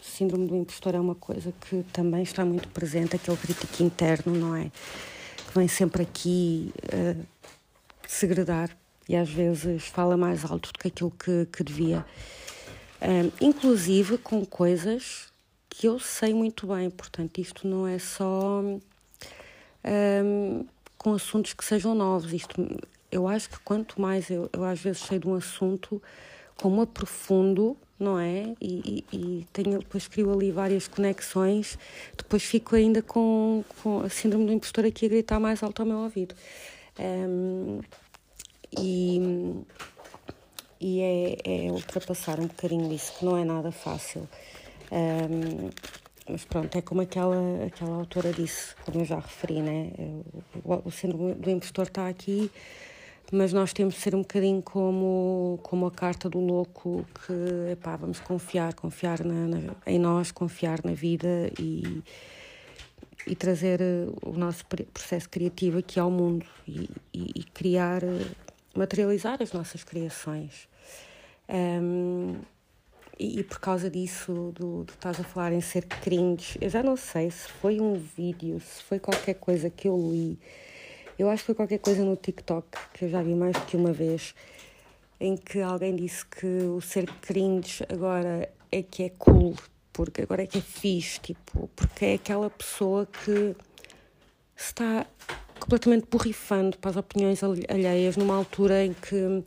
síndrome 0.01 0.47
do 0.47 0.55
impostor 0.55 0.95
é 0.95 0.99
uma 0.99 1.15
coisa 1.15 1.53
que 1.61 1.83
também 1.93 2.23
está 2.23 2.43
muito 2.43 2.67
presente, 2.69 3.15
aquele 3.15 3.37
crítico 3.37 3.83
interno, 3.83 4.35
não 4.35 4.55
é? 4.55 4.71
Que 5.47 5.57
vem 5.57 5.67
sempre 5.67 6.03
aqui. 6.03 6.73
Uh, 6.93 7.25
segredar 8.09 8.75
e 9.07 9.15
às 9.15 9.29
vezes 9.29 9.85
fala 9.85 10.17
mais 10.17 10.43
alto 10.43 10.73
do 10.73 10.79
que 10.79 10.87
aquilo 10.87 11.11
que, 11.11 11.45
que 11.45 11.63
devia. 11.63 12.03
Um, 13.01 13.31
inclusive 13.39 14.17
com 14.17 14.43
coisas 14.45 15.31
que 15.69 15.87
eu 15.87 15.99
sei 15.99 16.33
muito 16.33 16.67
bem, 16.67 16.89
portanto, 16.89 17.37
isto 17.37 17.67
não 17.67 17.87
é 17.87 17.99
só 17.99 18.61
um, 19.85 20.65
com 20.97 21.13
assuntos 21.13 21.53
que 21.53 21.63
sejam 21.63 21.93
novos. 21.93 22.33
Isto, 22.33 22.55
eu 23.11 23.27
acho 23.27 23.49
que 23.49 23.59
quanto 23.59 24.01
mais 24.01 24.29
eu, 24.29 24.49
eu 24.51 24.63
às 24.63 24.79
vezes 24.79 25.03
sei 25.03 25.19
de 25.19 25.27
um 25.27 25.35
assunto, 25.35 26.01
como 26.61 26.81
aprofundo, 26.81 27.77
não 27.99 28.19
é? 28.19 28.53
E, 28.61 29.05
e, 29.11 29.17
e, 29.17 29.47
tenho, 29.53 29.79
depois 29.79 30.07
crio 30.07 30.31
ali 30.33 30.51
várias 30.51 30.87
conexões, 30.87 31.77
depois 32.17 32.43
fico 32.43 32.75
ainda 32.75 33.01
com, 33.01 33.63
com 33.81 34.01
a 34.01 34.09
síndrome 34.09 34.45
do 34.45 34.53
impostor 34.53 34.85
aqui 34.85 35.05
a 35.05 35.09
gritar 35.09 35.39
mais 35.39 35.61
alto 35.63 35.81
ao 35.81 35.87
meu 35.87 35.99
ouvido. 35.99 36.35
Um, 36.99 37.79
e 38.77 39.63
e 40.81 41.01
é, 41.01 41.65
é, 41.65 41.71
ultrapassar 41.71 42.39
um 42.39 42.47
bocadinho 42.47 42.91
isso, 42.93 43.13
que 43.17 43.25
não 43.25 43.35
é 43.35 43.43
nada 43.43 43.71
fácil. 43.71 44.27
Um, 44.91 45.69
mas 46.29 46.45
pronto, 46.45 46.77
é 46.77 46.81
como 46.81 47.01
aquela, 47.01 47.65
aquela 47.65 47.95
autora 47.97 48.31
disse, 48.31 48.75
como 48.85 49.01
eu 49.01 49.05
já 49.05 49.15
referi, 49.15 49.61
né? 49.61 49.91
o, 50.63 50.87
o 50.87 50.91
síndrome 50.91 51.33
do 51.33 51.49
impostor 51.49 51.87
está 51.87 52.07
aqui, 52.07 52.49
mas 53.31 53.53
nós 53.53 53.73
temos 53.73 53.95
de 53.95 54.01
ser 54.01 54.15
um 54.15 54.21
bocadinho 54.21 54.61
como, 54.61 55.59
como 55.63 55.85
a 55.85 55.91
carta 55.91 56.29
do 56.29 56.39
louco, 56.39 57.05
que 57.13 57.71
epá, 57.71 57.95
vamos 57.95 58.19
confiar, 58.19 58.73
confiar 58.73 59.23
na, 59.23 59.47
na, 59.47 59.75
em 59.85 59.99
nós, 59.99 60.31
confiar 60.31 60.79
na 60.83 60.93
vida 60.93 61.51
e, 61.59 62.03
e 63.27 63.35
trazer 63.35 63.81
eh, 63.81 64.07
o 64.23 64.31
nosso 64.33 64.65
processo 64.65 65.29
criativo 65.29 65.77
aqui 65.77 65.99
ao 65.99 66.09
mundo 66.09 66.45
e, 66.67 66.89
e, 67.13 67.31
e 67.35 67.43
criar, 67.43 68.03
eh, 68.03 68.25
materializar 68.75 69.41
as 69.41 69.53
nossas 69.53 69.83
criações. 69.83 70.67
Um, 71.47 72.35
e, 73.19 73.39
e, 73.39 73.43
por 73.43 73.59
causa 73.59 73.89
disso, 73.89 74.53
do, 74.55 74.83
do 74.85 74.93
estás 74.93 75.19
a 75.19 75.23
falar 75.23 75.51
em 75.51 75.61
ser 75.61 75.85
cringe, 75.85 76.57
eu 76.61 76.69
já 76.69 76.81
não 76.81 76.95
sei 76.95 77.29
se 77.29 77.49
foi 77.49 77.79
um 77.79 77.93
vídeo, 77.95 78.59
se 78.59 78.81
foi 78.83 78.97
qualquer 78.97 79.35
coisa 79.35 79.69
que 79.69 79.87
eu 79.87 79.97
li. 79.97 80.39
Eu 81.19 81.29
acho 81.29 81.43
que 81.43 81.47
foi 81.47 81.55
qualquer 81.55 81.79
coisa 81.79 82.01
no 82.05 82.15
TikTok, 82.15 82.65
que 82.93 83.03
eu 83.03 83.09
já 83.09 83.21
vi 83.21 83.35
mais 83.35 83.51
do 83.51 83.65
que 83.65 83.75
uma 83.75 83.91
vez, 83.91 84.33
em 85.19 85.35
que 85.35 85.59
alguém 85.59 85.93
disse 85.93 86.25
que 86.25 86.45
o 86.45 86.79
ser 86.79 87.11
cringe 87.19 87.83
agora 87.89 88.49
é 88.71 88.81
que 88.81 89.03
é 89.03 89.09
cool, 89.17 89.53
porque 89.91 90.21
agora 90.21 90.43
é 90.43 90.47
que 90.47 90.59
é 90.59 90.61
fixe, 90.61 91.19
tipo, 91.19 91.69
porque 91.75 92.05
é 92.05 92.13
aquela 92.13 92.49
pessoa 92.49 93.05
que 93.05 93.53
está 94.55 95.05
completamente 95.59 96.07
borrifando 96.09 96.77
para 96.77 96.91
as 96.91 96.95
opiniões 96.95 97.41
alheias 97.43 98.15
numa 98.15 98.37
altura 98.37 98.85
em 98.85 98.93
que 98.93 99.43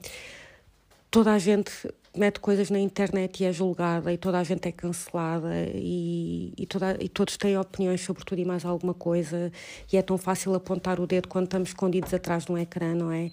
toda 1.10 1.32
a 1.32 1.38
gente 1.38 1.72
mete 2.14 2.40
coisas 2.40 2.68
na 2.68 2.78
internet 2.78 3.42
e 3.42 3.46
é 3.46 3.52
julgada 3.52 4.12
e 4.12 4.18
toda 4.18 4.38
a 4.38 4.44
gente 4.44 4.68
é 4.68 4.72
cancelada 4.72 5.50
e, 5.74 6.52
e, 6.56 6.66
toda, 6.66 6.96
e 7.00 7.08
todos 7.08 7.36
têm 7.36 7.56
opiniões 7.56 8.02
sobre 8.02 8.24
tudo 8.24 8.40
e 8.40 8.44
mais 8.44 8.64
alguma 8.64 8.92
coisa 8.92 9.50
e 9.90 9.96
é 9.96 10.02
tão 10.02 10.18
fácil 10.18 10.54
apontar 10.54 11.00
o 11.00 11.06
dedo 11.06 11.28
quando 11.28 11.44
estamos 11.44 11.70
escondidos 11.70 12.12
atrás 12.12 12.44
de 12.44 12.52
um 12.52 12.58
ecrã, 12.58 12.94
não 12.94 13.10
é? 13.10 13.30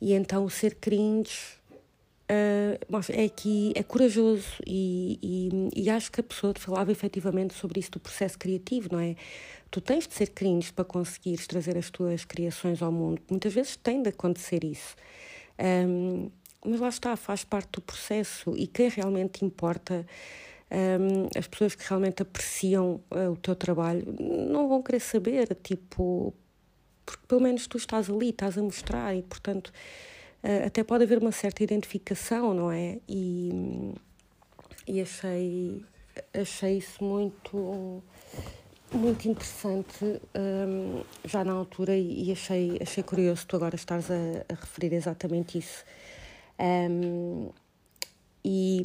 E 0.00 0.12
então 0.12 0.48
ser 0.50 0.74
cringe 0.74 1.56
uh, 2.30 3.00
é 3.08 3.28
que 3.28 3.72
é 3.74 3.82
corajoso 3.82 4.48
e, 4.66 5.18
e, 5.22 5.84
e, 5.84 5.90
acho 5.90 6.12
que 6.12 6.20
a 6.20 6.24
pessoa 6.24 6.52
falava 6.56 6.92
efetivamente 6.92 7.54
sobre 7.54 7.80
isso 7.80 7.92
do 7.92 8.00
processo 8.00 8.38
criativo, 8.38 8.90
não 8.92 9.00
é? 9.00 9.16
Tu 9.70 9.80
tens 9.80 10.06
de 10.06 10.14
ser 10.14 10.28
cringe 10.28 10.72
para 10.72 10.84
conseguires 10.84 11.46
trazer 11.46 11.76
as 11.76 11.90
tuas 11.90 12.24
criações 12.24 12.82
ao 12.82 12.92
mundo. 12.92 13.20
Muitas 13.28 13.52
vezes 13.52 13.76
tem 13.76 14.02
de 14.02 14.10
acontecer 14.10 14.62
isso. 14.62 14.94
Um, 15.58 16.30
mas 16.64 16.80
lá 16.80 16.88
está, 16.88 17.16
faz 17.16 17.44
parte 17.44 17.72
do 17.72 17.80
processo 17.80 18.54
e 18.56 18.66
quem 18.66 18.88
realmente 18.88 19.44
importa, 19.44 20.06
um, 20.70 21.38
as 21.38 21.46
pessoas 21.46 21.74
que 21.74 21.86
realmente 21.86 22.22
apreciam 22.22 23.00
uh, 23.10 23.30
o 23.32 23.36
teu 23.36 23.54
trabalho, 23.54 24.04
não 24.18 24.68
vão 24.68 24.82
querer 24.82 25.00
saber, 25.00 25.54
tipo, 25.62 26.32
porque 27.04 27.26
pelo 27.28 27.42
menos 27.42 27.66
tu 27.66 27.76
estás 27.76 28.08
ali, 28.08 28.30
estás 28.30 28.56
a 28.56 28.62
mostrar 28.62 29.14
e, 29.14 29.22
portanto, 29.22 29.68
uh, 30.42 30.66
até 30.66 30.82
pode 30.82 31.04
haver 31.04 31.18
uma 31.18 31.32
certa 31.32 31.62
identificação, 31.62 32.54
não 32.54 32.72
é? 32.72 32.98
E, 33.06 33.94
e 34.88 35.00
achei, 35.00 35.84
achei 36.32 36.78
isso 36.78 37.04
muito 37.04 38.02
muito 38.92 39.28
interessante 39.28 40.04
um, 40.04 41.02
já 41.24 41.44
na 41.44 41.52
altura 41.52 41.96
e, 41.96 42.30
achei, 42.30 42.78
achei 42.80 43.02
curioso 43.02 43.44
tu 43.46 43.56
agora 43.56 43.74
estares 43.74 44.08
a, 44.08 44.14
a 44.48 44.54
referir 44.54 44.92
exatamente 44.94 45.58
isso. 45.58 45.84
Um, 46.58 47.50
e. 48.44 48.82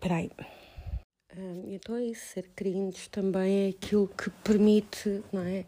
Peraí. 0.00 0.30
Um, 1.36 1.72
então 1.72 1.96
é 1.96 2.04
isso, 2.04 2.26
ser 2.34 2.50
cringe 2.56 3.08
também 3.10 3.66
é 3.66 3.68
aquilo 3.68 4.08
que 4.08 4.30
permite, 4.42 5.22
não 5.32 5.42
é? 5.42 5.64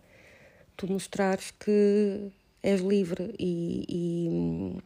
Tu 0.76 0.90
mostrares 0.90 1.50
que 1.52 2.32
és 2.62 2.80
livre 2.80 3.34
e, 3.38 3.84
e 3.88 4.82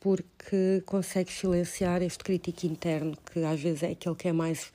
porque 0.00 0.82
consegues 0.86 1.34
silenciar 1.34 2.02
este 2.02 2.24
crítico 2.24 2.66
interno 2.66 3.16
que 3.32 3.44
às 3.44 3.60
vezes 3.60 3.82
é 3.82 3.90
aquele 3.92 4.14
que 4.14 4.28
é 4.28 4.32
mais 4.32 4.72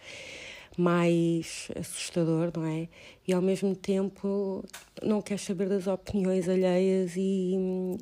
mais 0.78 1.69
assustador, 1.80 2.51
não 2.55 2.65
é? 2.65 2.88
E 3.28 3.34
ao 3.34 3.41
mesmo 3.41 3.76
tempo 3.76 4.63
não 5.01 5.21
queres 5.21 5.43
saber 5.43 5.69
das 5.69 5.88
opiniões 5.88 6.47
alheias 6.49 7.15
e, 7.15 7.55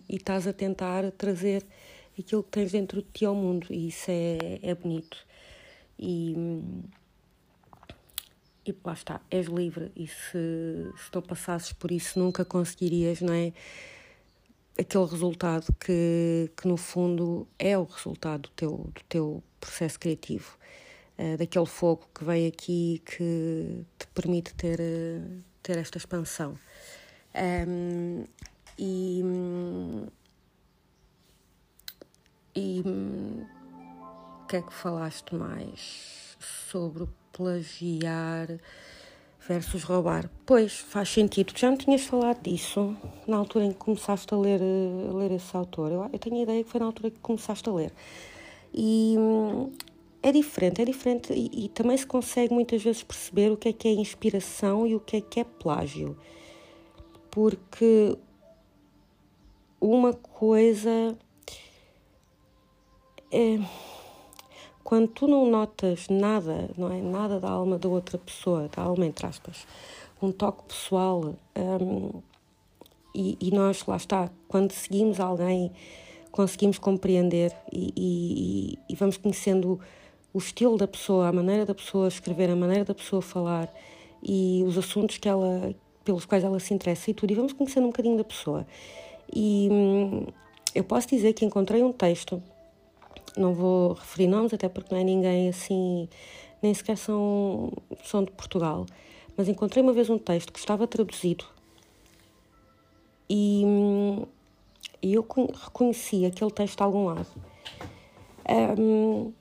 e 0.10 0.16
estás 0.16 0.48
a 0.48 0.54
tentar 0.54 1.12
trazer 1.12 1.66
aquilo 2.18 2.44
que 2.44 2.50
tens 2.50 2.72
dentro 2.72 3.02
de 3.02 3.08
ti 3.12 3.26
ao 3.26 3.36
mundo, 3.36 3.68
e 3.70 3.88
isso 3.88 4.10
é, 4.10 4.60
é 4.62 4.76
bonito. 4.76 5.18
E, 5.98 6.36
e 8.66 8.76
lá 8.84 8.94
está, 8.94 9.22
és 9.30 9.48
livre, 9.48 9.92
e 9.96 10.08
se, 10.08 10.92
se 10.96 11.14
não 11.14 11.22
passasses 11.22 11.74
por 11.74 11.92
isso 11.92 12.20
nunca 12.20 12.46
conseguirias, 12.46 13.22
não 13.22 13.34
é? 13.34 13.54
Aquele 14.78 15.06
resultado 15.06 15.72
que, 15.80 16.50
que 16.58 16.68
no 16.68 16.78
fundo 16.78 17.48
é 17.60 17.78
o 17.78 17.84
resultado 17.84 18.44
do 18.44 18.50
teu, 18.50 18.72
do 18.72 19.02
teu 19.08 19.44
processo 19.60 20.00
criativo. 20.00 20.58
Eh, 21.24 21.38
daquele 21.38 21.66
fogo 21.66 22.02
que 22.14 22.22
vem 22.26 22.48
aqui 22.48 23.02
que 23.06 23.86
te 23.98 24.08
permite 24.08 24.54
ter, 24.56 24.78
eh, 24.82 25.22
ter 25.62 25.78
esta 25.78 25.98
expansão. 25.98 26.60
Um, 27.34 28.26
e, 28.78 29.24
e 32.54 32.84
o 32.84 34.48
que 34.48 34.58
é 34.58 34.62
que 34.62 34.74
falaste 34.74 35.34
mais 35.34 36.36
sobre 36.68 37.08
plagiar 37.32 38.60
versus 39.48 39.84
roubar? 39.84 40.30
Pois, 40.46 40.78
faz 40.78 41.08
sentido. 41.08 41.54
Já 41.56 41.72
me 41.72 41.78
tinhas 41.78 42.02
falado 42.02 42.42
disso 42.42 42.98
na 43.26 43.38
altura 43.38 43.64
em 43.64 43.72
que 43.72 43.78
começaste 43.78 44.34
a 44.34 44.38
ler, 44.38 44.60
a 44.60 45.14
ler 45.14 45.32
esse 45.32 45.56
autor. 45.56 45.90
Eu, 45.90 46.10
eu 46.12 46.20
tenho 46.20 46.36
a 46.36 46.42
ideia 46.42 46.64
que 46.66 46.70
foi 46.70 46.82
na 46.82 46.88
altura 46.88 47.12
que 47.12 47.20
começaste 47.20 47.70
a 47.70 47.72
ler. 47.72 47.94
E 48.74 49.16
é 50.24 50.32
diferente, 50.32 50.82
é 50.82 50.86
diferente 50.86 51.34
e, 51.34 51.66
e, 51.66 51.70
também 51.70 51.98
se 51.98 52.08
consegue 52.08 52.54
muitas 52.54 52.82
vezes 52.82 53.04
perceber 53.04 53.52
o 53.52 53.58
que 53.58 53.68
é 53.68 53.74
que 53.74 53.90
é 53.90 53.92
inspiração 53.92 54.88
e 54.88 54.96
o 54.96 55.00
que 55.00 55.18
é 55.18 55.22
que 55.22 55.42
é 55.42 55.44
plágio. 55.44 56.18
Porque 57.30 58.18
uma 59.82 60.14
coisa 60.14 61.18
é 63.30 63.60
quando 64.82 65.08
tu 65.10 65.28
não 65.28 65.46
notas 65.46 66.08
nada, 66.08 66.70
não 66.78 66.92
é 66.92 67.02
nada 67.02 67.40
da 67.40 67.50
alma 67.50 67.78
da 67.78 67.90
outra 67.90 68.18
pessoa, 68.18 68.70
da 68.74 68.84
alma 68.84 69.06
entre 69.06 69.26
aspas, 69.26 69.68
um 70.22 70.32
toque 70.32 70.64
pessoal 70.64 71.36
um, 71.56 72.22
e, 73.14 73.38
e, 73.42 73.52
nós 73.52 73.86
lá 73.86 73.98
está, 73.98 74.32
quando 74.48 74.72
seguimos 74.72 75.20
alguém 75.20 75.72
conseguimos 76.32 76.80
compreender 76.80 77.56
e, 77.72 77.94
e, 77.96 78.80
e 78.90 78.96
vamos 78.96 79.18
conhecendo 79.18 79.80
o 80.34 80.38
estilo 80.40 80.78
da 80.78 80.88
pessoa, 80.88 81.28
a 81.28 81.32
maneira 81.32 81.66
da 81.66 81.76
pessoa 81.76 82.08
escrever, 82.08 82.50
a 82.50 82.56
maneira 82.56 82.84
da 82.84 82.94
pessoa 82.94 83.22
falar 83.22 83.74
e 84.22 84.64
os 84.66 84.78
assuntos 84.78 85.18
que 85.18 85.30
ela, 85.30 85.74
pelos 86.04 86.26
quais 86.26 86.44
ela 86.44 86.60
se 86.60 86.74
interessa 86.74 87.12
e 87.12 87.14
tudo, 87.14 87.32
e 87.32 87.36
vamos 87.36 87.54
conhecendo 87.54 87.86
um 87.86 87.90
bocadinho 87.90 88.18
da 88.18 88.24
pessoa. 88.24 88.66
E 89.34 89.70
hum, 89.72 90.26
eu 90.74 90.84
posso 90.84 91.08
dizer 91.08 91.34
que 91.34 91.46
encontrei 91.46 91.84
um 91.84 91.92
texto, 91.92 92.42
não 93.38 93.54
vou 93.54 93.94
referir 93.94 94.28
nomes, 94.28 94.54
até 94.54 94.68
porque 94.68 94.94
não 94.94 95.02
é 95.02 95.04
ninguém 95.04 95.50
assim, 95.50 96.10
nem 96.62 96.74
sequer 96.74 96.98
são, 96.98 97.72
são 98.04 98.24
de 98.24 98.32
Portugal, 98.32 98.86
mas 99.38 99.48
encontrei 99.48 99.84
uma 99.84 99.94
vez 99.94 100.10
um 100.10 100.18
texto 100.18 100.52
que 100.52 100.60
estava 100.60 100.88
traduzido 100.88 101.46
e, 103.30 103.64
hum, 103.66 104.26
eu 105.02 105.26
reconheci 105.54 106.26
aquele 106.26 106.52
texto 106.52 106.78
de 106.78 106.84
algum 106.84 107.06
lado. 107.06 107.28
Um, 108.80 109.34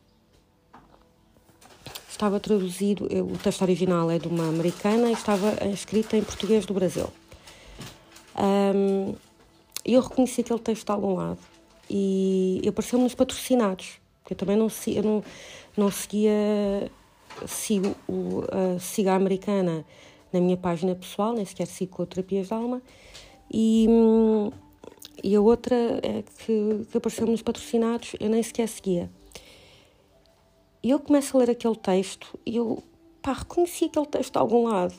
estava 2.23 2.39
traduzido, 2.39 3.07
o 3.07 3.37
texto 3.37 3.63
original 3.63 4.09
é 4.09 4.17
de 4.17 4.29
uma 4.29 4.47
americana 4.49 5.11
e 5.11 5.13
estava 5.13 5.55
escrita 5.73 6.17
em 6.17 6.23
português 6.23 6.65
do 6.65 6.73
Brasil. 6.73 7.09
Um, 8.39 9.17
eu 9.85 10.01
reconheci 10.01 10.43
aquele 10.43 10.61
texto 10.61 10.87
de 10.87 10.93
algum 10.93 11.17
lado 11.17 11.41
e 11.91 12.63
apareceu-me 12.65 13.03
nos 13.03 13.15
patrocinados, 13.17 13.99
porque 14.23 14.35
eu 14.35 14.37
também 14.37 14.57
não, 14.57 14.69
eu 14.87 15.03
não, 15.03 15.25
não 15.77 15.91
seguia, 15.91 16.89
sigo 17.45 17.93
o, 18.09 18.45
a 18.53 19.15
Americana 19.17 19.85
na 20.33 20.41
minha 20.41 20.57
página 20.57 20.95
pessoal, 20.95 21.33
nem 21.33 21.45
sequer 21.45 21.67
sigo 21.67 22.07
Terapias 22.07 22.47
de 22.47 22.55
Alma, 22.55 22.81
e, 23.53 23.89
e 25.25 25.35
a 25.35 25.41
outra 25.41 25.75
é 26.05 26.23
que, 26.23 26.87
que 26.89 26.99
apareceu-me 26.99 27.33
nos 27.33 27.43
patrocinados, 27.43 28.15
eu 28.21 28.31
nem 28.31 28.45
sequer 28.45 28.69
seguia. 28.69 29.11
E 30.83 30.91
eu 30.91 30.99
começo 30.99 31.37
a 31.37 31.41
ler 31.41 31.51
aquele 31.51 31.77
texto 31.77 32.39
e 32.45 32.57
eu, 32.57 32.83
pá, 33.23 33.33
reconheci 33.33 33.85
aquele 33.85 34.07
texto 34.07 34.33
de 34.33 34.39
algum 34.39 34.67
lado. 34.67 34.95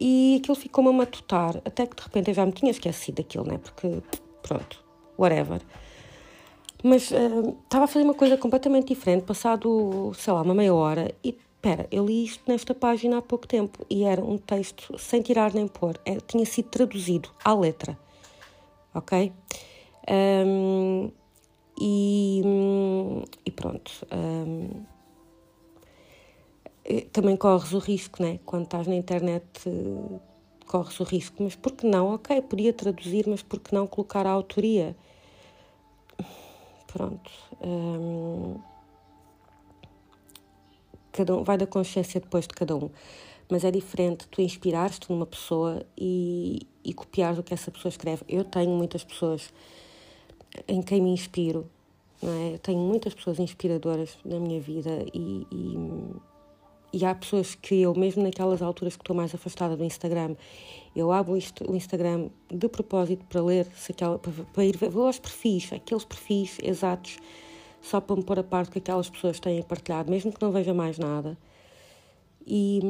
E 0.00 0.38
aquilo 0.40 0.56
ficou-me 0.56 0.90
a 0.90 0.92
matutar, 0.92 1.56
até 1.64 1.86
que 1.86 1.96
de 1.96 2.02
repente 2.02 2.28
eu 2.28 2.34
já 2.34 2.46
me 2.46 2.52
tinha 2.52 2.70
esquecido 2.70 3.16
daquilo, 3.16 3.44
né? 3.44 3.58
Porque, 3.58 4.00
pronto, 4.42 4.84
whatever. 5.18 5.60
Mas 6.82 7.10
uh, 7.10 7.56
estava 7.64 7.84
a 7.84 7.88
fazer 7.88 8.04
uma 8.04 8.14
coisa 8.14 8.36
completamente 8.36 8.88
diferente, 8.88 9.24
passado, 9.24 10.12
sei 10.14 10.32
lá, 10.32 10.42
uma 10.42 10.54
meia 10.54 10.72
hora, 10.72 11.12
e 11.24 11.30
espera, 11.30 11.88
eu 11.90 12.06
li 12.06 12.24
isto 12.24 12.42
nesta 12.46 12.72
página 12.72 13.18
há 13.18 13.22
pouco 13.22 13.48
tempo, 13.48 13.84
e 13.90 14.04
era 14.04 14.24
um 14.24 14.38
texto 14.38 14.96
sem 14.96 15.20
tirar 15.20 15.52
nem 15.52 15.66
pôr, 15.66 15.98
é, 16.04 16.18
tinha 16.20 16.46
sido 16.46 16.68
traduzido 16.68 17.30
à 17.44 17.52
letra, 17.52 17.98
ok? 18.94 19.32
Um, 20.08 21.10
e, 21.80 22.42
e 23.46 23.50
pronto. 23.50 23.90
Um, 24.12 24.84
também 27.12 27.36
corres 27.36 27.72
o 27.72 27.78
risco, 27.78 28.22
né? 28.22 28.40
Quando 28.44 28.64
estás 28.64 28.86
na 28.86 28.94
internet, 28.94 29.44
corres 30.66 30.98
o 31.00 31.04
risco. 31.04 31.42
Mas 31.42 31.54
por 31.54 31.72
que 31.72 31.86
não? 31.86 32.14
Ok, 32.14 32.40
podia 32.42 32.72
traduzir, 32.72 33.26
mas 33.28 33.42
por 33.42 33.60
que 33.60 33.74
não 33.74 33.86
colocar 33.86 34.26
a 34.26 34.30
autoria? 34.30 34.96
Pronto. 36.86 37.30
Um, 37.60 38.56
cada 41.12 41.36
um, 41.36 41.44
vai 41.44 41.58
da 41.58 41.66
consciência 41.66 42.20
depois 42.20 42.46
de 42.46 42.54
cada 42.54 42.74
um. 42.76 42.90
Mas 43.50 43.64
é 43.64 43.70
diferente 43.70 44.26
tu 44.28 44.40
inspirares-te 44.40 45.10
numa 45.10 45.26
pessoa 45.26 45.84
e, 45.96 46.66
e 46.84 46.92
copiares 46.92 47.38
o 47.38 47.42
que 47.42 47.54
essa 47.54 47.70
pessoa 47.70 47.90
escreve. 47.90 48.22
Eu 48.28 48.44
tenho 48.44 48.70
muitas 48.70 49.04
pessoas 49.04 49.52
em 50.66 50.82
quem 50.82 51.00
me 51.00 51.10
inspiro. 51.10 51.68
Não 52.22 52.32
é? 52.32 52.54
Eu 52.54 52.58
tenho 52.58 52.78
muitas 52.78 53.14
pessoas 53.14 53.38
inspiradoras 53.38 54.18
na 54.24 54.38
minha 54.38 54.60
vida 54.60 55.04
e, 55.14 55.46
e, 55.52 55.78
e 56.92 57.04
há 57.04 57.14
pessoas 57.14 57.54
que 57.54 57.82
eu, 57.82 57.94
mesmo 57.94 58.22
naquelas 58.22 58.60
alturas 58.60 58.96
que 58.96 59.02
estou 59.02 59.14
mais 59.14 59.34
afastada 59.34 59.76
do 59.76 59.84
Instagram, 59.84 60.34
eu 60.96 61.12
abro 61.12 61.34
o 61.34 61.76
Instagram 61.76 62.28
de 62.50 62.68
propósito 62.68 63.24
para 63.26 63.40
ler, 63.40 63.66
se 63.76 63.92
aquela, 63.92 64.18
para, 64.18 64.32
para 64.32 64.64
ir 64.64 64.76
ver, 64.76 64.90
aos 64.96 65.18
perfis, 65.18 65.72
aqueles 65.72 66.04
perfis 66.04 66.58
exatos, 66.62 67.18
só 67.80 68.00
para 68.00 68.16
me 68.16 68.24
pôr 68.24 68.38
a 68.40 68.42
parte 68.42 68.72
que 68.72 68.78
aquelas 68.78 69.08
pessoas 69.08 69.38
têm 69.38 69.62
partilhado, 69.62 70.10
mesmo 70.10 70.32
que 70.32 70.42
não 70.42 70.50
veja 70.50 70.74
mais 70.74 70.98
nada. 70.98 71.38
E, 72.44 72.80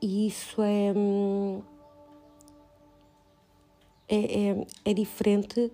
e 0.00 0.28
isso 0.28 0.62
é, 0.62 0.92
é, 4.08 4.50
é, 4.50 4.66
é 4.84 4.94
diferente 4.94 5.70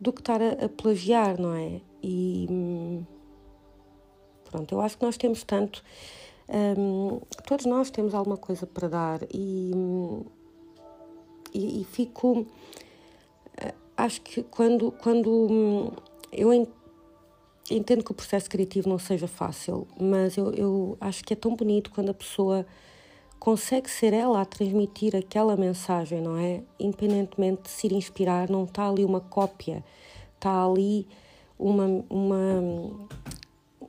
do 0.00 0.12
que 0.12 0.20
estar 0.20 0.40
a, 0.40 0.64
a 0.64 0.68
plagiar, 0.68 1.40
não 1.40 1.54
é? 1.54 1.80
E 2.02 3.02
pronto, 4.50 4.74
eu 4.74 4.80
acho 4.80 4.98
que 4.98 5.04
nós 5.04 5.16
temos 5.16 5.42
tanto, 5.42 5.82
um, 6.48 7.20
todos 7.46 7.66
nós 7.66 7.90
temos 7.90 8.14
alguma 8.14 8.36
coisa 8.36 8.66
para 8.66 8.88
dar 8.88 9.20
e, 9.32 9.72
e, 11.52 11.80
e 11.80 11.84
fico, 11.84 12.46
eh, 13.56 13.74
acho 13.96 14.20
que 14.20 14.42
quando, 14.42 14.92
quando 14.92 15.30
hum, 15.30 15.90
eu 16.30 16.52
entendo 17.70 18.04
que 18.04 18.12
o 18.12 18.14
processo 18.14 18.50
criativo 18.50 18.88
não 18.88 18.98
seja 18.98 19.26
fácil, 19.26 19.88
mas 19.98 20.36
eu, 20.36 20.52
eu 20.52 20.98
acho 21.00 21.24
que 21.24 21.32
é 21.32 21.36
tão 21.36 21.56
bonito 21.56 21.90
quando 21.90 22.10
a 22.10 22.14
pessoa 22.14 22.66
consegue 23.44 23.90
ser 23.90 24.14
ela 24.14 24.40
a 24.40 24.44
transmitir 24.46 25.14
aquela 25.14 25.54
mensagem, 25.54 26.18
não 26.18 26.34
é? 26.34 26.62
Independentemente 26.80 27.64
de 27.64 27.68
se 27.68 27.86
ir 27.86 27.92
inspirar, 27.92 28.48
não 28.48 28.64
está 28.64 28.88
ali 28.88 29.04
uma 29.04 29.20
cópia, 29.20 29.84
está 30.34 30.64
ali 30.64 31.06
uma, 31.58 31.84
uma, 32.08 32.62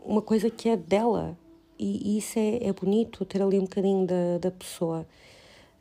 uma 0.04 0.22
coisa 0.22 0.50
que 0.50 0.68
é 0.68 0.76
dela. 0.76 1.38
E, 1.80 2.18
isso 2.18 2.38
é, 2.38 2.68
é 2.68 2.74
bonito, 2.74 3.24
ter 3.24 3.42
ali 3.42 3.58
um 3.58 3.62
bocadinho 3.62 4.06
da, 4.06 4.40
da 4.42 4.52
pessoa. 4.52 5.08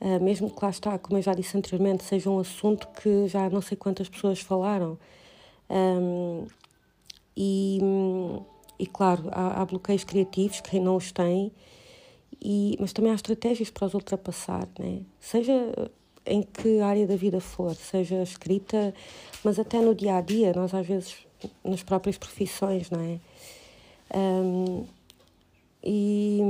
Uh, 0.01 0.22
mesmo 0.22 0.49
que 0.55 0.64
lá 0.64 0.70
está, 0.70 0.97
como 0.97 1.18
eu 1.18 1.22
já 1.22 1.35
disse 1.35 1.59
anteriormente, 1.59 2.05
seja 2.05 2.31
um 2.31 2.39
assunto 2.39 2.87
que 3.03 3.27
já 3.27 3.51
não 3.51 3.61
sei 3.61 3.77
quantas 3.77 4.09
pessoas 4.09 4.39
falaram. 4.39 4.97
Um, 5.68 6.47
e, 7.37 7.81
e 8.79 8.87
claro, 8.87 9.25
há, 9.33 9.61
há, 9.61 9.64
bloqueios 9.64 10.05
criativos, 10.05 10.61
quem 10.61 10.81
não 10.81 10.95
os 10.95 11.11
tem, 11.11 11.51
e, 12.41 12.76
mas 12.80 12.93
também 12.93 13.12
há 13.12 13.14
estratégias 13.14 13.70
para 13.70 13.87
os 13.87 13.95
ultrapassar, 13.95 14.68
né? 14.78 15.03
seja 15.20 15.53
em 16.26 16.43
que 16.43 16.80
área 16.80 17.07
da 17.07 17.16
vida 17.16 17.41
for, 17.41 17.74
seja 17.74 18.22
escrita, 18.22 18.95
mas 19.43 19.59
até 19.59 19.80
no 19.80 19.95
dia 19.95 20.16
a 20.16 20.20
dia, 20.20 20.53
nós 20.55 20.72
às 20.72 20.87
vezes 20.87 21.26
nas 21.62 21.82
próprias 21.82 22.16
profissões, 22.16 22.91
não 22.91 23.01
é? 23.01 23.20
Um, 24.16 24.87
e, 25.82 26.41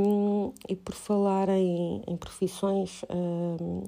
e 0.68 0.76
por 0.76 0.94
falar 0.94 1.48
em, 1.48 2.02
em 2.06 2.16
profissões, 2.16 3.02
um, 3.10 3.82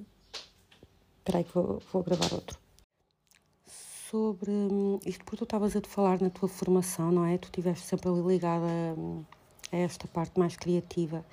espera 1.18 1.38
aí 1.38 1.44
que 1.44 1.54
vou, 1.54 1.80
vou 1.92 2.02
gravar 2.02 2.32
outro. 2.34 2.58
Sobre 4.10 4.50
isto, 5.04 5.24
porque 5.24 5.36
tu 5.36 5.44
estavas 5.44 5.76
a 5.76 5.80
te 5.80 5.88
falar 5.88 6.20
na 6.20 6.30
tua 6.30 6.48
formação, 6.48 7.12
não 7.12 7.24
é? 7.24 7.38
Tu 7.38 7.46
estiveste 7.46 7.86
sempre 7.86 8.10
ligada 8.10 8.66
a, 9.72 9.76
a 9.76 9.78
esta 9.78 10.08
parte 10.08 10.38
mais 10.38 10.56
criativa. 10.56 11.24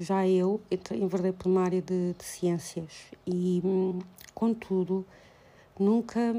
Já 0.00 0.26
eu 0.26 0.62
enverdei 0.92 1.30
por 1.30 1.46
uma 1.46 1.62
área 1.62 1.82
de, 1.82 2.14
de 2.14 2.24
ciências 2.24 2.90
e, 3.26 3.62
contudo, 4.34 5.04
nunca. 5.78 6.38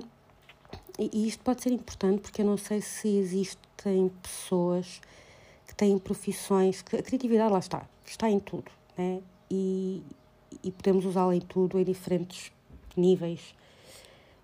E 0.97 1.27
isto 1.27 1.43
pode 1.43 1.61
ser 1.61 1.71
importante 1.71 2.21
porque 2.21 2.41
eu 2.41 2.45
não 2.45 2.57
sei 2.57 2.81
se 2.81 3.07
existem 3.07 4.09
pessoas 4.21 4.99
que 5.67 5.75
têm 5.75 5.99
profissões 5.99 6.81
que 6.81 6.95
a 6.95 7.03
criatividade 7.03 7.53
lá 7.53 7.59
está, 7.59 7.87
está 8.03 8.27
em 8.27 8.39
tudo, 8.39 8.71
né? 8.97 9.21
E, 9.49 10.01
e 10.63 10.71
podemos 10.71 11.05
usá-la 11.05 11.35
em 11.35 11.41
tudo, 11.41 11.79
em 11.79 11.83
diferentes 11.83 12.51
níveis. 12.97 13.53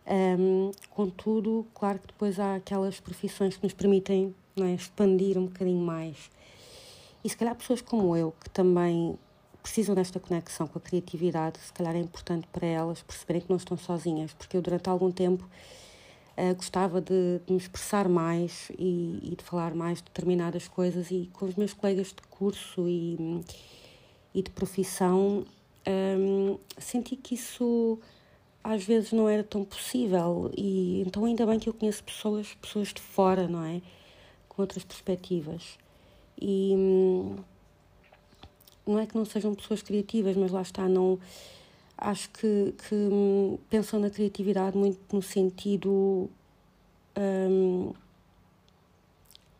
Um, 0.05 0.71
contudo, 0.91 1.65
claro 1.73 1.97
que 1.97 2.07
depois 2.07 2.39
há 2.39 2.55
aquelas 2.55 2.99
profissões 2.99 3.57
que 3.57 3.63
nos 3.63 3.73
permitem 3.73 4.33
é, 4.57 4.73
expandir 4.75 5.39
um 5.39 5.47
bocadinho 5.47 5.83
mais. 5.83 6.29
E 7.27 7.29
se 7.29 7.35
calhar 7.35 7.53
pessoas 7.55 7.81
como 7.81 8.15
eu, 8.15 8.33
que 8.41 8.49
também 8.49 9.19
precisam 9.61 9.93
desta 9.93 10.17
conexão 10.17 10.65
com 10.65 10.79
a 10.79 10.81
criatividade, 10.81 11.59
se 11.59 11.73
calhar 11.73 11.93
é 11.93 11.99
importante 11.99 12.47
para 12.53 12.65
elas 12.65 13.03
perceberem 13.03 13.41
que 13.41 13.49
não 13.49 13.57
estão 13.57 13.75
sozinhas, 13.75 14.31
porque 14.31 14.55
eu 14.55 14.61
durante 14.61 14.89
algum 14.89 15.11
tempo 15.11 15.45
Uh, 16.39 16.53
gostava 16.53 17.01
de, 17.01 17.41
de, 17.47 17.51
me 17.51 17.57
expressar 17.57 18.07
mais 18.07 18.69
e, 18.77 19.19
e, 19.23 19.35
de 19.35 19.43
falar 19.43 19.73
mais 19.73 19.97
de 19.97 20.03
determinadas 20.03 20.67
coisas 20.67 21.09
e 21.09 21.27
com 21.33 21.47
os 21.47 21.55
meus 21.55 21.73
colegas 21.73 22.09
de 22.09 22.21
curso 22.29 22.87
e, 22.87 23.43
e 24.35 24.43
de 24.43 24.51
profissão 24.51 25.43
um, 25.87 26.59
senti 26.77 27.15
que 27.15 27.33
isso 27.33 27.99
às 28.63 28.83
vezes 28.83 29.11
não 29.11 29.27
era 29.27 29.43
tão 29.43 29.65
possível. 29.65 30.51
E 30.55 31.01
então 31.07 31.25
ainda 31.25 31.43
bem 31.47 31.57
que 31.57 31.67
eu 31.67 31.73
conheço 31.73 32.03
pessoas 32.03 32.53
pessoas 32.61 32.89
de 32.89 33.01
fora 33.01 33.47
não 33.47 33.63
é? 33.63 33.81
Com 34.47 34.61
outras 34.61 34.83
perspectivas 34.83 35.79
e 36.41 36.73
hum, 36.75 37.35
não 38.85 38.99
é 38.99 39.05
que 39.05 39.15
não 39.15 39.25
sejam 39.25 39.53
pessoas 39.53 39.81
criativas 39.81 40.35
mas 40.35 40.51
lá 40.51 40.61
está 40.61 40.87
não 40.87 41.19
acho 41.97 42.29
que, 42.29 42.73
que 42.87 42.95
hum, 42.95 43.57
pensam 43.69 43.99
na 43.99 44.09
criatividade 44.09 44.77
muito 44.77 44.99
no 45.13 45.21
sentido 45.21 46.29
um, 47.17 47.93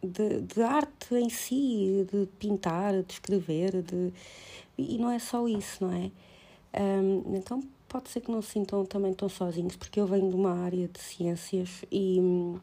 de, 0.04 0.42
de, 0.42 0.62
arte 0.62 1.16
em 1.16 1.30
si, 1.30 2.08
de 2.12 2.28
pintar, 2.40 3.02
de 3.02 3.14
escrever, 3.14 3.82
de, 3.82 4.14
e 4.78 4.98
não 4.98 5.10
é 5.10 5.20
só 5.20 5.48
isso, 5.48 5.84
não 5.84 5.94
é? 5.94 6.12
Um, 6.80 7.36
então 7.36 7.62
pode 7.90 8.10
ser 8.10 8.22
que 8.22 8.32
não 8.32 8.42
se 8.42 8.52
sintam 8.52 8.86
também 8.86 9.14
tão 9.14 9.28
sozinhos, 9.28 9.76
porque 9.76 10.00
eu 10.00 10.06
venho 10.06 10.30
de 10.30 10.36
uma 10.36 10.54
área 10.54 10.88
de 10.88 11.00
ciências 11.00 11.84
e 11.92 12.20
hum, 12.20 12.60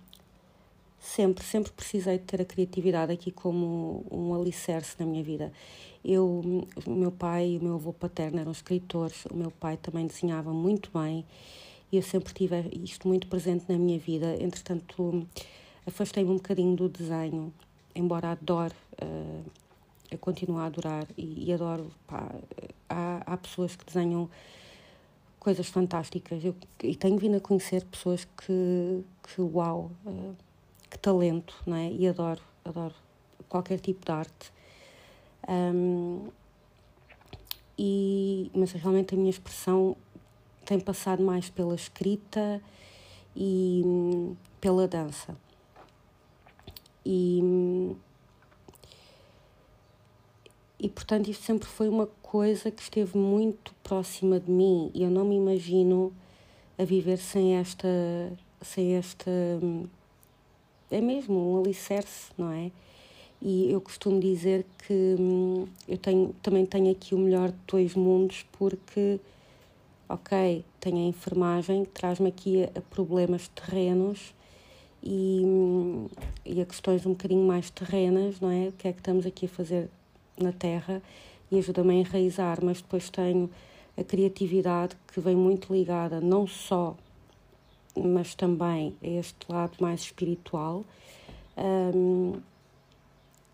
sempre, 1.04 1.44
sempre 1.44 1.70
precisei 1.70 2.18
de 2.18 2.24
ter 2.24 2.40
a 2.40 2.44
criatividade 2.44 3.12
aqui 3.12 3.30
como 3.30 4.04
um 4.10 4.34
alicerce 4.34 4.96
na 4.98 5.04
minha 5.04 5.22
vida. 5.22 5.52
Eu, 6.02 6.42
o 6.86 6.90
meu 6.90 7.12
pai 7.12 7.50
e 7.50 7.58
o 7.58 7.62
meu 7.62 7.74
avô 7.74 7.92
paterno 7.92 8.40
eram 8.40 8.50
escritores, 8.50 9.26
o 9.26 9.36
meu 9.36 9.50
pai 9.50 9.76
também 9.76 10.06
desenhava 10.06 10.52
muito 10.52 10.90
bem 10.92 11.24
e 11.92 11.96
eu 11.96 12.02
sempre 12.02 12.32
tive 12.32 12.56
isto 12.82 13.06
muito 13.06 13.26
presente 13.26 13.66
na 13.68 13.78
minha 13.78 13.98
vida. 13.98 14.34
Entretanto, 14.42 15.26
afastei-me 15.86 16.30
um 16.30 16.36
bocadinho 16.36 16.74
do 16.74 16.88
desenho, 16.88 17.52
embora 17.94 18.32
adore, 18.32 18.74
uh, 19.02 19.44
eu 20.10 20.18
continuo 20.18 20.58
a 20.58 20.66
adorar 20.66 21.06
e, 21.16 21.48
e 21.48 21.52
adoro. 21.52 21.90
Pá, 22.06 22.34
há, 22.88 23.22
há 23.26 23.36
pessoas 23.36 23.76
que 23.76 23.84
desenham 23.84 24.28
coisas 25.38 25.68
fantásticas 25.68 26.42
eu, 26.42 26.54
e 26.82 26.96
tenho 26.96 27.18
vindo 27.18 27.36
a 27.36 27.40
conhecer 27.40 27.84
pessoas 27.84 28.24
que, 28.24 29.04
que 29.22 29.42
uau, 29.42 29.90
uh, 30.06 30.34
que 30.94 30.98
talento, 31.00 31.54
não 31.66 31.76
é? 31.76 31.90
E 31.90 32.06
adoro, 32.06 32.40
adoro 32.64 32.94
qualquer 33.48 33.80
tipo 33.80 34.06
de 34.06 34.12
arte. 34.12 34.52
Um, 35.48 36.28
e, 37.76 38.48
mas 38.54 38.70
realmente 38.72 39.14
a 39.14 39.18
minha 39.18 39.30
expressão 39.30 39.96
tem 40.64 40.78
passado 40.78 41.20
mais 41.22 41.50
pela 41.50 41.74
escrita 41.74 42.62
e 43.34 43.82
hum, 43.84 44.36
pela 44.60 44.86
dança. 44.86 45.36
E, 47.04 47.96
e 50.78 50.88
portanto, 50.88 51.28
isto 51.28 51.42
sempre 51.42 51.68
foi 51.68 51.88
uma 51.88 52.06
coisa 52.22 52.70
que 52.70 52.80
esteve 52.80 53.18
muito 53.18 53.74
próxima 53.82 54.38
de 54.38 54.50
mim 54.50 54.92
e 54.94 55.02
eu 55.02 55.10
não 55.10 55.24
me 55.24 55.34
imagino 55.34 56.12
a 56.78 56.84
viver 56.84 57.18
sem 57.18 57.56
esta. 57.56 57.88
sem 58.62 58.94
esta. 58.94 59.30
Hum, 59.60 59.88
é 60.94 61.00
mesmo 61.00 61.52
um 61.52 61.60
alicerce, 61.60 62.30
não 62.38 62.52
é? 62.52 62.70
E 63.42 63.70
eu 63.70 63.80
costumo 63.80 64.20
dizer 64.20 64.64
que 64.86 65.16
hum, 65.18 65.66
eu 65.88 65.98
tenho, 65.98 66.34
também 66.40 66.64
tenho 66.64 66.90
aqui 66.90 67.14
o 67.14 67.18
melhor 67.18 67.50
de 67.50 67.58
dois 67.66 67.94
mundos, 67.94 68.46
porque, 68.52 69.20
ok, 70.08 70.64
tenho 70.80 70.98
a 70.98 71.08
enfermagem 71.08 71.84
que 71.84 71.90
traz-me 71.90 72.28
aqui 72.28 72.62
a, 72.62 72.78
a, 72.78 72.80
problemas 72.80 73.48
terrenos 73.48 74.34
e, 75.02 75.42
hum, 75.44 76.08
e 76.46 76.60
a 76.60 76.64
questões 76.64 77.04
um 77.04 77.10
bocadinho 77.10 77.44
mais 77.46 77.70
terrenas, 77.70 78.40
não 78.40 78.50
é? 78.50 78.68
O 78.68 78.72
que 78.72 78.88
é 78.88 78.92
que 78.92 79.00
estamos 79.00 79.26
aqui 79.26 79.46
a 79.46 79.48
fazer 79.48 79.90
na 80.38 80.52
Terra 80.52 81.02
e 81.50 81.58
ajuda-me 81.58 81.90
a 81.90 81.94
enraizar, 81.94 82.58
mas 82.62 82.80
depois 82.80 83.10
tenho 83.10 83.50
a 83.96 84.04
criatividade 84.04 84.96
que 85.12 85.20
vem 85.20 85.36
muito 85.36 85.72
ligada 85.72 86.20
não 86.20 86.46
só, 86.46 86.96
mas 87.96 88.34
também 88.34 88.96
a 89.02 89.06
este 89.06 89.46
lado 89.48 89.76
mais 89.80 90.00
espiritual. 90.00 90.84
Um, 91.56 92.40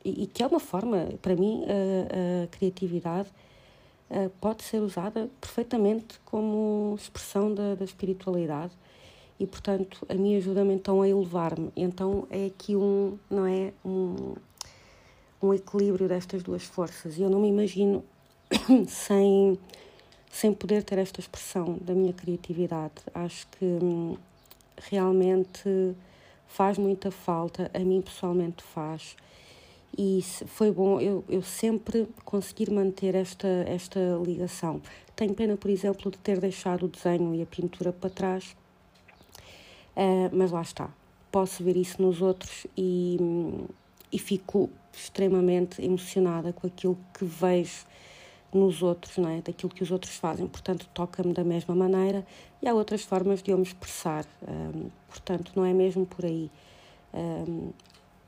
e, 0.04 0.24
e, 0.24 0.26
que 0.26 0.42
é 0.42 0.46
uma 0.46 0.60
forma, 0.60 1.08
para 1.20 1.36
mim, 1.36 1.64
a, 1.64 2.44
a 2.44 2.46
criatividade 2.46 3.28
uh, 4.10 4.30
pode 4.40 4.62
ser 4.62 4.80
usada 4.80 5.28
perfeitamente 5.40 6.18
como 6.24 6.94
expressão 6.98 7.52
da, 7.54 7.74
da 7.74 7.84
espiritualidade 7.84 8.72
e, 9.40 9.46
portanto, 9.46 10.06
a 10.08 10.14
mim 10.14 10.36
ajuda-me 10.36 10.74
então 10.74 11.00
a 11.00 11.08
elevar-me. 11.08 11.72
Então 11.74 12.26
é 12.30 12.46
aqui 12.46 12.76
um, 12.76 13.18
não 13.30 13.46
é, 13.46 13.72
um, 13.82 14.34
um 15.42 15.54
equilíbrio 15.54 16.06
destas 16.06 16.42
duas 16.42 16.62
forças. 16.62 17.16
E 17.16 17.22
eu 17.22 17.30
não 17.30 17.40
me 17.40 17.48
imagino 17.48 18.04
sem, 18.86 19.58
sem 20.30 20.52
poder 20.52 20.82
ter 20.82 20.98
esta 20.98 21.20
expressão 21.20 21.78
da 21.80 21.94
minha 21.94 22.12
criatividade. 22.12 22.94
Acho 23.14 23.46
que 23.48 23.64
hum, 23.64 24.16
realmente 24.88 25.94
faz 26.46 26.78
muita 26.78 27.10
falta, 27.10 27.70
a 27.72 27.78
mim 27.78 28.00
pessoalmente 28.00 28.62
faz. 28.62 29.16
E 29.96 30.22
foi 30.46 30.70
bom 30.70 31.00
eu, 31.00 31.24
eu 31.28 31.42
sempre 31.42 32.08
conseguir 32.24 32.70
manter 32.70 33.14
esta, 33.14 33.48
esta 33.66 34.00
ligação. 34.24 34.80
Tenho 35.16 35.34
pena, 35.34 35.56
por 35.56 35.70
exemplo, 35.70 36.10
de 36.10 36.18
ter 36.18 36.40
deixado 36.40 36.86
o 36.86 36.88
desenho 36.88 37.34
e 37.34 37.42
a 37.42 37.46
pintura 37.46 37.92
para 37.92 38.08
trás, 38.08 38.56
uh, 39.96 40.30
mas 40.32 40.50
lá 40.50 40.62
está. 40.62 40.90
Posso 41.30 41.62
ver 41.62 41.76
isso 41.76 42.00
nos 42.00 42.22
outros 42.22 42.66
e, 42.76 43.18
e 44.12 44.18
fico 44.18 44.70
extremamente 44.92 45.84
emocionada 45.84 46.52
com 46.52 46.66
aquilo 46.66 46.98
que 47.16 47.24
vejo 47.24 47.84
nos 48.52 48.82
outros, 48.82 49.16
não 49.16 49.28
é? 49.28 49.40
daquilo 49.40 49.72
que 49.72 49.82
os 49.82 49.90
outros 49.90 50.14
fazem. 50.16 50.46
Portanto, 50.46 50.88
toca-me 50.92 51.32
da 51.32 51.44
mesma 51.44 51.74
maneira 51.74 52.26
e 52.62 52.68
há 52.68 52.74
outras 52.74 53.02
formas 53.02 53.42
de 53.42 53.50
eu 53.50 53.56
me 53.56 53.62
expressar. 53.62 54.26
Um, 54.46 54.90
portanto, 55.08 55.52
não 55.54 55.64
é 55.64 55.72
mesmo 55.72 56.04
por 56.06 56.24
aí. 56.24 56.50
Um, 57.14 57.70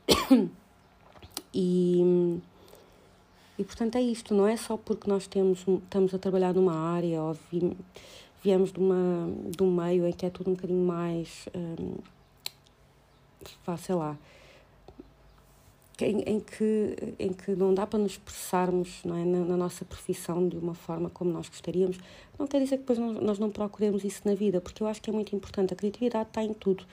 e, 1.53 2.39
e, 3.57 3.63
portanto, 3.63 3.95
é 3.95 4.01
isto. 4.01 4.33
Não 4.33 4.47
é 4.47 4.55
só 4.57 4.77
porque 4.77 5.09
nós 5.09 5.27
temos, 5.27 5.65
estamos 5.67 6.13
a 6.13 6.17
trabalhar 6.17 6.53
numa 6.53 6.75
área 6.75 7.21
ou 7.21 7.37
vi, 7.51 7.75
viemos 8.41 8.71
de, 8.71 8.79
uma, 8.79 9.29
de 9.49 9.61
um 9.61 9.71
meio 9.71 10.07
em 10.07 10.13
que 10.13 10.25
é 10.25 10.29
tudo 10.29 10.49
um 10.49 10.53
bocadinho 10.53 10.85
mais. 10.85 11.47
Um, 11.55 11.95
sei 13.77 13.95
lá 13.95 14.17
em, 16.01 16.21
em, 16.21 16.39
que, 16.39 17.15
em 17.19 17.31
que 17.31 17.51
não 17.51 17.73
dá 17.73 17.85
para 17.85 17.99
nos 17.99 18.13
expressarmos 18.13 19.01
não 19.05 19.15
é, 19.15 19.23
na, 19.23 19.39
na, 19.45 19.57
nossa 19.57 19.85
profissão 19.85 20.47
de 20.47 20.57
uma 20.57 20.73
forma 20.73 21.09
como 21.09 21.31
nós 21.31 21.47
gostaríamos, 21.47 21.97
não 22.37 22.47
quer 22.47 22.59
dizer 22.59 22.77
que 22.77 22.83
depois 22.83 22.97
nós 22.97 23.37
não 23.37 23.49
procuremos 23.51 24.03
isso 24.03 24.21
na 24.25 24.33
vida, 24.33 24.59
porque 24.59 24.81
eu 24.81 24.87
acho 24.87 25.01
que 25.01 25.09
é 25.09 25.13
muito 25.13 25.35
importante. 25.35 25.73
A 25.73 25.75
criatividade 25.75 26.29
está 26.29 26.43
em 26.43 26.53
tudo, 26.53 26.83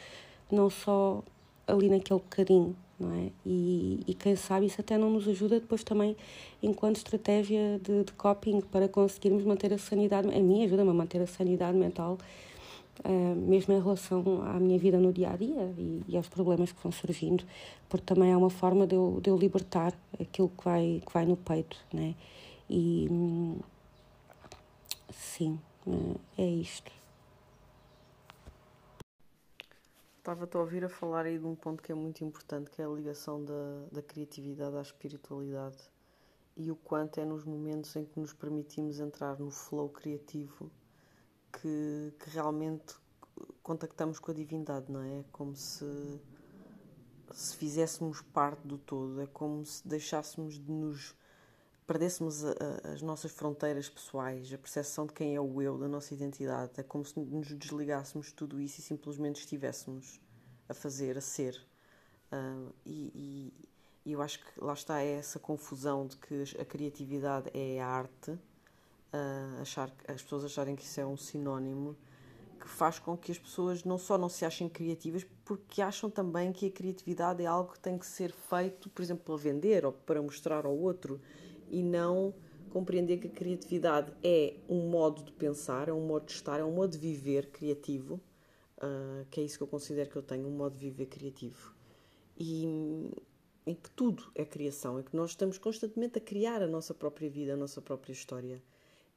não 0.51 0.69
só 0.69 1.23
ali 1.67 1.89
naquele 1.89 2.21
bocadinho, 2.21 2.77
não 2.99 3.13
é? 3.15 3.31
E, 3.47 4.01
e 4.07 4.15
quem 4.15 4.37
sabe 4.37 4.67
isso 4.67 4.81
até 4.81 4.99
não 4.99 5.09
nos 5.09 5.27
ajuda 5.27 5.59
depois 5.59 5.83
também 5.83 6.15
enquanto 6.63 6.97
estratégia 6.97 7.81
de, 7.83 8.05
de 8.05 8.13
coping 8.13 8.61
para 8.61 8.87
conseguirmos 8.89 9.45
manter 9.45 9.73
a 9.73 9.79
sanidade, 9.79 10.29
a 10.29 10.41
mim 10.41 10.65
ajuda-me 10.65 10.91
a 10.91 10.95
manter 10.95 11.23
a 11.23 11.27
sanidade 11.27 11.79
mental 11.79 12.19
uh, 13.05 13.37
mesmo 13.37 13.75
em 13.75 13.81
relação 13.81 14.43
à 14.43 14.59
minha 14.59 14.79
vida 14.79 14.99
no 14.99 15.13
dia 15.13 15.31
a 15.31 15.37
dia 15.37 15.73
e, 15.77 16.03
e, 16.09 16.17
aos 16.17 16.29
problemas 16.29 16.73
que 16.73 16.83
vão 16.83 16.93
surgindo, 16.93 17.45
porque 17.89 18.05
também 18.07 18.33
é 18.33 18.37
uma 18.37 18.51
forma 18.51 18.87
de 18.87 18.95
eu, 18.95 19.21
de 19.23 19.31
eu 19.31 19.37
libertar 19.37 19.93
aquilo 20.21 20.49
que 20.49 20.65
vai, 20.65 21.03
que 21.05 21.13
vai 21.13 21.27
no 21.27 21.37
peito, 21.37 21.77
né? 21.93 22.15
E 22.69 23.09
sim, 25.11 25.59
é 26.39 26.47
isto. 26.47 26.93
Estava-te 30.19 30.57
a 30.57 30.61
ouvir 30.61 30.85
a 30.85 30.89
falar 30.89 31.25
aí 31.25 31.39
de 31.39 31.47
um 31.47 31.55
ponto 31.55 31.83
que 31.83 31.91
é 31.91 31.95
muito 31.95 32.23
importante, 32.23 32.71
que 32.71 32.81
é 32.81 32.85
a 32.85 32.89
ligação 32.89 33.45
da, 33.45 33.87
da 33.91 34.03
criatividade 34.03 34.77
à 34.77 34.81
espiritualidade 34.83 35.79
e 36.57 36.71
o 36.71 36.77
quanto 36.77 37.19
é 37.19 37.25
nos 37.25 37.45
momentos 37.45 37.97
em 37.97 38.05
que 38.05 38.21
nos 38.21 38.35
permitimos 38.35 39.01
entrar 39.01 39.39
no 39.39 39.51
flow 39.51 39.89
criativo 39.89 40.71
que, 41.53 42.13
que 42.19 42.31
realmente 42.31 42.95
contactamos 43.63 44.19
com 44.19 44.31
a 44.31 44.35
divindade, 44.35 44.91
não 44.91 45.03
é? 45.03 45.21
É 45.21 45.25
como 45.33 45.55
se, 45.55 46.21
se 47.33 47.57
fizéssemos 47.57 48.23
parte 48.23 48.67
do 48.67 48.79
todo, 48.79 49.21
é 49.21 49.27
como 49.27 49.65
se 49.65 49.87
deixássemos 49.87 50.55
de 50.55 50.71
nos. 50.71 51.15
perdêssemos 51.87 52.45
a, 52.45 52.51
a, 52.51 52.93
as 52.93 53.03
nossas 53.03 53.31
fronteiras 53.31 53.89
pessoais, 53.89 54.53
a 54.53 54.59
percepção 54.59 55.07
de 55.07 55.13
quem 55.13 55.35
é 55.35 55.41
o 55.41 55.63
eu, 55.63 55.79
da 55.79 55.89
nossa 55.89 56.15
identidade. 56.15 56.73
É 56.77 56.83
como 56.83 57.05
se 57.05 57.19
nos 57.19 57.49
desligássemos 57.57 58.27
de 58.29 58.35
tudo 58.35 58.61
isso 58.61 58.81
e 58.81 58.83
simplesmente 58.83 59.41
estivéssemos 59.41 60.21
a 60.69 60.75
fazer, 60.75 61.19
a 61.19 61.21
ser. 61.21 61.61
Uh, 62.33 62.73
e, 62.87 63.13
e, 63.15 63.71
e 64.07 64.13
eu 64.13 64.23
acho 64.23 64.39
que 64.39 64.61
lá 64.61 64.73
está 64.73 65.01
essa 65.01 65.39
confusão 65.39 66.07
de 66.07 66.17
que 66.17 66.45
a 66.59 66.65
criatividade 66.65 67.51
é 67.53 67.81
a 67.81 67.87
arte 67.87 68.39
uh, 69.13 69.61
achar, 69.61 69.93
as 70.09 70.23
pessoas 70.23 70.45
acharem 70.45 70.77
que 70.77 70.83
isso 70.83 71.01
é 71.01 71.07
um 71.07 71.17
sinónimo 71.17 71.97
que 72.61 72.69
faz 72.69 72.99
com 72.99 73.17
que 73.17 73.33
as 73.33 73.39
pessoas 73.39 73.85
não 73.85 73.97
só 73.97 74.19
não 74.19 74.29
se 74.29 74.45
achem 74.45 74.69
criativas, 74.69 75.27
porque 75.45 75.81
acham 75.81 76.11
também 76.11 76.53
que 76.53 76.67
a 76.67 76.71
criatividade 76.71 77.43
é 77.43 77.47
algo 77.47 77.73
que 77.73 77.81
tem 77.81 77.97
que 77.97 78.07
ser 78.07 78.33
feito, 78.33 78.91
por 78.91 79.03
exemplo, 79.03 79.25
para 79.25 79.37
vender 79.37 79.87
ou 79.87 79.93
para 79.93 80.21
mostrar 80.21 80.67
ao 80.67 80.77
outro, 80.77 81.21
e 81.71 81.83
não 81.83 82.35
compreender 82.69 83.17
que 83.17 83.29
a 83.29 83.31
criatividade 83.31 84.13
é 84.23 84.55
um 84.69 84.89
modo 84.91 85.23
de 85.23 85.33
pensar, 85.33 85.89
é 85.89 85.93
um 85.93 86.07
modo 86.07 86.27
de 86.27 86.33
estar, 86.33 86.61
é 86.61 86.65
um 86.65 86.71
modo 86.71 86.93
de 86.93 86.99
viver 86.99 87.47
criativo, 87.47 88.21
uh, 88.77 89.25
que 89.31 89.41
é 89.41 89.45
isso 89.45 89.57
que 89.57 89.63
eu 89.63 89.69
considero 89.69 90.11
que 90.11 90.17
eu 90.17 90.23
tenho, 90.23 90.47
um 90.47 90.57
modo 90.57 90.77
de 90.77 90.91
viver 90.91 91.07
criativo. 91.07 91.75
E 92.39 92.65
em 93.67 93.75
que 93.75 93.91
tudo 93.91 94.31
é 94.35 94.45
criação, 94.45 95.01
em 95.01 95.03
que 95.03 95.17
nós 95.17 95.31
estamos 95.31 95.57
constantemente 95.57 96.19
a 96.19 96.21
criar 96.21 96.63
a 96.63 96.67
nossa 96.67 96.93
própria 96.93 97.29
vida, 97.29 97.55
a 97.55 97.57
nossa 97.57 97.81
própria 97.81 98.13
história 98.13 98.63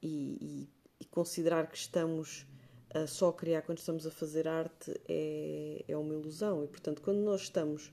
e, 0.03 0.37
e, 0.41 0.69
e 0.99 1.05
considerar 1.05 1.67
que 1.67 1.77
estamos 1.77 2.45
a 2.93 3.07
só 3.07 3.31
criar 3.31 3.61
quando 3.63 3.79
estamos 3.79 4.05
a 4.05 4.11
fazer 4.11 4.47
arte 4.47 4.93
é, 5.07 5.83
é 5.87 5.97
uma 5.97 6.13
ilusão. 6.13 6.63
E, 6.63 6.67
portanto, 6.67 7.01
quando 7.01 7.19
nós 7.19 7.41
estamos 7.41 7.91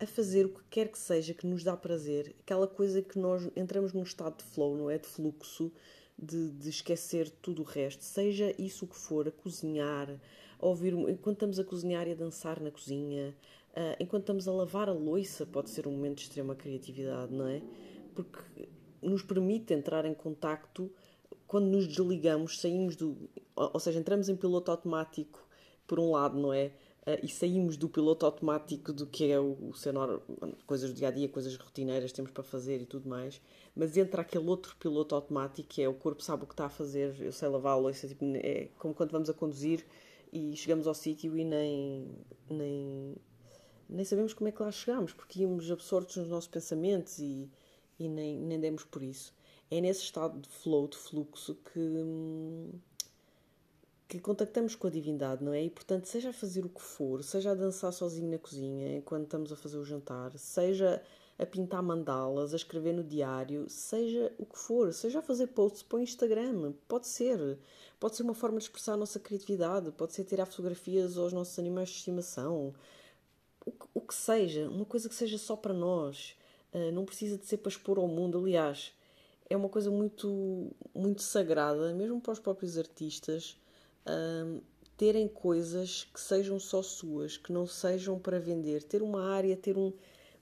a 0.00 0.06
fazer 0.06 0.46
o 0.46 0.50
que 0.50 0.62
quer 0.70 0.88
que 0.88 0.98
seja 0.98 1.34
que 1.34 1.46
nos 1.46 1.64
dá 1.64 1.76
prazer, 1.76 2.34
aquela 2.40 2.66
coisa 2.66 3.02
que 3.02 3.18
nós 3.18 3.50
entramos 3.56 3.92
num 3.92 4.04
estado 4.04 4.38
de 4.38 4.44
flow, 4.44 4.76
não 4.76 4.88
é? 4.88 4.96
De 4.96 5.08
fluxo, 5.08 5.72
de, 6.16 6.50
de 6.52 6.68
esquecer 6.68 7.30
tudo 7.42 7.62
o 7.62 7.64
resto, 7.64 8.04
seja 8.04 8.54
isso 8.58 8.84
o 8.84 8.88
que 8.88 8.96
for, 8.96 9.28
a 9.28 9.30
cozinhar, 9.30 10.08
a 10.58 10.66
ouvir, 10.66 10.94
enquanto 10.94 11.36
estamos 11.36 11.58
a 11.58 11.64
cozinhar 11.64 12.06
e 12.08 12.12
a 12.12 12.14
dançar 12.14 12.60
na 12.60 12.70
cozinha, 12.70 13.36
uh, 13.72 13.96
enquanto 14.00 14.22
estamos 14.22 14.48
a 14.48 14.52
lavar 14.52 14.88
a 14.88 14.92
louça, 14.92 15.44
pode 15.46 15.70
ser 15.70 15.86
um 15.86 15.92
momento 15.92 16.16
de 16.16 16.22
extrema 16.22 16.54
criatividade, 16.54 17.32
não 17.32 17.46
é? 17.46 17.60
Porque 18.14 18.68
nos 19.02 19.22
permite 19.22 19.74
entrar 19.74 20.04
em 20.04 20.14
contacto 20.14 20.90
quando 21.48 21.66
nos 21.66 21.88
desligamos, 21.88 22.60
saímos 22.60 22.94
do. 22.94 23.16
Ou 23.56 23.80
seja, 23.80 23.98
entramos 23.98 24.28
em 24.28 24.36
piloto 24.36 24.70
automático, 24.70 25.48
por 25.86 25.98
um 25.98 26.12
lado, 26.12 26.38
não 26.38 26.52
é? 26.52 26.66
Uh, 27.06 27.24
e 27.24 27.28
saímos 27.28 27.78
do 27.78 27.88
piloto 27.88 28.26
automático 28.26 28.92
do 28.92 29.06
que 29.06 29.32
é 29.32 29.40
o, 29.40 29.52
o 29.52 29.72
coisas 30.66 30.90
do 30.90 30.96
dia 30.96 31.08
a 31.08 31.10
dia, 31.10 31.26
coisas 31.26 31.56
rotineiras 31.56 32.12
temos 32.12 32.30
para 32.30 32.44
fazer 32.44 32.82
e 32.82 32.86
tudo 32.86 33.08
mais, 33.08 33.40
mas 33.74 33.96
entra 33.96 34.20
aquele 34.20 34.46
outro 34.46 34.76
piloto 34.76 35.14
automático 35.14 35.66
que 35.66 35.80
é 35.80 35.88
o 35.88 35.94
corpo 35.94 36.22
sabe 36.22 36.44
o 36.44 36.46
que 36.46 36.52
está 36.52 36.66
a 36.66 36.68
fazer, 36.68 37.16
eu 37.18 37.32
sei 37.32 37.48
lavar 37.48 37.72
a 37.72 37.76
louça, 37.76 38.06
tipo, 38.06 38.26
é 38.36 38.68
como 38.78 38.92
quando 38.92 39.10
vamos 39.10 39.30
a 39.30 39.32
conduzir 39.32 39.86
e 40.30 40.54
chegamos 40.54 40.86
ao 40.86 40.92
sítio 40.92 41.34
e 41.34 41.44
nem, 41.44 42.06
nem, 42.50 43.16
nem 43.88 44.04
sabemos 44.04 44.34
como 44.34 44.48
é 44.48 44.52
que 44.52 44.62
lá 44.62 44.70
chegamos, 44.70 45.14
porque 45.14 45.40
íamos 45.40 45.70
absortos 45.70 46.16
nos 46.18 46.28
nossos 46.28 46.50
pensamentos 46.50 47.18
e, 47.20 47.50
e 47.98 48.06
nem, 48.06 48.36
nem 48.36 48.60
demos 48.60 48.84
por 48.84 49.02
isso 49.02 49.32
é 49.70 49.80
nesse 49.80 50.02
estado 50.02 50.40
de 50.40 50.48
flow, 50.48 50.88
de 50.88 50.96
fluxo, 50.96 51.54
que, 51.72 52.80
que 54.08 54.20
contactamos 54.20 54.74
com 54.74 54.86
a 54.86 54.90
divindade, 54.90 55.44
não 55.44 55.52
é? 55.52 55.62
E 55.64 55.70
portanto, 55.70 56.06
seja 56.06 56.30
a 56.30 56.32
fazer 56.32 56.64
o 56.64 56.68
que 56.68 56.82
for, 56.82 57.22
seja 57.22 57.50
a 57.50 57.54
dançar 57.54 57.92
sozinho 57.92 58.30
na 58.30 58.38
cozinha 58.38 58.96
enquanto 58.96 59.24
estamos 59.24 59.52
a 59.52 59.56
fazer 59.56 59.76
o 59.76 59.84
jantar, 59.84 60.36
seja 60.38 61.02
a 61.38 61.46
pintar 61.46 61.82
mandalas, 61.82 62.52
a 62.52 62.56
escrever 62.56 62.92
no 62.92 63.04
diário, 63.04 63.68
seja 63.68 64.32
o 64.38 64.44
que 64.44 64.58
for, 64.58 64.92
seja 64.92 65.20
a 65.20 65.22
fazer 65.22 65.46
posts 65.48 65.82
para 65.82 65.98
o 65.98 66.00
Instagram, 66.00 66.72
pode 66.88 67.06
ser. 67.06 67.58
Pode 68.00 68.16
ser 68.16 68.24
uma 68.24 68.34
forma 68.34 68.58
de 68.58 68.64
expressar 68.64 68.94
a 68.94 68.96
nossa 68.96 69.20
criatividade, 69.20 69.92
pode 69.92 70.14
ser 70.14 70.24
tirar 70.24 70.46
fotografias 70.46 71.16
aos 71.16 71.32
nossos 71.32 71.56
animais 71.58 71.90
de 71.90 71.96
estimação, 71.96 72.74
o 73.64 73.70
que, 73.70 73.86
o 73.94 74.00
que 74.00 74.14
seja, 74.14 74.68
uma 74.68 74.84
coisa 74.84 75.08
que 75.08 75.14
seja 75.14 75.38
só 75.38 75.54
para 75.54 75.74
nós. 75.74 76.36
Uh, 76.72 76.92
não 76.92 77.04
precisa 77.04 77.38
de 77.38 77.46
ser 77.46 77.58
para 77.58 77.70
expor 77.70 77.98
ao 77.98 78.08
mundo. 78.08 78.38
Aliás, 78.38 78.92
é 79.50 79.56
uma 79.56 79.68
coisa 79.68 79.90
muito, 79.90 80.70
muito 80.94 81.22
sagrada, 81.22 81.92
mesmo 81.94 82.20
para 82.20 82.32
os 82.32 82.38
próprios 82.38 82.76
artistas, 82.76 83.56
um, 84.06 84.60
terem 84.96 85.28
coisas 85.28 86.04
que 86.12 86.20
sejam 86.20 86.58
só 86.58 86.82
suas, 86.82 87.36
que 87.36 87.52
não 87.52 87.66
sejam 87.66 88.18
para 88.18 88.38
vender, 88.38 88.82
ter 88.82 89.02
uma 89.02 89.30
área, 89.32 89.56
ter 89.56 89.78
um, 89.78 89.92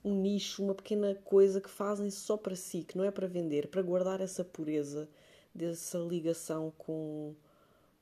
um 0.05 0.21
nicho, 0.21 0.63
uma 0.63 0.75
pequena 0.75 1.15
coisa 1.15 1.61
que 1.61 1.71
fazem 1.71 2.11
só 2.11 2.37
para 2.37 2.57
si, 2.57 2.83
que 2.83 2.97
não 2.97 3.05
é 3.05 3.11
para 3.11 3.27
vender, 3.27 3.69
para 3.69 3.83
guardar 3.83 4.21
essa 4.21 4.45
pureza, 4.45 5.09
dessa 5.55 5.99
ligação 5.99 6.73
com, 6.77 7.35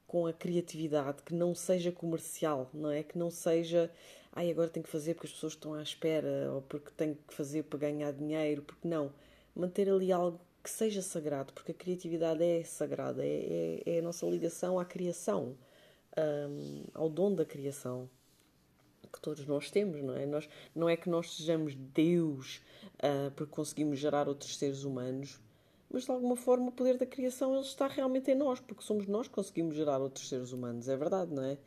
com 0.07 0.27
a 0.27 0.33
criatividade, 0.33 1.23
que 1.23 1.35
não 1.35 1.55
seja 1.55 1.93
comercial, 1.93 2.71
não 2.73 2.91
é? 2.91 3.03
Que 3.03 3.19
não 3.19 3.31
seja, 3.31 3.91
ai, 4.33 4.51
agora 4.51 4.69
tenho 4.69 4.85
que 4.85 4.91
fazer 4.91 5.15
porque 5.15 5.27
as 5.29 5.33
pessoas 5.33 5.53
estão 5.53 5.75
à 5.75 5.83
espera, 5.83 6.51
ou 6.53 6.63
porque 6.63 6.91
tenho 6.97 7.17
que 7.17 7.35
fazer 7.35 7.65
para 7.65 7.79
ganhar 7.79 8.13
dinheiro, 8.13 8.63
porque 8.63 8.89
não. 8.89 9.13
Manter 9.55 9.89
ali 9.89 10.11
algo 10.11 10.41
que 10.65 10.71
seja 10.71 11.03
sagrado, 11.03 11.53
porque 11.53 11.73
a 11.73 11.75
criatividade 11.75 12.43
é 12.43 12.65
sagrada, 12.65 13.23
é, 13.23 13.83
é, 13.87 13.97
é 13.97 13.99
a 13.99 14.03
nossa 14.03 14.25
ligação 14.25 14.81
à 14.81 14.85
criação, 14.85 15.55
um, 16.17 16.85
ao 16.95 17.11
dom 17.11 17.35
da 17.35 17.45
criação. 17.45 18.09
que 19.13 19.21
todos 19.21 19.47
nós 19.47 19.71
temos, 19.71 20.03
não 20.03 20.17
é? 20.17 20.25
Nós, 20.25 20.49
não 20.75 20.89
é 20.89 20.97
que 20.97 21.11
nós 21.11 21.37
sejamos 21.37 21.75
Deus 21.75 22.63
uh, 22.95 23.31
porque 23.37 23.53
conseguimos 23.53 23.99
gerar 23.99 24.27
outros 24.27 24.57
seres 24.57 24.85
humanos, 24.85 25.39
mas 25.91 26.05
de 26.05 26.11
alguma 26.11 26.35
forma 26.35 26.69
o 26.69 26.73
poder 26.73 26.97
da 26.97 27.07
criação 27.07 27.53
ele 27.53 27.63
está 27.63 27.87
realmente 27.87 28.31
em 28.31 28.35
nós, 28.35 28.59
porque 28.59 28.83
somos 28.83 29.07
nós 29.07 29.29
que 29.29 29.35
conseguimos 29.35 29.77
gerar 29.77 30.01
outros 30.01 30.31
seres 30.31 30.51
humanos, 30.51 30.89
é 30.89 30.97
verdade, 30.97 31.31
não 31.33 31.45
é? 31.45 31.59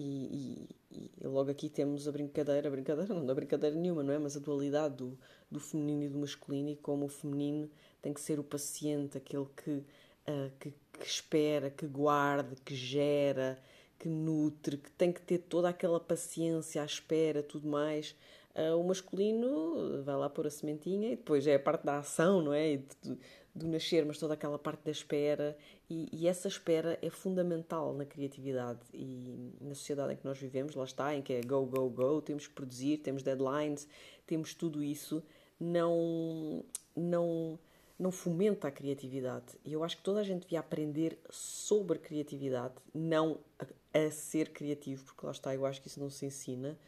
E, 0.00 0.68
e, 0.92 1.10
e, 1.20 1.26
logo 1.26 1.50
aqui 1.50 1.68
temos 1.68 2.06
a 2.06 2.12
brincadeira, 2.12 2.68
a 2.68 2.70
brincadeira 2.70 3.12
não 3.12 3.26
dá 3.26 3.34
brincadeira 3.34 3.74
nenhuma, 3.74 4.04
não 4.04 4.14
é? 4.14 4.18
Mas 4.18 4.36
a 4.36 4.40
dualidade 4.40 4.94
do, 4.94 5.18
do 5.50 5.58
feminino 5.58 6.04
e 6.04 6.08
do 6.08 6.18
masculino 6.18 6.68
e 6.68 6.76
como 6.76 7.06
o 7.06 7.08
feminino 7.08 7.68
tem 8.00 8.14
que 8.14 8.20
ser 8.20 8.38
o 8.38 8.44
paciente, 8.44 9.18
aquele 9.18 9.46
que, 9.56 9.70
uh, 9.72 10.52
que, 10.60 10.72
que 10.92 11.04
espera, 11.04 11.68
que 11.68 11.84
guarda, 11.84 12.54
que 12.64 12.76
gera, 12.76 13.58
que 13.98 14.08
nutre, 14.08 14.76
que 14.76 14.92
tem 14.92 15.10
que 15.12 15.20
ter 15.20 15.38
toda 15.38 15.68
aquela 15.68 15.98
paciência 15.98 16.80
à 16.80 16.84
espera, 16.84 17.42
tudo 17.42 17.66
mais. 17.66 18.14
Uh, 18.54 18.78
o 18.78 18.84
masculino 18.86 20.00
vai 20.04 20.14
lá 20.14 20.30
pôr 20.30 20.46
a 20.46 20.50
sementinha 20.50 21.08
e 21.12 21.16
depois 21.16 21.44
é 21.44 21.56
a 21.56 21.60
parte 21.60 21.84
da 21.84 21.98
ação, 21.98 22.40
não 22.40 22.54
é? 22.54 22.76
Do, 23.02 23.18
do 23.54 23.66
nascer, 23.66 24.04
mas 24.04 24.18
toda 24.18 24.34
aquela 24.34 24.58
parte 24.58 24.84
da 24.84 24.90
espera. 24.90 25.56
E, 25.88 26.08
e, 26.12 26.28
essa 26.28 26.48
espera 26.48 26.98
é 27.02 27.10
fundamental 27.10 27.92
na 27.94 28.04
criatividade 28.04 28.80
e 28.92 29.52
na 29.60 29.74
sociedade 29.74 30.12
em 30.12 30.16
que 30.16 30.24
nós 30.24 30.38
vivemos, 30.38 30.74
lá 30.74 30.84
está, 30.84 31.14
em 31.14 31.22
que 31.22 31.32
é 31.32 31.40
go, 31.40 31.64
go, 31.66 31.88
go, 31.88 32.22
temos 32.22 32.46
que 32.46 32.54
produzir, 32.54 32.98
temos 32.98 33.22
deadlines, 33.22 33.88
temos 34.26 34.54
tudo 34.54 34.82
isso. 34.82 35.22
Não, 35.58 36.64
não 36.94 37.58
não 37.98 38.12
fomenta 38.12 38.68
a 38.68 38.70
criatividade. 38.70 39.58
E 39.64 39.72
eu 39.72 39.82
acho 39.82 39.96
que 39.96 40.02
toda 40.02 40.20
a 40.20 40.22
gente 40.22 40.42
devia 40.42 40.60
aprender 40.60 41.18
sobre 41.30 41.98
criatividade, 41.98 42.74
não 42.94 43.40
a, 43.58 43.66
a, 43.98 44.10
ser 44.10 44.50
criativo, 44.50 45.04
porque 45.04 45.26
lá 45.26 45.32
está, 45.32 45.54
eu 45.54 45.66
acho 45.66 45.82
que 45.82 45.88
isso 45.88 45.98
não 45.98 46.08
se 46.08 46.24
ensina. 46.24 46.78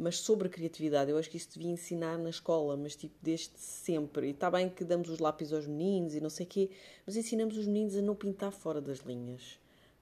Mas 0.00 0.20
sobre 0.20 0.46
a 0.46 0.50
criatividade, 0.50 1.10
eu 1.10 1.18
acho 1.18 1.28
que 1.28 1.36
isso 1.36 1.48
devia 1.54 1.72
ensinar 1.72 2.16
na 2.18 2.30
escola, 2.30 2.76
mas 2.76 2.94
tipo 2.94 3.16
desde 3.20 3.58
sempre. 3.58 4.28
E 4.28 4.30
está 4.30 4.48
bem 4.48 4.68
que 4.68 4.84
damos 4.84 5.08
os 5.08 5.18
lápis 5.18 5.52
aos 5.52 5.66
meninos 5.66 6.14
e 6.14 6.20
não 6.20 6.30
sei 6.30 6.46
o 6.46 6.48
quê, 6.48 6.70
mas 7.04 7.16
ensinamos 7.16 7.56
os 7.56 7.66
meninos 7.66 7.96
a 7.96 8.02
não 8.02 8.14
pintar 8.14 8.52
fora 8.52 8.80
das 8.80 8.98
linhas 9.00 9.58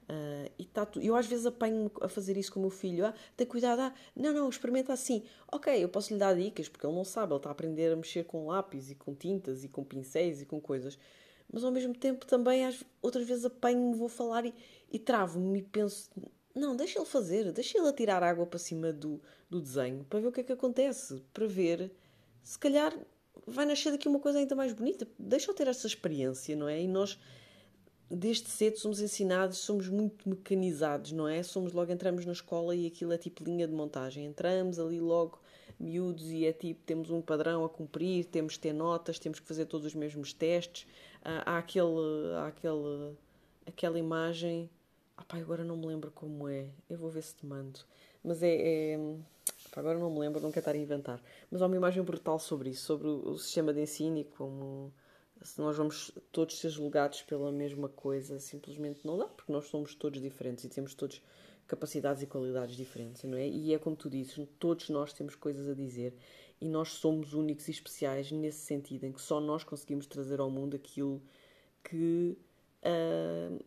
Uh, 0.07 0.49
e 0.57 0.64
tá 0.64 0.86
tu... 0.86 1.01
Eu 1.01 1.16
às 1.16 1.26
vezes 1.26 1.47
apanho 1.47 1.90
a 2.01 2.09
fazer 2.09 2.36
isso 2.36 2.53
com 2.53 2.61
o 2.61 2.62
meu 2.62 2.70
filho. 2.70 3.07
Ah, 3.07 3.14
tem 3.36 3.47
cuidado. 3.47 3.80
Ah, 3.80 3.94
não, 4.14 4.32
não, 4.32 4.49
experimenta 4.49 4.92
assim. 4.92 5.24
Ok, 5.51 5.72
eu 5.82 5.88
posso 5.88 6.12
lhe 6.12 6.18
dar 6.18 6.34
dicas, 6.34 6.68
porque 6.68 6.86
ele 6.86 6.94
não 6.94 7.05
sabe. 7.05 7.32
Ele 7.32 7.38
está 7.38 7.49
a 7.51 7.53
aprender 7.53 7.92
a 7.92 7.97
mexer 7.97 8.24
com 8.24 8.47
lápis 8.47 8.90
e 8.90 8.94
com 8.94 9.14
tintas 9.14 9.64
e 9.64 9.68
com 9.68 9.82
pincéis 9.82 10.40
e 10.40 10.47
com 10.47 10.61
coisas. 10.61 10.97
Mas 11.53 11.64
ao 11.64 11.72
mesmo 11.72 11.94
tempo 11.94 12.24
também 12.24 12.64
às... 12.64 12.82
outras 13.03 13.26
vezes 13.26 13.44
apanho-me, 13.44 13.97
vou 13.97 14.09
falar 14.09 14.44
e, 14.44 14.55
e 14.90 14.99
travo-me 14.99 15.59
e 15.59 15.62
penso... 15.62 16.11
Não, 16.57 16.75
deixa 16.75 16.99
ele 16.99 17.07
fazer. 17.07 17.53
Deixa 17.53 17.79
ele 17.79 17.89
atirar 17.89 18.23
água 18.23 18.47
para 18.47 18.59
cima 18.59 18.93
do, 18.93 19.21
do 19.51 19.61
desenho 19.61 20.05
para 20.09 20.21
ver 20.21 20.29
o 20.29 20.33
que 20.33 20.41
é 20.41 20.45
que 20.45 20.53
acontece. 20.53 21.23
Para 21.33 21.47
ver... 21.47 21.93
Se 22.43 22.59
calhar 22.59 22.97
vai 23.47 23.67
nascer 23.67 23.91
daqui 23.91 24.09
uma 24.09 24.21
coisa 24.21 24.39
ainda 24.39 24.55
mais 24.55 24.73
bonita. 24.73 25.07
Deixa 25.19 25.51
ele 25.51 25.59
ter 25.59 25.69
essa 25.69 25.87
experiência, 25.87 26.57
não 26.57 26.69
é? 26.69 26.81
E 26.81 26.89
nós 26.89 27.19
desde 28.09 28.49
cedo 28.49 28.79
somos 28.79 29.01
ensinados, 29.01 29.59
somos 29.59 29.89
muito 29.89 30.29
mecanizados, 30.29 31.13
não 31.13 31.27
é? 31.29 31.43
Somos 31.43 31.73
logo, 31.73 31.91
entramos 31.91 32.25
na 32.25 32.33
escola 32.33 32.75
e 32.75 32.87
aquilo 32.87 33.13
é 33.13 33.19
tipo 33.19 33.45
linha 33.45 33.67
de 33.67 33.75
montagem. 33.75 34.25
Entramos 34.25 34.79
ali 34.79 35.01
logo 35.01 35.41
miúdos 35.79 36.31
e 36.31 36.47
é 36.47 36.53
tipo, 36.53 36.81
temos 36.87 37.11
um 37.11 37.21
padrão 37.21 37.65
a 37.65 37.69
cumprir, 37.69 38.25
temos 38.25 38.55
que 38.55 38.61
ter 38.61 38.73
notas, 38.73 39.19
temos 39.19 39.41
que 39.41 39.47
fazer 39.47 39.67
todos 39.67 39.87
os 39.87 39.95
mesmos 39.95 40.33
testes. 40.33 40.87
Ah, 41.23 41.43
há 41.45 41.59
aquele, 41.59 42.33
há 42.37 42.47
aquele, 42.47 43.17
aquela 43.67 43.99
imagem, 43.99 44.71
ah 45.17 45.25
agora 45.37 45.64
não 45.64 45.77
me 45.77 45.87
lembro 45.87 46.11
como 46.11 46.49
é, 46.49 46.71
eu 46.89 46.99
vou 46.99 47.11
ver 47.11 47.23
se 47.23 47.35
te 47.35 47.47
mando. 47.47 47.81
Mas 48.23 48.43
é, 48.43 48.95
é 48.95 49.17
agora 49.75 49.99
não 49.99 50.11
me 50.11 50.21
lembro, 50.21 50.41
não 50.41 50.51
quero 50.51 50.61
estar 50.61 50.75
a 50.75 50.79
inventar. 50.79 51.23
Mas 51.51 51.62
há 51.62 51.67
uma 51.67 51.77
imagem 51.77 52.03
brutal 52.03 52.39
sobre 52.39 52.71
isso, 52.71 52.85
sobre 52.85 53.09
o, 53.09 53.31
o 53.31 53.39
sistema 53.39 53.73
de 53.73 53.81
ensino 53.81 54.19
e 54.19 54.25
como 54.25 54.93
se 55.43 55.61
nós 55.61 55.77
vamos 55.77 56.12
todos 56.33 56.59
ser 56.59 56.71
julgados 56.71 57.23
pela 57.23 57.53
mesma 57.53 57.89
coisa, 57.89 58.39
simplesmente 58.39 59.07
não 59.07 59.19
dá, 59.19 59.27
porque 59.27 59.53
nós 59.53 59.67
somos 59.67 59.95
todos 59.95 60.21
diferentes 60.21 60.64
e 60.64 60.69
temos 60.69 60.95
todos 60.95 61.23
capacidades 61.67 62.23
e 62.23 62.27
qualidades 62.27 62.77
diferentes, 62.77 63.25
não 63.25 63.37
é? 63.37 63.47
E 63.47 63.75
é 63.75 63.79
como 63.79 63.97
tu 63.97 64.09
dizes, 64.09 64.39
todos 64.59 64.89
nós 64.89 65.12
temos 65.12 65.35
coisas 65.35 65.69
a 65.69 65.75
dizer 65.75 66.14
e 66.61 66.69
nós 66.69 66.93
somos 66.93 67.35
únicos 67.35 67.69
e 67.69 67.71
especiais 67.71 68.31
nesse 68.33 68.61
sentido, 68.61 69.05
em 69.05 69.12
que 69.12 69.21
só 69.21 69.41
nós 69.41 69.62
conseguimos 69.64 70.07
trazer 70.07 70.41
ao 70.41 70.51
mundo 70.51 70.77
aquilo 70.77 71.21
que, 71.85 72.39
uh, 72.83 73.64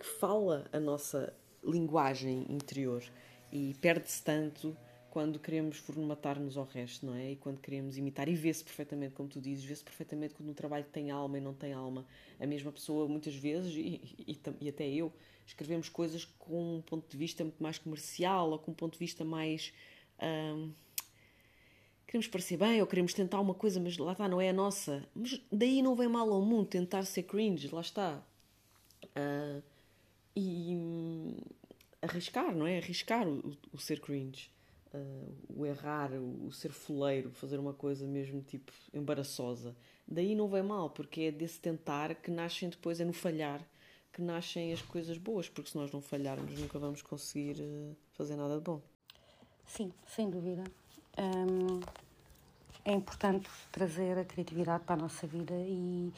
que 0.00 0.06
fala 0.06 0.64
a 0.72 0.80
nossa 0.80 1.32
linguagem 1.62 2.46
interior 2.48 3.04
e 3.52 3.74
perde-se 3.80 4.22
tanto 4.22 4.74
quando 5.10 5.38
queremos 5.38 5.76
formatar-nos 5.76 6.56
ao 6.56 6.64
resto, 6.64 7.04
não 7.04 7.14
é? 7.14 7.32
E 7.32 7.36
quando 7.36 7.60
queremos 7.60 7.98
imitar, 7.98 8.28
e 8.28 8.34
vê-se 8.34 8.62
perfeitamente, 8.64 9.12
como 9.14 9.28
tu 9.28 9.40
dizes, 9.40 9.64
vê-se 9.64 9.82
perfeitamente 9.82 10.34
quando 10.34 10.50
um 10.50 10.54
trabalho 10.54 10.84
tem 10.90 11.10
alma 11.10 11.36
e 11.36 11.40
não 11.40 11.52
tem 11.52 11.72
alma. 11.72 12.06
A 12.38 12.46
mesma 12.46 12.70
pessoa, 12.70 13.08
muitas 13.08 13.34
vezes, 13.34 13.74
e, 13.74 14.00
e, 14.26 14.40
e, 14.60 14.68
até 14.68 14.88
eu, 14.88 15.12
escrevemos 15.44 15.88
coisas 15.88 16.24
com 16.24 16.76
um 16.76 16.80
ponto 16.80 17.10
de 17.10 17.16
vista 17.16 17.42
muito 17.42 17.60
mais 17.60 17.76
comercial 17.76 18.50
ou 18.52 18.58
com 18.58 18.70
um 18.70 18.74
ponto 18.74 18.92
de 18.92 19.00
vista 19.00 19.24
mais. 19.24 19.72
Hum, 20.22 20.72
queremos 22.06 22.28
parecer 22.28 22.56
bem 22.56 22.80
ou 22.80 22.86
queremos 22.86 23.12
tentar 23.12 23.40
uma 23.40 23.54
coisa, 23.54 23.80
mas 23.80 23.98
lá 23.98 24.12
está, 24.12 24.28
não 24.28 24.40
é 24.40 24.50
a 24.50 24.52
nossa. 24.52 25.04
Mas 25.12 25.40
daí 25.50 25.82
não 25.82 25.96
vem 25.96 26.08
mal 26.08 26.32
ao 26.32 26.40
mundo 26.40 26.66
tentar 26.66 27.04
ser 27.04 27.24
cringe, 27.24 27.68
lá 27.74 27.80
está. 27.80 28.22
Uh, 29.06 29.60
e 30.34 30.76
hum, 30.76 31.36
arriscar, 32.02 32.54
não 32.54 32.66
é? 32.66 32.78
Arriscar 32.78 33.26
o, 33.26 33.56
o 33.72 33.78
ser 33.78 34.00
cringe 34.00 34.50
uh, 34.94 35.34
o 35.48 35.66
errar, 35.66 36.12
o, 36.12 36.46
o, 36.46 36.52
ser 36.52 36.70
foleiro, 36.70 37.30
fazer 37.30 37.58
uma 37.58 37.72
coisa 37.72 38.06
mesmo 38.06 38.42
tipo 38.42 38.72
embaraçosa. 38.92 39.76
Daí 40.06 40.34
não 40.34 40.48
vem 40.48 40.62
mal, 40.62 40.90
porque 40.90 41.22
é 41.22 41.30
desse 41.30 41.60
tentar 41.60 42.14
que 42.14 42.30
nascem 42.30 42.68
depois, 42.68 43.00
é 43.00 43.04
no 43.04 43.12
falhar 43.12 43.60
que 44.12 44.20
nascem 44.20 44.72
as 44.72 44.82
coisas 44.82 45.16
boas, 45.18 45.48
porque 45.48 45.70
se 45.70 45.76
nós 45.76 45.92
não 45.92 46.00
falharmos 46.00 46.58
nunca 46.58 46.80
vamos 46.80 47.00
conseguir 47.00 47.60
uh, 47.60 47.96
fazer 48.12 48.34
nada 48.36 48.56
de 48.56 48.62
bom. 48.62 48.82
Sim, 49.64 49.92
sem 50.08 50.28
dúvida. 50.28 50.64
Um, 51.16 51.80
é 52.84 52.92
importante 52.92 53.48
trazer 53.70 54.18
a 54.18 54.24
criatividade 54.24 54.82
para 54.84 54.96
a 54.96 54.98
nossa 54.98 55.28
vida 55.28 55.54
e, 55.54 56.12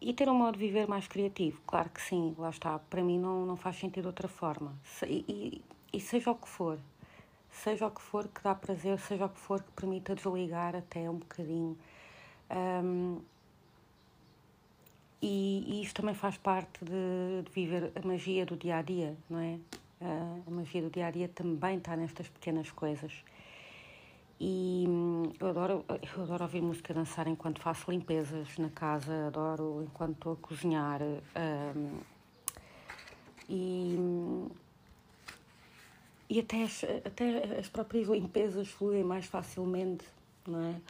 e 0.00 0.14
ter 0.14 0.28
um 0.28 0.34
modo 0.34 0.58
de 0.58 0.66
viver 0.66 0.88
mais 0.88 1.06
criativo. 1.06 1.60
Claro 1.66 1.90
que 1.90 2.00
sim, 2.00 2.34
lá 2.38 2.50
está. 2.50 2.78
Para 2.78 3.02
mim 3.02 3.18
não, 3.18 3.44
não 3.44 3.56
faz 3.56 3.76
sentido 3.76 4.06
outra 4.06 4.28
forma. 4.28 4.74
E, 5.06 5.24
e, 5.28 5.62
e 5.92 6.00
seja 6.00 6.30
o 6.30 6.34
que 6.34 6.48
for, 6.48 6.78
seja 7.50 7.86
o 7.86 7.90
que 7.90 8.00
for 8.00 8.26
que 8.28 8.42
dá 8.42 8.54
prazer, 8.54 8.98
seja 8.98 9.26
o 9.26 9.28
que 9.28 9.38
for 9.38 9.62
que 9.62 9.70
permita 9.72 10.14
desligar 10.14 10.74
até 10.74 11.10
um 11.10 11.16
bocadinho. 11.16 11.76
Um, 12.50 13.20
e, 15.22 15.64
e, 15.66 15.82
isto 15.82 16.00
também 16.00 16.14
faz 16.14 16.38
parte 16.38 16.82
de, 16.82 17.42
de, 17.44 17.50
viver 17.52 17.92
a 17.94 18.06
magia 18.06 18.46
do 18.46 18.56
dia 18.56 18.78
a 18.78 18.82
dia, 18.82 19.14
não 19.28 19.38
é? 19.38 19.58
Uh, 20.00 20.42
a 20.46 20.50
magia 20.50 20.80
do 20.80 20.88
dia 20.88 21.06
a 21.06 21.10
dia 21.10 21.28
também 21.28 21.76
está 21.76 21.94
nestas 21.94 22.26
pequenas 22.28 22.70
coisas. 22.70 23.22
E 24.40 24.86
hum, 24.88 25.32
eu 25.38 25.48
adoro, 25.48 25.84
eu 25.88 26.22
adoro 26.22 26.44
ouvir 26.44 26.62
música 26.62 26.94
dançar 26.94 27.28
enquanto 27.28 27.60
faço 27.60 27.90
limpezas 27.90 28.56
na 28.56 28.70
casa, 28.70 29.26
adoro 29.26 29.82
enquanto 29.82 30.14
estou 30.14 30.32
a 30.32 30.36
cozinhar. 30.36 31.00
Um, 31.02 31.98
e 33.48 33.96
hum, 33.98 34.48
e 36.30 36.38
até 36.38 36.62
as, 36.62 36.84
até 37.04 37.58
as 37.58 37.68
próprias 37.68 38.06
limpezas 38.06 38.68
fluem 38.68 39.02
mais 39.02 39.26
facilmente, 39.26 40.04
não 40.46 40.62
é? 40.62 40.80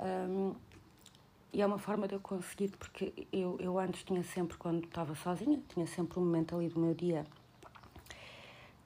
Um, 0.00 0.54
e 1.52 1.60
é 1.60 1.66
uma 1.66 1.78
forma 1.78 2.06
de 2.06 2.14
eu 2.14 2.20
conseguir, 2.20 2.68
porque 2.78 3.12
eu, 3.32 3.56
eu 3.58 3.76
antes 3.80 4.04
tinha 4.04 4.22
sempre, 4.22 4.56
quando 4.56 4.84
estava 4.84 5.16
sozinha, 5.16 5.60
tinha 5.74 5.88
sempre 5.88 6.20
um 6.20 6.24
momento 6.24 6.54
ali 6.54 6.68
do 6.68 6.78
meu 6.78 6.94
dia 6.94 7.26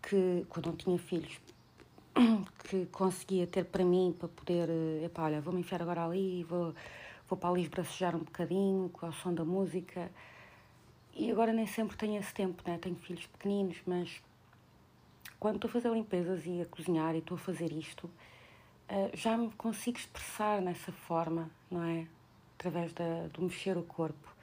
que, 0.01 0.47
quando 0.49 0.69
não 0.69 0.77
tinha 0.77 0.99
filhos, 0.99 1.39
que 2.69 2.87
conseguia 2.87 3.47
ter 3.47 3.65
para 3.65 3.85
mim, 3.85 4.15
para 4.19 4.29
poder, 4.29 4.69
epá, 5.05 5.25
olha, 5.25 5.41
vou-me 5.41 5.61
enfiar 5.61 5.83
agora 5.83 6.05
ali, 6.05 6.45
vou, 6.45 6.75
vou 7.29 7.37
para 7.37 7.51
ali 7.51 7.63
esbracejar 7.63 8.15
um 8.15 8.21
bocadinho 8.21 8.89
com 8.91 9.09
o 9.09 9.13
som 9.13 9.35
da 9.35 9.45
música. 9.45 10.11
E 11.15 11.31
agora 11.31 11.53
nem 11.53 11.67
sempre 11.67 11.97
tenho 11.97 12.19
esse 12.19 12.33
tempo, 12.33 12.63
né? 12.67 12.79
Tenho 12.79 12.97
filhos 12.97 13.27
pequeninos, 13.27 13.77
mas 13.87 14.23
quando 15.39 15.57
estou 15.57 15.69
a 15.69 15.73
fazer 15.73 15.93
limpezas 15.93 16.45
e 16.47 16.63
a 16.63 16.67
cozinhar 16.67 17.15
e 17.15 17.19
estou 17.19 17.37
a 17.37 17.39
fazer 17.39 17.73
isto, 17.73 18.05
uh, 18.05 19.11
já 19.15 19.37
me 19.37 19.51
consigo 19.53 19.99
expressar 19.99 20.61
nessa 20.61 20.91
forma, 20.91 21.51
não 21.71 21.83
é? 21.85 22.07
Através 22.59 22.93
da, 22.93 23.29
do 23.33 23.43
mexer 23.43 23.77
o 23.77 23.83
corpo. 23.83 24.35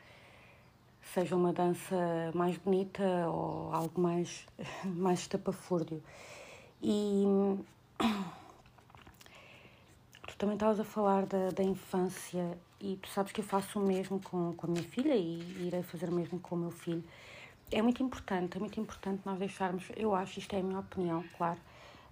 Seja 1.13 1.36
uma 1.36 1.51
dança 1.51 2.32
mais 2.34 2.57
bonita 2.57 3.03
ou 3.28 3.74
algo 3.74 3.99
mais, 3.99 4.45
mais 4.86 5.22
estapafúrdio. 5.22 6.01
E 6.82 7.24
tu 10.28 10.38
também 10.38 10.56
estavas 10.56 10.80
a 10.80 10.84
falar 10.84 11.26
da, 11.26 11.50
da 11.50 11.64
infância 11.64 12.58
e 12.80 12.98
tu 13.02 13.10
sabes 13.10 13.32
que 13.32 13.42
eu 13.42 13.46
faço 13.46 13.80
o 13.80 13.86
mesmo 13.86 14.20
com, 14.20 14.54
com 14.54 14.68
a 14.68 14.70
minha 14.70 14.84
filha 14.84 15.16
e 15.16 15.68
irei 15.68 15.84
fazer 15.84 16.10
o 16.10 16.14
mesmo 16.14 16.40
com 16.40 16.56
o 16.56 16.58
meu 16.58 16.72
filho 16.72 17.04
é 17.72 17.82
muito 17.82 18.04
importante, 18.04 18.58
é 18.58 18.60
muito 18.60 18.80
importante 18.80 19.22
nós 19.26 19.40
deixarmos, 19.40 19.86
eu 19.96 20.14
acho, 20.14 20.40
isto 20.40 20.54
é 20.54 20.60
a 20.60 20.64
minha 20.64 20.80
opinião, 20.80 21.24
claro, 21.38 21.58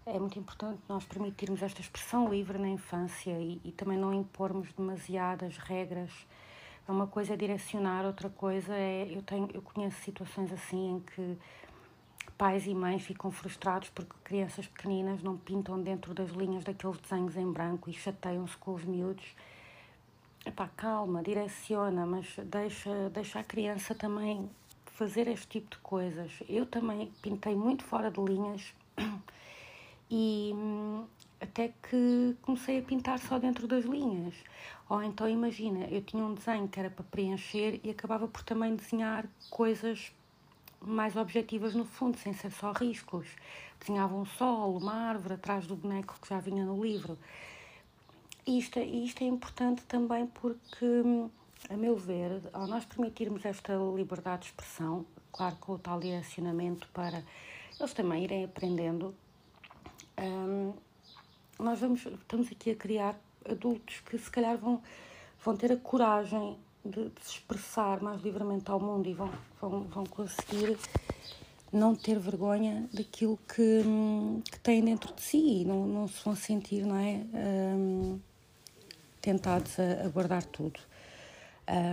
é 0.05 0.17
muito 0.17 0.39
importante 0.39 0.79
nós 0.87 1.03
permitirmos 1.03 1.61
esta 1.61 1.81
expressão 1.81 2.29
livre 2.29 2.57
na 2.57 2.69
infância 2.69 3.31
e, 3.31 3.59
e 3.63 3.71
também 3.73 3.97
não 3.97 4.13
impormos 4.13 4.71
demasiadas 4.73 5.57
regras. 5.57 6.11
Uma 6.87 7.05
coisa 7.05 7.33
é 7.33 7.37
direcionar, 7.37 8.05
outra 8.05 8.29
coisa 8.29 8.73
é. 8.73 9.07
Eu, 9.11 9.21
tenho, 9.21 9.47
eu 9.53 9.61
conheço 9.61 10.01
situações 10.01 10.51
assim 10.51 10.93
em 10.93 10.99
que 11.01 11.37
pais 12.39 12.65
e 12.65 12.73
mães 12.73 13.03
ficam 13.03 13.29
frustrados 13.29 13.89
porque 13.89 14.13
crianças 14.23 14.65
pequeninas 14.65 15.21
não 15.21 15.35
pintam 15.37 15.83
dentro 15.83 16.13
das 16.13 16.29
linhas 16.29 16.63
daqueles 16.63 16.97
desenhos 16.97 17.35
em 17.35 17.51
branco 17.51 17.89
e 17.89 17.93
chateiam-se 17.93 18.55
com 18.55 18.73
os 18.73 18.85
miúdos. 18.85 19.35
Epá, 20.45 20.69
calma, 20.69 21.21
direciona, 21.21 22.05
mas 22.05 22.33
deixa, 22.45 23.09
deixa 23.09 23.39
a 23.41 23.43
criança 23.43 23.93
também 23.93 24.49
fazer 24.85 25.27
este 25.27 25.47
tipo 25.47 25.71
de 25.71 25.79
coisas. 25.79 26.31
Eu 26.47 26.65
também 26.65 27.11
pintei 27.21 27.53
muito 27.53 27.83
fora 27.83 28.09
de 28.09 28.21
linhas 28.21 28.73
e 30.09 30.53
hum, 30.55 31.05
até 31.41 31.73
que 31.89 32.37
comecei 32.41 32.79
a 32.79 32.81
pintar 32.81 33.19
só 33.19 33.37
dentro 33.37 33.67
das 33.67 33.83
linhas. 33.83 34.33
Ou 34.87 35.03
então 35.03 35.27
imagina, 35.27 35.87
eu 35.87 36.01
tinha 36.01 36.23
um 36.23 36.33
desenho 36.33 36.69
que 36.69 36.79
era 36.79 36.89
para 36.89 37.03
preencher 37.03 37.81
e 37.83 37.89
acabava 37.89 38.29
por 38.29 38.43
também 38.43 38.77
desenhar 38.77 39.27
coisas 39.49 40.13
mais 40.81 41.15
objetivas 41.15 41.73
no 41.73 41.85
fundo, 41.85 42.17
sem 42.17 42.33
ser 42.33 42.51
só 42.51 42.71
riscos. 42.71 43.27
Desenhava 43.79 44.15
um 44.15 44.25
sol, 44.25 44.77
uma 44.77 44.93
árvore 44.93 45.35
atrás 45.35 45.65
do 45.67 45.75
boneco 45.75 46.15
que 46.21 46.29
já 46.29 46.39
vinha 46.39 46.65
no 46.65 46.83
livro. 46.83 47.17
Isto, 48.45 48.79
é, 48.79 48.83
isto 48.83 49.23
é 49.23 49.27
importante 49.27 49.83
também 49.83 50.27
porque, 50.27 50.85
hum, 50.85 51.29
a 51.69 51.77
meu 51.77 51.95
ver, 51.95 52.41
ao 52.51 52.67
nós 52.67 52.85
permitirmos 52.85 53.45
esta 53.45 53.73
liberdade 53.95 54.43
de 54.43 54.47
expressão, 54.47 55.05
claro 55.31 55.55
com 55.57 55.73
o 55.73 55.79
tal 55.79 55.99
direcionamento 55.99 56.87
para 56.93 57.23
eles 57.79 57.93
também 57.93 58.23
irem 58.23 58.43
aprendendo 58.43 59.15
um, 60.19 60.73
nós 61.57 61.79
vamos, 61.79 62.05
estamos 62.05 62.51
aqui 62.51 62.71
a 62.71 62.75
criar 62.75 63.19
adultos 63.49 64.01
que 64.01 64.17
se 64.17 64.29
calhar 64.29 64.57
vão, 64.57 64.81
vão 65.43 65.55
ter 65.55 65.71
a 65.71 65.77
coragem 65.77 66.57
de, 66.83 67.09
de 67.09 67.25
se 67.25 67.33
expressar 67.33 68.01
mais 68.01 68.21
livremente 68.21 68.69
ao 68.69 68.79
mundo 68.79 69.07
e 69.07 69.13
vão, 69.13 69.31
vão, 69.61 69.81
vão 69.83 70.05
conseguir 70.05 70.77
não 71.71 71.95
ter 71.95 72.17
vergonha 72.17 72.89
daquilo 72.91 73.37
que, 73.47 73.83
que 74.51 74.59
têm 74.59 74.83
dentro 74.83 75.13
de 75.13 75.21
si 75.21 75.61
e 75.61 75.65
não, 75.65 75.85
não 75.85 76.07
se 76.07 76.23
vão 76.23 76.35
sentir 76.35 76.85
não 76.85 76.97
é, 76.97 77.21
um, 77.33 78.19
tentados 79.21 79.79
a, 79.79 80.05
a, 80.05 80.09
guardar 80.09 80.43
tudo. 80.43 80.79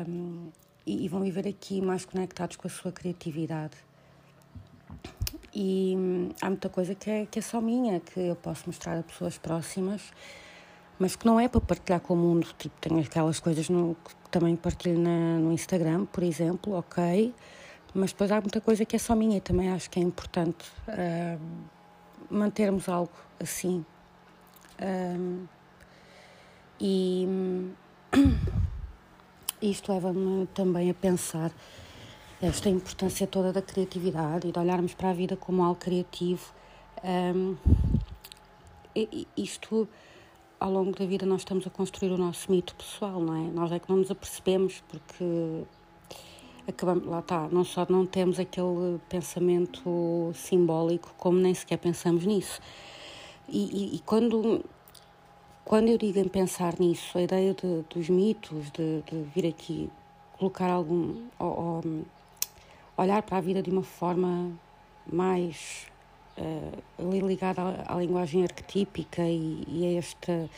Um, 0.09 0.51
e, 0.87 1.05
e 1.05 1.09
vão 1.09 1.21
viver 1.21 1.47
aqui 1.47 1.83
mais 1.83 2.05
conectados 2.05 2.57
com 2.57 2.67
a 2.67 2.71
sua 2.71 2.93
criatividade. 2.93 3.77
E 5.55 5.95
hum, 5.97 6.31
há 6.41 6.49
muita 6.49 6.69
coisa 6.69 6.95
que 6.95 7.11
é, 7.11 7.27
que 7.27 7.39
é 7.39 7.43
só 7.43 7.61
minha, 7.61 8.01
que 8.01 8.21
eu 8.21 8.37
posso 8.37 8.65
mostrar 8.67 8.99
a 8.99 9.03
pessoas 9.03 9.37
próximas, 9.37 10.13
mas 10.99 11.17
que 11.17 11.27
não 11.27 11.39
é 11.39 11.49
para 11.49 11.61
partilhar 11.61 12.01
com 12.01 12.15
o 12.15 12.17
mundo. 12.17 12.47
Tipo, 12.59 12.75
tenho 12.81 13.01
aquelas 13.01 13.41
coisas 13.41 13.69
no, 13.69 13.97
que 14.05 14.15
também 14.31 14.57
partilho 14.57 14.99
na, 14.99 15.39
no 15.39 15.53
Instagram, 15.53 16.07
por 16.07 16.23
exemplo, 16.23 16.75
ok. 16.75 17.35
Mas 17.95 18.13
depois 18.13 18.31
há 18.31 18.41
muita 18.41 18.61
coisa 18.61 18.85
que 18.85 18.97
é 18.97 18.99
só 18.99 19.15
minha 19.15 19.39
e 19.39 19.41
também 19.41 19.71
acho 19.71 19.89
que 19.89 19.99
é 19.99 20.03
importante 20.03 20.67
uh, 20.89 21.41
mantermos 22.31 22.89
algo 22.89 23.13
assim. 23.41 23.85
Uh, 24.81 25.49
e 26.81 27.27
isto 29.63 29.93
leva-me 29.93 30.47
também 30.49 30.91
a 30.91 30.95
pensar 30.95 31.51
esta 32.41 32.69
importância 32.69 33.27
toda 33.27 33.53
da 33.53 33.63
criatividade 33.63 34.49
e 34.49 34.53
de 34.53 34.59
olharmos 34.59 34.93
para 34.95 35.11
a 35.11 35.13
vida 35.13 35.37
como 35.37 35.63
algo 35.63 35.81
criativo. 35.81 36.53
Um, 37.03 37.57
isto, 39.37 39.89
ao 40.59 40.71
longo 40.71 40.93
da 40.93 41.05
vida, 41.05 41.27
nós 41.27 41.43
estamos 41.43 41.67
a 41.67 41.71
construir 41.71 42.11
o 42.13 42.19
nosso 42.19 42.51
mito 42.51 42.75
pessoal, 42.75 43.21
não 43.21 43.35
é? 43.35 43.51
Nós 43.51 43.71
é 43.73 43.79
que 43.79 43.89
não 43.89 43.99
nos 43.99 44.11
apercebemos 44.11 44.83
porque 44.89 45.65
acabamos, 46.67 47.07
lá 47.07 47.21
está, 47.21 47.49
não 47.49 47.65
só 47.65 47.87
não 47.89 48.07
temos 48.07 48.39
aquele 48.39 48.99
pensamento 49.09 50.33
simbólico, 50.35 51.15
como 51.17 51.39
nem 51.39 51.55
sequer 51.55 51.79
pensamos 51.79 52.25
nisso. 52.25 52.61
E, 53.49 53.95
e, 53.95 53.97
e 53.97 53.99
quando, 54.01 54.65
quando 55.65 55.89
eu 55.89 55.99
digo 55.99 56.19
em 56.19 56.29
pensar 56.29 56.75
nisso, 56.79 57.17
a 57.19 57.23
ideia 57.23 57.55
de, 57.55 57.85
dos 57.89 58.09
mitos, 58.09 58.71
de, 58.71 59.03
de 59.03 59.23
vir 59.35 59.47
aqui 59.47 59.91
colocar 60.39 60.71
algum. 60.71 61.23
Ou, 61.39 61.61
ou, 61.61 62.05
olhar 62.97 63.23
para 63.23 63.37
a 63.39 63.41
vida 63.41 63.63
de 63.63 63.71
uma 63.71 63.83
forma 63.83 64.51
mais 65.11 65.87
uh, 66.39 67.27
ligada 67.27 67.63
à, 67.63 67.95
à, 67.95 67.99
linguagem 67.99 68.43
arquetípica 68.43 69.23
e, 69.23 69.65
e 69.69 69.87
a, 69.87 69.99
esta, 69.99 70.51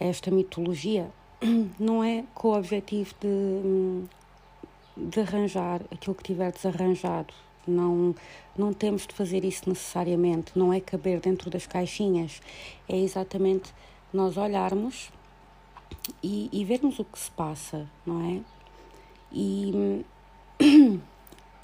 a 0.00 0.04
esta 0.04 0.30
mitologia, 0.30 1.10
não 1.78 2.02
é 2.02 2.24
com 2.34 2.48
o 2.48 2.56
objetivo 2.56 3.14
de, 3.20 4.04
de 4.96 5.20
arranjar 5.20 5.82
aquilo 5.90 6.14
que 6.14 6.22
tiver 6.22 6.52
desarranjado. 6.52 7.32
Não, 7.66 8.14
não 8.56 8.72
temos 8.72 9.06
de 9.06 9.14
fazer 9.14 9.44
isso 9.44 9.68
necessariamente, 9.68 10.52
não 10.58 10.72
é 10.72 10.80
caber 10.80 11.20
dentro 11.20 11.50
das 11.50 11.66
caixinhas, 11.66 12.40
é 12.88 12.98
exatamente 12.98 13.72
nós 14.12 14.36
olharmos 14.36 15.10
e, 16.22 16.48
e 16.52 16.64
vermos 16.64 16.98
o 16.98 17.04
que 17.04 17.18
se 17.18 17.30
passa, 17.30 17.88
não 18.04 18.28
é? 18.28 18.40
E 19.30 20.04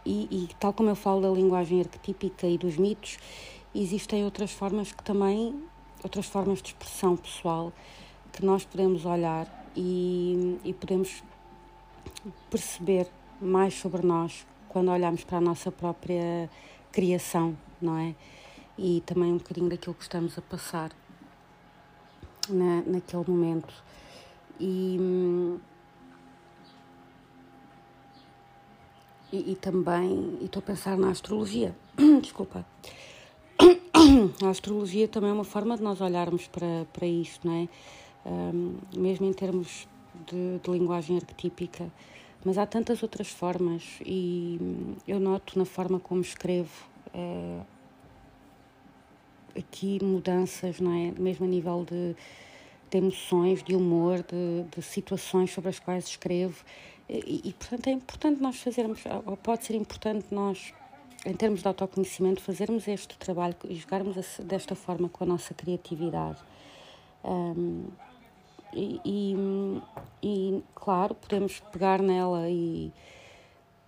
E, 0.07 0.29
e, 0.31 0.49
tal 0.61 0.73
como 0.73 0.89
eu 0.89 0.95
falo 0.95 1.21
da 1.21 1.29
linguagem 1.29 1.81
arquetípica 1.81 2.47
e 2.47 2.57
dos 2.57 2.77
mitos, 2.77 3.19
existem 3.75 4.25
outras 4.25 4.53
formas 4.53 4.93
que 4.93 5.03
também, 5.03 5.61
outras 6.03 6.27
formas 6.27 6.63
de 6.63 6.69
expressão 6.69 7.17
pessoal 7.17 7.73
que 8.33 8.45
nós 8.45 8.65
podemos 8.65 9.05
olhar 9.05 9.47
e, 9.75 10.61
e 10.65 10.73
podemos 10.73 11.25
perceber 12.49 13.09
mais 13.41 13.75
sobre 13.75 14.07
nós 14.07 14.47
quando 14.69 14.93
olhamos 14.93 15.25
para 15.25 15.39
a 15.39 15.41
nossa 15.41 15.73
própria 15.73 16.49
criação, 16.93 17.57
não 17.83 17.99
é? 17.99 18.15
E 18.79 19.03
também 19.05 19.33
um 19.33 19.39
bocadinho 19.39 19.69
daquilo 19.69 19.95
que 19.95 20.03
estamos 20.03 20.39
a 20.39 20.43
passar 20.43 20.93
na, 22.49 22.83
naquele 22.87 23.25
momento. 23.27 23.75
E 24.61 25.59
e, 29.33 29.53
e 29.53 29.57
também 29.57 30.39
estou 30.43 30.61
a 30.61 30.63
pensar 30.63 30.97
na 30.97 31.11
astrologia. 31.11 31.75
Desculpa. 32.23 32.65
A 34.45 34.49
astrologia 34.49 35.09
também 35.09 35.31
é 35.31 35.33
uma 35.33 35.45
forma 35.45 35.77
de 35.77 35.83
nós 35.83 36.01
olharmos 36.01 36.47
para, 36.47 36.87
para 36.93 37.07
isto, 37.07 37.47
não 37.47 37.55
é? 37.55 37.69
Um, 38.29 38.77
mesmo 38.97 39.27
em 39.27 39.33
termos 39.33 39.89
de, 40.27 40.59
de, 40.59 40.71
linguagem 40.71 41.17
arquetípica. 41.17 41.91
Mas 42.45 42.59
há 42.59 42.67
tantas 42.67 43.03
outras 43.03 43.29
formas 43.29 43.83
e 44.05 44.59
eu 45.07 45.19
noto 45.19 45.59
na 45.59 45.65
forma 45.65 45.99
como 45.99 46.21
escrevo 46.21 46.87
uh, 47.15 47.65
aqui 49.57 50.03
mudanças, 50.03 50.79
não 50.81 50.93
é? 50.93 51.13
Mesmo 51.19 51.47
a 51.47 51.49
nível 51.49 51.85
de, 51.85 52.15
de 52.91 52.99
emoções, 52.99 53.63
de 53.63 53.75
humor, 53.75 54.19
de, 54.19 54.65
de 54.77 54.83
situações 54.83 55.53
sobre 55.53 55.71
as 55.71 55.79
quais 55.79 56.07
escrevo 56.07 56.65
e, 57.09 57.43
e, 57.45 57.53
portanto, 57.53 57.87
é 57.87 57.93
importante 57.93 58.43
nós 58.43 58.57
fazermos, 58.57 59.01
ou 59.25 59.37
pode 59.37 59.65
ser 59.65 59.75
importante 59.75 60.27
nós, 60.31 60.73
em 61.25 61.35
termos 61.35 61.63
de 61.63 61.69
autoconhecimento, 61.69 62.43
fazermos 62.43 62.89
este 62.89 63.17
trabalho 63.17 63.57
e 63.69 63.75
jogarmos 63.77 64.17
desta 64.41 64.75
forma 64.75 65.09
com 65.09 65.25
a 65.25 65.27
nossa 65.27 65.55
criatividade. 65.55 66.39
Um, 67.25 67.87
e, 68.73 69.01
e, 69.05 69.37
e, 70.23 70.63
claro, 70.75 71.15
podemos 71.15 71.61
pegar 71.73 72.03
nela 72.03 72.51
e 72.51 72.93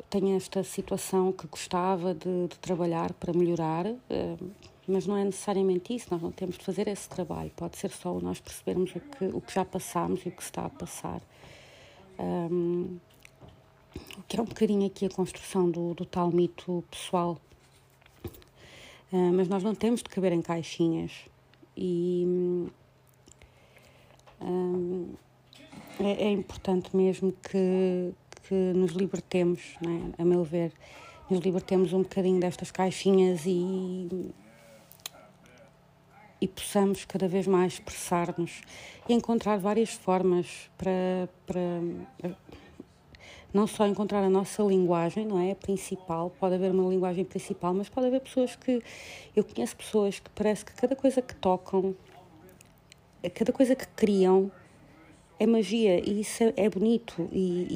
tenho 0.08 0.36
esta 0.36 0.62
situação 0.62 1.32
que 1.32 1.46
gostava 1.46 2.14
de, 2.14 2.48
de 2.48 2.58
trabalhar 2.58 3.12
para 3.12 3.32
melhorar, 3.32 3.84
mas 4.86 5.06
não 5.06 5.16
é 5.16 5.24
necessariamente 5.24 5.94
isso, 5.94 6.06
nós 6.10 6.22
não 6.22 6.32
temos 6.32 6.56
de 6.56 6.64
fazer 6.64 6.88
esse 6.88 7.06
trabalho, 7.08 7.50
pode 7.54 7.76
ser 7.76 7.90
só 7.90 8.14
nós 8.14 8.40
percebermos 8.40 8.94
o 8.96 9.00
que, 9.00 9.24
o 9.26 9.40
que 9.40 9.52
já 9.52 9.64
passamos 9.64 10.24
e 10.24 10.30
o 10.30 10.32
que 10.32 10.42
está 10.42 10.64
a 10.64 10.70
passar. 10.70 11.20
Um, 12.18 12.98
que 14.26 14.38
é 14.38 14.42
um 14.42 14.46
bocadinho 14.46 14.86
aqui 14.86 15.06
a 15.06 15.10
construção 15.10 15.70
do, 15.70 15.94
do 15.94 16.04
tal 16.04 16.30
mito 16.30 16.84
pessoal. 16.90 17.38
Uh, 19.12 19.32
mas 19.32 19.48
nós 19.48 19.62
não 19.62 19.74
temos 19.74 20.02
de 20.02 20.08
caber 20.08 20.32
em 20.32 20.42
caixinhas. 20.42 21.12
E 21.76 22.24
um, 24.40 25.14
é, 26.00 26.24
é, 26.24 26.30
importante 26.30 26.94
mesmo 26.96 27.32
que, 27.32 28.12
que 28.42 28.54
nos 28.54 28.92
libertemos, 28.92 29.60
é? 29.82 30.22
a 30.22 30.24
meu 30.24 30.44
ver, 30.44 30.72
nos 31.30 31.40
libertemos 31.40 31.92
um 31.92 32.02
bocadinho 32.02 32.40
destas 32.40 32.70
caixinhas 32.70 33.42
e, 33.46 34.32
e 36.40 36.48
possamos 36.48 37.04
cada 37.04 37.26
vez 37.26 37.46
mais 37.46 37.74
expressar-nos 37.74 38.60
e 39.08 39.12
encontrar 39.12 39.58
várias 39.58 39.90
formas 39.90 40.70
para, 40.76 41.28
para 41.46 42.36
não 43.52 43.66
só 43.66 43.86
encontrar 43.86 44.22
a 44.22 44.28
nossa 44.30 44.62
linguagem, 44.62 45.26
não 45.26 45.38
é? 45.38 45.52
A 45.52 45.56
principal, 45.56 46.30
pode 46.38 46.54
haver 46.54 46.70
uma 46.70 46.88
linguagem 46.88 47.24
principal, 47.24 47.72
mas 47.74 47.88
pode 47.88 48.06
haver 48.06 48.20
pessoas 48.20 48.56
que. 48.56 48.82
Eu 49.34 49.44
conheço 49.44 49.76
pessoas 49.76 50.18
que 50.18 50.30
parece 50.30 50.64
que 50.64 50.72
cada 50.72 50.94
coisa 50.94 51.22
que 51.22 51.34
tocam, 51.34 51.94
cada 53.34 53.52
coisa 53.52 53.74
que 53.74 53.86
criam, 53.88 54.50
é 55.38 55.46
magia 55.46 55.98
e 55.98 56.20
isso 56.20 56.42
é, 56.42 56.52
é 56.56 56.68
bonito 56.68 57.28
e, 57.32 57.66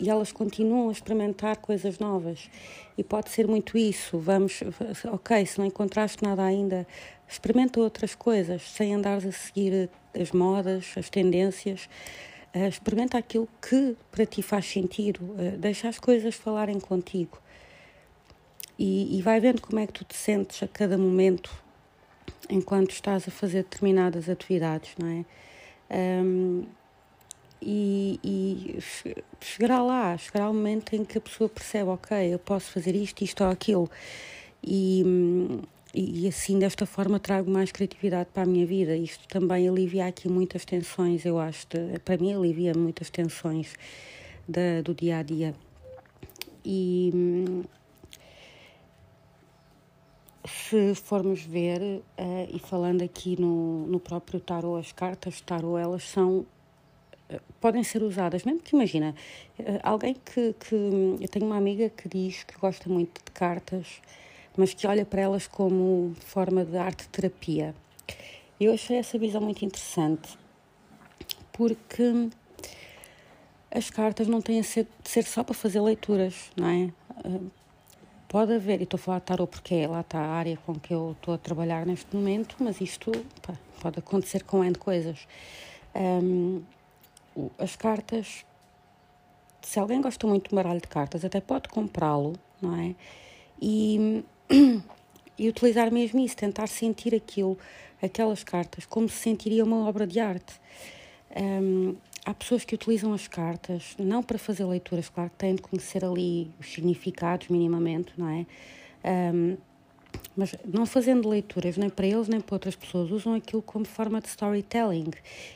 e, 0.00 0.04
e, 0.04 0.10
elas 0.10 0.32
continuam 0.32 0.88
a 0.88 0.92
experimentar 0.92 1.58
coisas 1.58 1.98
novas 1.98 2.50
e 2.96 3.04
pode 3.04 3.30
ser 3.30 3.46
muito 3.46 3.76
isso 3.76 4.18
vamos 4.18 4.60
ok 5.12 5.44
se 5.44 5.58
não 5.58 5.66
encontraste 5.66 6.22
nada 6.22 6.42
ainda 6.42 6.86
experimenta 7.28 7.80
outras 7.80 8.14
coisas 8.14 8.62
sem 8.62 8.94
andares 8.94 9.26
a 9.26 9.32
seguir 9.32 9.90
as 10.18 10.32
modas 10.32 10.94
as 10.96 11.10
tendências 11.10 11.88
experimenta 12.68 13.18
aquilo 13.18 13.48
que 13.60 13.96
para 14.10 14.24
ti 14.24 14.42
faz 14.42 14.66
sentido 14.66 15.22
uh, 15.22 15.56
deixa 15.58 15.88
as 15.88 15.98
coisas 15.98 16.34
falarem 16.34 16.78
contigo 16.80 17.38
e, 18.78 19.18
e 19.18 19.22
vai 19.22 19.40
vendo 19.40 19.60
como 19.60 19.78
é 19.78 19.86
que 19.86 19.92
tu 19.92 20.04
te 20.04 20.14
sentes 20.14 20.62
a 20.62 20.68
cada 20.68 20.96
momento 20.96 21.50
enquanto 22.48 22.90
estás 22.90 23.26
a 23.26 23.30
fazer 23.30 23.64
determinadas 23.64 24.28
atividades 24.28 24.92
não 24.98 25.08
é 25.08 26.22
um, 26.22 26.64
e, 27.60 28.20
e 28.22 28.78
chegará 29.40 29.82
lá, 29.82 30.16
chegará 30.16 30.50
o 30.50 30.54
momento 30.54 30.94
em 30.94 31.04
que 31.04 31.18
a 31.18 31.20
pessoa 31.20 31.48
percebe, 31.48 31.90
ok, 31.90 32.34
eu 32.34 32.38
posso 32.38 32.70
fazer 32.70 32.94
isto, 32.94 33.22
isto 33.22 33.42
ou 33.42 33.50
aquilo. 33.50 33.90
E, 34.62 35.02
e 35.98 36.28
assim, 36.28 36.58
desta 36.58 36.84
forma, 36.84 37.18
trago 37.18 37.50
mais 37.50 37.72
criatividade 37.72 38.28
para 38.32 38.42
a 38.42 38.46
minha 38.46 38.66
vida. 38.66 38.94
Isto 38.94 39.26
também 39.28 39.68
alivia 39.68 40.06
aqui 40.06 40.28
muitas 40.28 40.64
tensões, 40.64 41.24
eu 41.24 41.38
acho. 41.38 41.66
De, 41.68 41.98
para 42.00 42.18
mim, 42.18 42.34
alivia 42.34 42.74
muitas 42.74 43.08
tensões 43.08 43.74
do 44.84 44.94
dia 44.94 45.18
a 45.18 45.22
dia. 45.22 45.54
E 46.64 47.64
se 50.46 50.94
formos 50.94 51.42
ver, 51.42 51.80
uh, 51.80 52.02
e 52.52 52.58
falando 52.58 53.02
aqui 53.02 53.40
no, 53.40 53.86
no 53.86 53.98
próprio 53.98 54.40
tarot, 54.40 54.78
as 54.78 54.92
cartas 54.92 55.34
de 55.34 55.42
tarot, 55.42 55.80
elas 55.80 56.04
são 56.04 56.46
uh, 57.30 57.40
podem 57.60 57.82
ser 57.82 58.02
usadas, 58.02 58.44
mesmo 58.44 58.60
que 58.60 58.74
imagina, 58.74 59.14
uh, 59.58 59.64
alguém 59.82 60.14
que, 60.14 60.54
que. 60.54 60.74
Eu 61.20 61.28
tenho 61.28 61.46
uma 61.46 61.56
amiga 61.56 61.88
que 61.90 62.08
diz 62.08 62.44
que 62.44 62.58
gosta 62.58 62.88
muito 62.88 63.20
de 63.24 63.30
cartas, 63.32 64.00
mas 64.56 64.72
que 64.74 64.86
olha 64.86 65.04
para 65.04 65.22
elas 65.22 65.46
como 65.46 66.14
forma 66.20 66.64
de 66.64 66.76
arte-terapia. 66.76 67.74
Eu 68.58 68.72
achei 68.72 68.96
essa 68.96 69.18
visão 69.18 69.40
muito 69.40 69.64
interessante, 69.64 70.38
porque 71.52 72.30
as 73.70 73.90
cartas 73.90 74.26
não 74.26 74.40
têm 74.40 74.60
a 74.60 74.64
ser, 74.64 74.86
de 75.02 75.10
ser 75.10 75.24
só 75.24 75.44
para 75.44 75.54
fazer 75.54 75.80
leituras, 75.80 76.50
não 76.56 76.68
é? 76.68 76.90
Pode 78.28 78.54
haver, 78.54 78.80
e 78.80 78.84
estou 78.84 78.98
a 78.98 79.00
falar 79.00 79.18
de 79.18 79.24
tarot 79.26 79.50
porque 79.50 79.86
lá 79.86 80.00
está 80.00 80.18
a 80.18 80.28
área 80.28 80.56
com 80.64 80.74
que 80.74 80.92
eu 80.92 81.12
estou 81.12 81.34
a 81.34 81.38
trabalhar 81.38 81.86
neste 81.86 82.14
momento, 82.16 82.56
mas 82.58 82.80
isto 82.80 83.12
pá, 83.42 83.54
pode 83.80 83.98
acontecer 83.98 84.42
com 84.44 84.64
N 84.64 84.74
coisas. 84.76 85.28
Um, 85.94 86.62
as 87.58 87.76
cartas, 87.76 88.44
se 89.60 89.78
alguém 89.78 90.00
gosta 90.00 90.26
muito 90.26 90.48
de 90.48 90.56
baralho 90.56 90.80
de 90.80 90.88
cartas, 90.88 91.24
até 91.24 91.40
pode 91.40 91.68
comprá-lo, 91.68 92.34
não 92.60 92.74
é? 92.74 92.94
E, 93.60 94.24
e 95.38 95.48
utilizar 95.48 95.92
mesmo 95.92 96.20
isso, 96.20 96.36
tentar 96.36 96.66
sentir 96.66 97.14
aquilo, 97.14 97.58
aquelas 98.02 98.42
cartas, 98.42 98.86
como 98.86 99.08
se 99.08 99.16
sentiria 99.16 99.64
uma 99.64 99.86
obra 99.88 100.06
de 100.06 100.20
arte. 100.20 100.54
Um, 101.36 101.96
há 102.24 102.32
pessoas 102.34 102.64
que 102.64 102.74
utilizam 102.74 103.12
as 103.12 103.28
cartas 103.28 103.94
não 103.98 104.22
para 104.22 104.38
fazer 104.38 104.64
leituras, 104.64 105.08
claro 105.08 105.30
que 105.30 105.36
têm 105.36 105.54
de 105.54 105.62
conhecer 105.62 106.04
ali 106.04 106.50
os 106.58 106.72
significados 106.72 107.48
minimamente, 107.48 108.12
não 108.16 108.28
é? 108.28 108.46
Um, 109.32 109.56
mas 110.34 110.54
não 110.64 110.86
fazendo 110.86 111.28
leituras 111.28 111.76
nem 111.76 111.88
para 111.88 112.06
eles 112.06 112.28
nem 112.28 112.40
para 112.40 112.54
outras 112.54 112.74
pessoas, 112.74 113.10
usam 113.10 113.34
aquilo 113.34 113.62
como 113.62 113.84
forma 113.84 114.20
de 114.20 114.28
storytelling. 114.28 115.10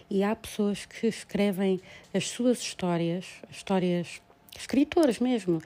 E 0.09 0.23
há 0.23 0.35
pessoas 0.35 0.87
que 0.87 1.07
escrevem 1.07 1.81
as 2.15 2.29
suas 2.29 2.61
histórias, 2.61 3.27
histórias 3.51 4.21
escritoras 4.57 5.19
mesmo. 5.19 5.61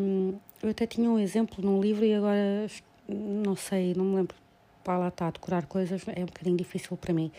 Um, 0.00 0.34
eu 0.64 0.70
até 0.70 0.86
tinha 0.86 1.10
um 1.10 1.18
exemplo 1.18 1.62
num 1.62 1.78
livro 1.78 2.06
e 2.06 2.14
agora 2.14 2.66
não 3.06 3.54
sei, 3.54 3.92
não 3.94 4.04
me 4.06 4.16
lembro. 4.16 4.34
Para 4.82 4.96
lá 4.96 5.08
está, 5.08 5.30
decorar 5.30 5.66
coisas 5.66 6.02
é 6.08 6.22
um 6.22 6.26
bocadinho 6.26 6.56
difícil 6.56 6.96
para 6.96 7.12
mim. 7.12 7.30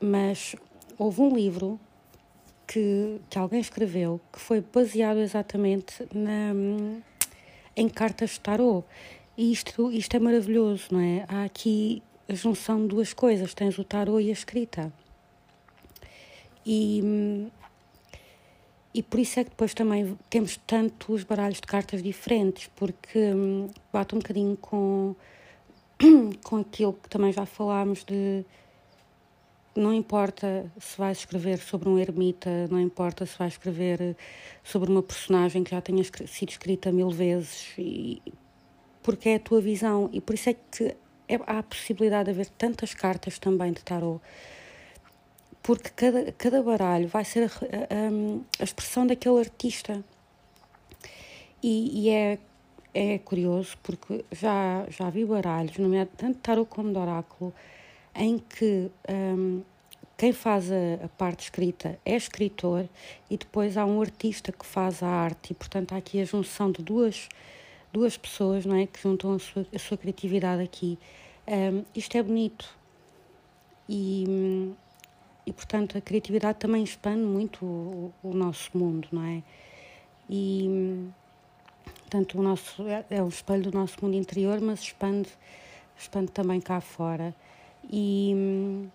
Mas 0.00 0.56
houve 0.98 1.20
um 1.20 1.34
livro 1.34 1.78
que, 2.66 3.20
que 3.28 3.38
alguém 3.38 3.60
escreveu 3.60 4.18
que 4.32 4.40
foi 4.40 4.62
baseado 4.62 5.18
exatamente 5.18 6.06
na, 6.14 6.52
em 7.76 7.86
cartas 7.86 8.30
de 8.30 8.40
tarot. 8.40 8.86
E 9.36 9.52
isto, 9.52 9.92
isto 9.92 10.16
é 10.16 10.18
maravilhoso, 10.18 10.88
não 10.90 11.00
é? 11.00 11.26
Há 11.28 11.44
aqui 11.44 12.02
a 12.28 12.34
junção 12.34 12.80
de 12.80 12.88
duas 12.88 13.12
coisas: 13.12 13.52
tens 13.52 13.76
o 13.76 13.84
tarot 13.84 14.22
e 14.22 14.30
a 14.30 14.32
escrita. 14.32 14.90
E, 16.64 17.50
e 18.94 19.02
por 19.02 19.18
isso 19.18 19.40
é 19.40 19.44
que 19.44 19.50
depois 19.50 19.72
também 19.72 20.16
temos 20.28 20.56
tantos 20.66 21.24
baralhos 21.24 21.60
de 21.60 21.66
cartas 21.66 22.02
diferentes, 22.02 22.70
porque 22.76 23.18
hum, 23.18 23.68
bate 23.92 24.14
um 24.14 24.18
bocadinho 24.18 24.56
com, 24.56 25.14
com 26.44 26.56
aquilo 26.56 26.92
que 26.92 27.08
também 27.08 27.32
já 27.32 27.46
falámos 27.46 28.04
de 28.04 28.44
não 29.74 29.92
importa 29.92 30.70
se 30.78 30.98
vais 30.98 31.18
escrever 31.18 31.58
sobre 31.58 31.88
um 31.88 31.98
ermita, 31.98 32.68
não 32.70 32.78
importa 32.78 33.24
se 33.24 33.38
vais 33.38 33.54
escrever 33.54 34.16
sobre 34.62 34.90
uma 34.90 35.02
personagem 35.02 35.64
que 35.64 35.70
já 35.70 35.80
tenha 35.80 36.04
sido 36.04 36.50
escrita 36.50 36.92
mil 36.92 37.10
vezes, 37.10 37.72
e, 37.78 38.20
porque 39.02 39.30
é 39.30 39.34
a 39.36 39.40
tua 39.40 39.60
visão, 39.60 40.10
e 40.12 40.20
por 40.20 40.34
isso 40.34 40.50
é 40.50 40.54
que 40.54 40.94
é, 41.28 41.36
há 41.46 41.58
a 41.60 41.62
possibilidade 41.62 42.26
de 42.26 42.30
haver 42.32 42.50
tantas 42.50 42.92
cartas 42.92 43.38
também 43.38 43.72
de 43.72 43.82
tarot, 43.82 44.20
porque 45.62 45.90
cada, 45.90 46.32
cada 46.32 46.62
baralho 46.62 47.08
vai 47.08 47.24
ser 47.24 47.44
a, 47.44 47.46
a, 47.46 48.60
a 48.60 48.64
expressão 48.64 49.06
daquele 49.06 49.38
artista. 49.38 50.02
E, 51.62 52.06
e, 52.06 52.10
é, 52.10 52.38
é 52.92 53.18
curioso, 53.18 53.76
porque 53.82 54.24
já, 54.32 54.84
já 54.90 55.08
vi 55.10 55.24
baralhos, 55.24 55.76
tanto 56.16 56.34
de 56.34 56.40
tarot 56.40 56.68
como 56.68 56.92
de 56.92 56.98
oráculo, 56.98 57.54
em 58.14 58.38
que 58.38 58.90
um, 59.08 59.62
quem 60.18 60.32
faz 60.32 60.70
a, 60.70 61.04
a, 61.04 61.08
parte 61.08 61.44
escrita 61.44 61.98
é 62.04 62.16
escritor 62.16 62.88
e 63.30 63.36
depois 63.36 63.76
há 63.76 63.84
um 63.86 64.00
artista 64.00 64.50
que 64.52 64.66
faz 64.66 65.02
a 65.02 65.08
arte. 65.08 65.52
E 65.52 65.54
portanto 65.54 65.92
há 65.92 65.96
aqui 65.96 66.20
a 66.20 66.24
junção 66.24 66.70
de 66.70 66.82
duas 66.82 67.28
duas 67.92 68.16
pessoas 68.16 68.64
não 68.64 68.76
é 68.76 68.86
que 68.86 69.00
juntam 69.00 69.34
a 69.34 69.38
sua, 69.38 69.66
a 69.74 69.78
sua 69.78 69.96
criatividade 69.96 70.62
aqui. 70.62 70.98
Um, 71.46 71.84
isto 71.94 72.16
é 72.16 72.22
bonito. 72.22 72.74
E, 73.88 74.72
e 75.46 75.52
portanto 75.52 75.98
a 75.98 76.00
criatividade 76.00 76.58
também 76.58 76.82
expande 76.82 77.22
muito 77.22 77.64
o, 77.64 78.12
o 78.22 78.34
nosso 78.34 78.76
mundo 78.76 79.08
não 79.12 79.24
é 79.24 79.42
e 80.28 81.10
portanto 82.00 82.38
o 82.38 82.42
nosso 82.42 82.86
é, 82.86 83.04
é 83.10 83.22
o 83.22 83.28
espelho 83.28 83.70
do 83.70 83.72
nosso 83.72 83.96
mundo 84.02 84.14
interior 84.14 84.60
mas 84.60 84.80
expande 84.80 85.28
expande 85.98 86.30
também 86.32 86.60
cá 86.60 86.80
fora 86.80 87.34
e, 87.90 88.88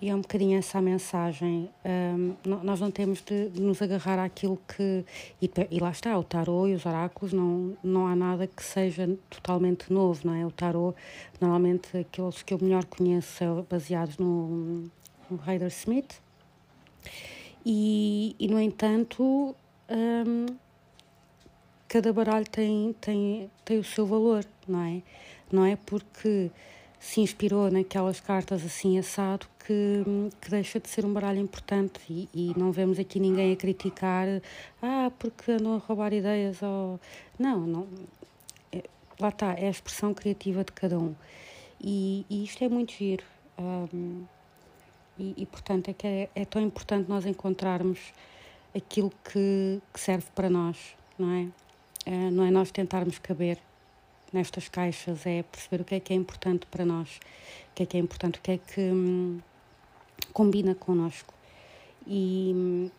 e 0.00 0.10
é 0.10 0.14
um 0.14 0.20
bocadinho 0.20 0.58
essa 0.58 0.78
a 0.78 0.82
mensagem. 0.82 1.70
Um, 1.84 2.34
nós 2.62 2.80
não 2.80 2.90
temos 2.90 3.22
de, 3.22 3.48
de, 3.48 3.60
nos 3.60 3.80
agarrar 3.80 4.22
àquilo 4.22 4.58
que. 4.68 5.04
E, 5.40 5.50
e, 5.70 5.80
lá 5.80 5.90
está, 5.90 6.18
o 6.18 6.22
tarô 6.22 6.66
e 6.66 6.74
os 6.74 6.84
oráculos, 6.84 7.32
não, 7.32 7.76
não 7.82 8.06
há 8.06 8.14
nada 8.14 8.46
que 8.46 8.62
seja 8.62 9.08
totalmente 9.30 9.92
novo, 9.92 10.20
não 10.24 10.34
é? 10.34 10.44
O 10.44 10.50
tarô, 10.50 10.94
normalmente, 11.40 11.96
aqueles 11.96 12.42
que 12.42 12.52
eu 12.52 12.58
melhor 12.60 12.84
conheço 12.84 13.38
são 13.38 13.66
baseados 13.68 14.18
no, 14.18 14.84
Heider 15.46 15.68
Smith. 15.68 16.20
E, 17.64 18.36
e 18.38 18.48
no 18.48 18.60
entanto, 18.60 19.54
um, 19.90 20.46
cada 21.88 22.12
baralho 22.12 22.46
tem, 22.48 22.94
tem, 23.00 23.50
tem 23.64 23.78
o 23.78 23.84
seu 23.84 24.06
valor, 24.06 24.44
não 24.68 24.82
é? 24.82 25.02
Não 25.50 25.64
é 25.64 25.76
porque 25.76 26.50
se 26.98 27.20
inspirou 27.20 27.70
naquelas 27.70 28.20
cartas 28.20 28.64
assim 28.64 28.98
assado 28.98 29.46
que, 29.64 30.02
que 30.40 30.50
deixa 30.50 30.80
de 30.80 30.88
ser 30.88 31.04
um 31.04 31.12
baralho 31.12 31.38
importante 31.38 32.00
e, 32.08 32.28
e, 32.34 32.58
não 32.58 32.72
vemos 32.72 32.98
aqui 32.98 33.20
ninguém 33.20 33.52
a 33.52 33.56
criticar 33.56 34.26
ah, 34.82 35.10
porque 35.18 35.52
andam 35.52 35.74
a 35.74 35.78
roubar 35.78 36.12
ideias 36.12 36.62
ou... 36.62 36.98
Não, 37.38 37.60
não 37.60 37.86
é, 38.72 38.82
lá 39.20 39.28
está, 39.28 39.52
é 39.52 39.66
a 39.66 39.70
expressão 39.70 40.14
criativa 40.14 40.64
de 40.64 40.72
cada 40.72 40.98
um 40.98 41.14
e, 41.80 42.24
e 42.30 42.44
isto 42.44 42.64
é 42.64 42.68
muito 42.68 42.92
giro 42.92 43.24
um, 43.58 44.24
e, 45.18 45.34
e, 45.36 45.46
portanto 45.46 45.88
é 45.88 45.92
que 45.94 46.06
é, 46.06 46.30
é, 46.34 46.44
tão 46.44 46.60
importante 46.60 47.08
nós 47.08 47.24
encontrarmos 47.26 47.98
aquilo 48.74 49.10
que, 49.24 49.80
que 49.92 50.00
serve 50.00 50.26
para 50.34 50.50
nós, 50.50 50.76
não 51.18 51.30
é? 51.32 51.42
Uh, 52.08 52.30
não 52.30 52.44
é 52.44 52.50
nós 52.50 52.70
tentarmos 52.70 53.18
caber 53.18 53.58
nestas 54.32 54.68
caixas 54.68 55.24
é 55.26 55.42
perceber 55.42 55.82
o 55.82 55.84
que 55.84 55.94
é 55.94 56.00
que 56.00 56.12
é 56.12 56.16
importante 56.16 56.66
para 56.66 56.84
nós, 56.84 57.16
o 57.70 57.74
que 57.74 57.82
é 57.82 57.86
que 57.86 57.96
é 57.96 58.00
importante, 58.00 58.38
o 58.38 58.42
que 58.42 58.52
é 58.52 58.58
que 58.58 58.80
hum, 58.80 59.40
combina 60.32 60.74
connosco. 60.74 61.32
E 62.06 62.52
hum, 62.54 62.90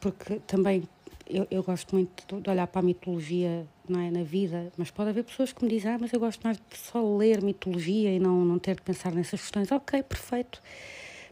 porque 0.00 0.40
também 0.46 0.88
eu, 1.28 1.46
eu, 1.50 1.62
gosto 1.62 1.94
muito 1.94 2.40
de 2.40 2.50
olhar 2.50 2.66
para 2.66 2.80
a 2.80 2.82
mitologia 2.82 3.66
não 3.88 4.00
é, 4.00 4.10
na 4.10 4.22
vida, 4.22 4.72
mas 4.76 4.90
pode 4.90 5.10
haver 5.10 5.24
pessoas 5.24 5.52
que 5.52 5.62
me 5.62 5.70
dizem, 5.70 5.92
ah, 5.92 5.98
mas 6.00 6.12
eu 6.12 6.20
gosto 6.20 6.40
mais 6.42 6.56
de 6.56 6.76
só 6.76 7.02
ler 7.16 7.42
mitologia 7.42 8.10
e 8.10 8.18
não, 8.18 8.44
não 8.44 8.58
ter 8.58 8.76
de 8.76 8.82
pensar 8.82 9.12
nessas 9.12 9.40
questões. 9.40 9.70
Ok, 9.70 10.02
perfeito. 10.02 10.62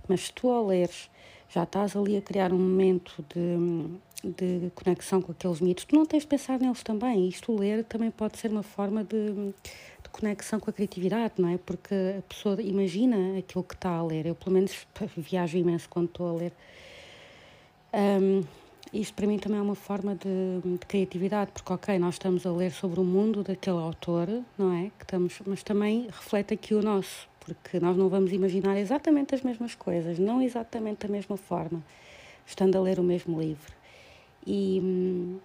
Mas 0.08 0.22
se 0.22 0.32
tu 0.32 0.50
ao 0.50 0.66
leres 0.66 1.10
já 1.48 1.62
estás 1.62 1.96
ali 1.96 2.16
a 2.16 2.20
criar 2.20 2.52
um 2.52 2.58
momento 2.58 3.24
de, 3.34 4.30
de 4.30 4.70
conexão 4.74 5.22
com 5.22 5.32
aqueles 5.32 5.60
mitos, 5.60 5.84
tu 5.84 5.94
não 5.94 6.04
tens 6.04 6.22
de 6.22 6.26
pensar 6.26 6.58
neles 6.58 6.82
também. 6.82 7.28
Isto 7.28 7.56
ler 7.56 7.84
também 7.84 8.10
pode 8.10 8.38
ser 8.38 8.50
uma 8.50 8.62
forma 8.62 9.04
de, 9.04 9.32
de 9.32 10.08
conexão 10.10 10.60
com 10.60 10.70
a 10.70 10.72
criatividade, 10.72 11.34
não 11.38 11.48
é? 11.48 11.56
Porque 11.58 11.94
a 12.18 12.22
pessoa 12.22 12.60
imagina 12.60 13.38
aquilo 13.38 13.64
que 13.64 13.74
está 13.74 13.90
a 13.90 14.02
ler. 14.02 14.26
Eu, 14.26 14.34
pelo 14.34 14.52
menos, 14.52 14.86
viajo 15.16 15.56
imenso 15.56 15.88
quando 15.88 16.06
estou 16.06 16.28
a 16.28 16.32
ler. 16.32 16.52
Um, 17.94 18.42
isto 18.92 19.14
para 19.14 19.26
mim 19.26 19.38
também 19.38 19.58
é 19.58 19.62
uma 19.62 19.74
forma 19.74 20.14
de, 20.14 20.60
de, 20.78 20.86
criatividade, 20.86 21.50
porque 21.52 21.72
ok, 21.72 21.98
nós 21.98 22.14
estamos 22.14 22.46
a 22.46 22.52
ler 22.52 22.70
sobre 22.70 23.00
o 23.00 23.04
mundo 23.04 23.42
daquele 23.42 23.78
autor, 23.78 24.28
não 24.56 24.72
é? 24.72 24.90
Que 24.96 25.04
estamos, 25.04 25.40
mas 25.44 25.62
também 25.62 26.06
reflete 26.06 26.54
aqui 26.54 26.74
o 26.74 26.82
nosso, 26.82 27.28
porque 27.40 27.80
nós 27.80 27.96
não 27.96 28.08
vamos 28.08 28.32
imaginar 28.32 28.78
exatamente 28.78 29.34
as 29.34 29.42
mesmas 29.42 29.74
coisas, 29.74 30.18
não 30.18 30.40
exatamente 30.40 31.06
da 31.06 31.12
mesma 31.12 31.36
forma, 31.36 31.82
estando 32.46 32.76
a 32.76 32.80
ler 32.80 32.98
o 33.00 33.02
mesmo 33.02 33.40
livro. 33.40 33.74
E, 34.46 35.38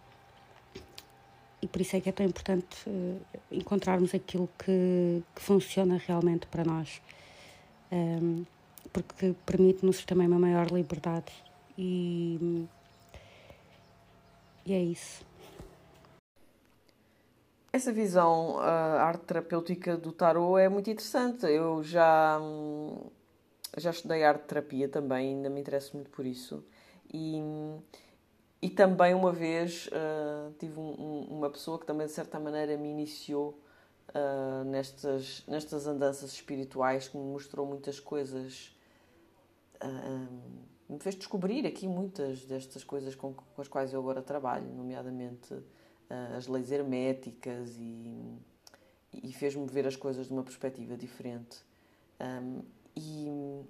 e 1.62 1.68
por 1.68 1.82
isso 1.82 1.96
é 1.96 2.02
que 2.02 2.10
é 2.10 2.12
tão 2.12 2.26
importante 2.26 2.88
uh, 2.88 3.20
encontrarmos 3.52 4.14
aquilo 4.14 4.48
que, 4.58 5.24
que, 5.36 5.42
funciona 5.42 6.00
realmente 6.06 6.46
para 6.48 6.64
nós, 6.64 7.02
porque 8.94 9.34
permite-nos 9.46 10.06
também 10.06 10.28
uma 10.28 10.40
maior 10.40 10.72
liberdade. 10.72 11.32
E, 11.78 12.68
e 14.66 14.74
é 14.74 14.82
isso. 14.82 15.26
Essa 17.74 17.94
visão, 17.94 18.60
a 18.60 19.02
arte 19.02 19.24
terapêutica 19.24 19.96
do 19.96 20.12
tarot 20.12 20.60
é 20.62 20.68
muito 20.68 20.90
interessante. 20.90 21.46
Eu 21.46 21.82
já, 21.82 22.38
já 23.78 23.92
estudei 23.92 24.26
arte 24.26 24.44
terapia 24.44 24.90
também, 24.90 25.36
ainda 25.36 25.50
me 25.50 25.62
interesso 25.62 25.96
muito 25.96 26.10
por 26.10 26.26
isso. 26.26 26.66
E, 27.14 27.42
e 28.62 28.70
também 28.70 29.14
uma 29.14 29.32
vez 29.32 29.88
uh, 29.88 30.54
tive 30.60 30.78
um, 30.78 30.96
um, 31.00 31.38
uma 31.38 31.50
pessoa 31.50 31.80
que 31.80 31.86
também 31.86 32.08
de 32.08 32.12
certa 32.12 32.40
maneira 32.42 32.76
me 32.78 32.90
iniciou 32.90 33.58
uh, 34.10 34.66
nestas, 34.66 35.42
nestas 35.48 35.88
andanças 35.88 36.34
espirituais, 36.34 37.08
que 37.08 37.18
me 37.18 37.24
mostrou 37.24 37.66
muitas 37.66 38.02
coisas. 38.02 38.76
Uh, 39.82 40.71
me 40.92 41.00
fez 41.00 41.16
descobrir 41.16 41.66
aqui 41.66 41.88
muitas 41.88 42.44
destas 42.46 42.84
coisas 42.84 43.16
com, 43.16 43.34
com 43.34 43.62
as 43.62 43.68
quais 43.68 43.94
eu 43.94 44.00
agora 44.00 44.22
trabalho, 44.22 44.68
nomeadamente 44.76 45.54
uh, 45.54 46.38
as 46.38 46.48
leis 46.48 46.70
herméticas 46.72 47.78
e, 47.80 48.38
e 49.24 49.32
fez-me 49.32 49.66
ver 49.68 49.88
as 49.88 49.96
coisas 49.96 50.28
de 50.28 50.34
uma 50.34 50.44
perspectiva 50.44 50.98
diferente. 50.98 51.60
Um, 52.20 52.62
e, 52.96 53.64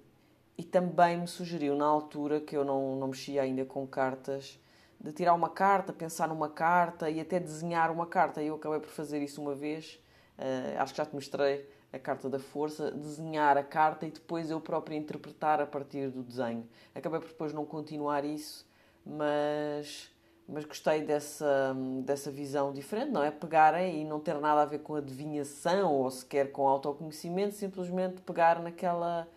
e 0.58 0.64
também 0.64 1.16
me 1.16 1.28
sugeriu 1.28 1.76
na 1.76 1.86
altura 1.86 2.40
que 2.40 2.56
eu 2.56 2.64
não, 2.64 2.96
não 2.96 3.08
mexia 3.08 3.42
ainda 3.42 3.64
com 3.64 3.86
cartas 3.86 4.58
de 5.00 5.12
tirar 5.12 5.34
uma 5.34 5.48
carta, 5.48 5.92
pensar 5.92 6.28
numa 6.28 6.48
carta 6.48 7.08
e 7.08 7.20
até 7.20 7.38
desenhar 7.38 7.90
uma 7.90 8.06
carta. 8.06 8.42
Eu 8.42 8.56
acabei 8.56 8.80
por 8.80 8.90
fazer 8.90 9.22
isso 9.22 9.40
uma 9.40 9.54
vez, 9.54 10.00
uh, 10.38 10.80
acho 10.80 10.92
que 10.92 10.98
já 10.98 11.06
te 11.06 11.14
mostrei 11.14 11.68
a 11.92 11.98
carta 11.98 12.28
da 12.28 12.38
força, 12.38 12.90
desenhar 12.90 13.58
a 13.58 13.62
carta 13.62 14.06
e 14.06 14.10
depois 14.10 14.50
eu 14.50 14.60
própria 14.60 14.96
interpretar 14.96 15.60
a 15.60 15.66
partir 15.66 16.08
do 16.10 16.22
desenho. 16.22 16.66
Acabei 16.94 17.20
por 17.20 17.28
depois 17.28 17.52
não 17.52 17.66
continuar 17.66 18.24
isso, 18.24 18.66
mas, 19.04 20.10
mas 20.48 20.64
gostei 20.64 21.02
dessa, 21.02 21.76
dessa 22.02 22.30
visão 22.30 22.72
diferente, 22.72 23.10
não 23.10 23.22
é? 23.22 23.30
Pegarem 23.30 24.00
e 24.00 24.04
não 24.04 24.18
ter 24.18 24.38
nada 24.38 24.62
a 24.62 24.64
ver 24.64 24.78
com 24.78 24.94
adivinhação 24.94 25.92
ou 25.92 26.10
sequer 26.10 26.50
com 26.50 26.66
autoconhecimento, 26.66 27.54
simplesmente 27.54 28.22
pegar 28.22 28.62
naquela 28.62 29.28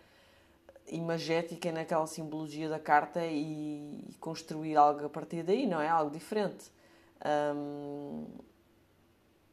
imagética 0.88 1.68
e 1.68 1.72
naquela 1.72 2.06
simbologia 2.06 2.68
da 2.68 2.78
carta 2.78 3.24
e, 3.26 4.08
e, 4.08 4.14
construir 4.14 4.76
algo 4.76 5.04
a 5.04 5.10
partir 5.10 5.42
daí, 5.42 5.66
não 5.66 5.80
é? 5.80 5.88
Algo 5.88 6.10
diferente. 6.10 6.72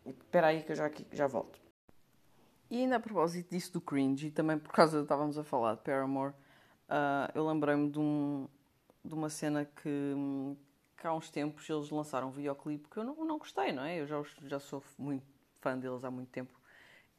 Espera 0.06 0.48
aí 0.48 0.64
que 0.64 0.72
eu 0.72 0.76
já, 0.76 0.92
já 1.12 1.28
volto. 1.28 1.63
E 2.74 2.78
ainda 2.78 2.96
a 2.96 3.00
propósito 3.00 3.52
disso 3.52 3.72
do 3.74 3.80
cringe, 3.80 4.26
e 4.26 4.32
também 4.32 4.58
por 4.58 4.72
causa 4.72 4.98
de 4.98 5.04
estávamos 5.04 5.38
a 5.38 5.44
falar 5.44 5.76
de 5.76 5.82
Paramore, 5.82 6.34
uh, 6.90 7.30
eu 7.36 7.46
lembrei-me 7.46 7.88
de, 7.88 8.00
um, 8.00 8.48
de 9.06 9.14
uma 9.14 9.30
cena 9.30 9.64
que, 9.64 10.16
que 10.98 11.06
há 11.06 11.14
uns 11.14 11.30
tempos 11.30 11.70
eles 11.70 11.92
lançaram 11.92 12.30
um 12.30 12.32
videoclipe 12.32 12.90
que 12.90 12.98
eu 12.98 13.04
não, 13.04 13.14
não 13.26 13.38
gostei, 13.38 13.72
não 13.72 13.84
é? 13.84 14.02
Eu 14.02 14.08
já, 14.08 14.20
já 14.48 14.60
sou 14.60 14.84
muito 14.98 15.24
fã 15.62 15.78
deles 15.78 16.04
há 16.04 16.10
muito 16.10 16.30
tempo 16.30 16.52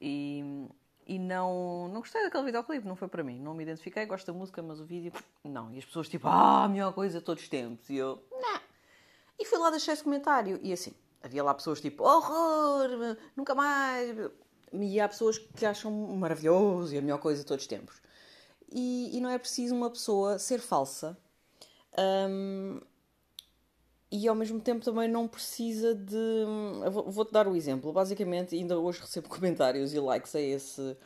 e, 0.01 0.67
e 1.07 1.21
não, 1.21 1.87
não 1.87 2.01
gostei 2.01 2.25
daquele 2.25 2.47
videoclipe, 2.47 2.85
não 2.85 2.97
foi 2.97 3.07
para 3.07 3.23
mim. 3.23 3.39
Não 3.39 3.55
me 3.55 3.63
identifiquei, 3.63 4.05
gosto 4.07 4.27
da 4.27 4.37
música, 4.37 4.61
mas 4.61 4.81
o 4.81 4.85
vídeo, 4.85 5.13
não. 5.45 5.73
E 5.73 5.79
as 5.79 5.85
pessoas 5.85 6.09
tipo, 6.09 6.27
ah, 6.27 6.65
a 6.65 6.69
melhor 6.69 6.93
coisa 6.93 7.21
de 7.21 7.25
todos 7.25 7.45
os 7.45 7.49
tempos. 7.49 7.89
E 7.89 7.95
eu, 7.95 8.21
não. 8.33 8.61
E 9.39 9.45
fui 9.45 9.59
lá 9.59 9.71
deixar 9.71 9.93
esse 9.93 10.03
comentário 10.03 10.59
e 10.65 10.73
assim, 10.73 10.93
havia 11.23 11.45
lá 11.45 11.55
pessoas 11.55 11.81
tipo, 11.81 12.03
horror, 12.03 13.17
nunca 13.37 13.55
mais 13.55 14.19
e 14.83 15.01
há 15.01 15.09
pessoas 15.09 15.39
que 15.39 15.65
acham 15.65 15.91
maravilhoso 16.17 16.95
e 16.95 16.99
a 16.99 17.03
melhor 17.03 17.19
coisa 17.19 17.41
de 17.41 17.47
todos 17.47 17.65
os 17.65 17.69
tempos. 17.69 18.03
E, 18.71 19.17
e 19.17 19.21
não 19.21 19.31
é 19.31 19.39
preciso 19.39 19.75
uma 19.75 19.91
pessoa 19.91 20.39
ser 20.39 20.59
falsa 20.59 21.17
um, 21.99 22.81
e 24.11 24.29
ao 24.29 24.35
mesmo 24.35 24.61
tempo 24.61 24.85
também 24.85 25.09
não 25.09 25.27
precisa 25.27 25.95
de. 25.95 26.45
Vou-te 27.07 27.33
dar 27.33 27.49
o 27.49 27.53
um 27.53 27.57
exemplo. 27.57 27.93
Basicamente, 27.93 28.55
ainda 28.55 28.79
hoje 28.79 29.01
recebo 29.01 29.27
comentários 29.31 29.93
e 29.93 29.99
likes 29.99 30.35
a 30.35 30.41
esse, 30.41 30.97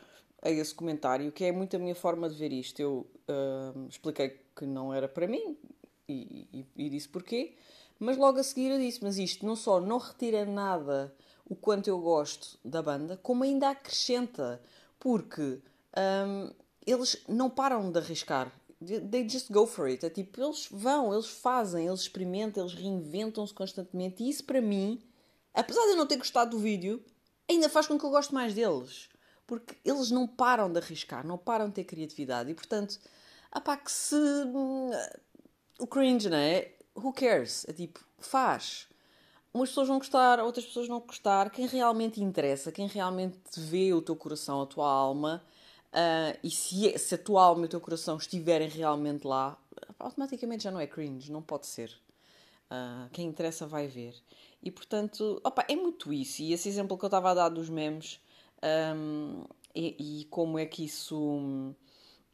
a 0.41 0.49
esse 0.49 0.73
comentário, 0.75 1.31
que 1.31 1.45
é 1.45 1.51
muito 1.51 1.75
a 1.75 1.79
minha 1.79 1.95
forma 1.95 2.29
de 2.29 2.35
ver 2.35 2.53
isto. 2.53 2.79
Eu 2.79 3.07
uh, 3.27 3.87
expliquei 3.87 4.39
que 4.55 4.65
não 4.65 4.93
era 4.93 5.07
para 5.07 5.27
mim 5.27 5.57
e, 6.07 6.47
e, 6.53 6.65
e, 6.85 6.89
disse 6.89 7.09
porquê, 7.09 7.55
mas 7.97 8.17
logo 8.17 8.39
a 8.39 8.43
seguir 8.43 8.71
eu 8.71 8.77
disse: 8.77 9.03
Mas 9.03 9.17
isto 9.17 9.45
não 9.45 9.55
só 9.55 9.79
não 9.79 9.97
retira 9.97 10.45
nada 10.45 11.11
o 11.49 11.55
quanto 11.55 11.87
eu 11.87 11.99
gosto 11.99 12.59
da 12.63 12.81
banda, 12.81 13.17
como 13.17 13.43
ainda 13.43 13.71
acrescenta, 13.71 14.61
porque 14.99 15.59
um, 15.97 16.53
eles 16.85 17.17
não 17.27 17.49
param 17.49 17.91
de 17.91 17.97
arriscar. 17.97 18.53
They 18.79 19.27
just 19.27 19.51
go 19.51 19.65
for 19.65 19.87
it. 19.87 20.05
É 20.05 20.09
tipo, 20.09 20.41
eles 20.41 20.67
vão, 20.71 21.11
eles 21.11 21.27
fazem, 21.27 21.87
eles 21.87 22.01
experimentam, 22.01 22.63
eles 22.63 22.75
reinventam-se 22.75 23.53
constantemente. 23.53 24.23
E 24.23 24.29
isso 24.29 24.43
para 24.45 24.61
mim, 24.61 25.01
apesar 25.53 25.81
de 25.81 25.89
eu 25.89 25.97
não 25.97 26.05
ter 26.05 26.17
gostado 26.17 26.51
do 26.51 26.59
vídeo, 26.59 27.03
ainda 27.49 27.67
faz 27.67 27.87
com 27.87 27.97
que 27.97 28.05
eu 28.05 28.11
goste 28.11 28.33
mais 28.33 28.53
deles. 28.53 29.09
Porque 29.45 29.75
eles 29.83 30.11
não 30.11 30.27
param 30.27 30.71
de 30.71 30.79
arriscar, 30.79 31.25
não 31.25 31.37
param 31.37 31.67
de 31.67 31.73
ter 31.73 31.83
criatividade. 31.83 32.51
E 32.51 32.53
portanto, 32.53 32.99
apá, 33.51 33.75
que 33.75 33.91
se. 33.91 34.15
Hum, 34.15 34.91
o 35.79 35.87
cringe, 35.87 36.29
não 36.29 36.37
é? 36.37 36.71
Who 36.95 37.11
cares? 37.11 37.65
É 37.67 37.73
tipo, 37.73 37.99
faz 38.19 38.88
umas 39.53 39.69
pessoas 39.69 39.87
vão 39.87 39.97
gostar, 39.97 40.39
outras 40.39 40.65
pessoas 40.65 40.87
não 40.87 40.99
gostar. 40.99 41.49
Quem 41.49 41.67
realmente 41.67 42.21
interessa, 42.21 42.71
quem 42.71 42.87
realmente 42.87 43.37
vê 43.57 43.93
o 43.93 44.01
teu 44.01 44.15
coração, 44.15 44.61
a 44.61 44.65
tua 44.65 44.89
alma, 44.89 45.43
uh, 45.87 46.39
e 46.43 46.49
se, 46.49 46.89
é, 46.89 46.97
se 46.97 47.15
a 47.15 47.17
tua 47.17 47.43
alma 47.43 47.63
e 47.63 47.65
o 47.65 47.69
teu 47.69 47.81
coração 47.81 48.17
estiverem 48.17 48.69
realmente 48.69 49.25
lá, 49.25 49.57
automaticamente 49.97 50.63
já 50.63 50.71
não 50.71 50.79
é 50.79 50.87
cringe, 50.87 51.31
não 51.31 51.41
pode 51.41 51.67
ser. 51.67 51.91
Uh, 52.71 53.09
quem 53.11 53.27
interessa 53.27 53.65
vai 53.65 53.87
ver. 53.87 54.13
E 54.61 54.69
portanto, 54.69 55.41
opa, 55.43 55.65
é 55.67 55.75
muito 55.75 56.13
isso. 56.13 56.41
E 56.43 56.53
esse 56.53 56.69
exemplo 56.69 56.97
que 56.97 57.03
eu 57.03 57.07
estava 57.07 57.31
a 57.31 57.33
dar 57.33 57.49
dos 57.49 57.69
memes, 57.69 58.19
um, 58.95 59.43
e, 59.73 60.21
e, 60.21 60.25
como 60.25 60.59
é 60.59 60.65
que 60.65 60.85
isso 60.85 61.73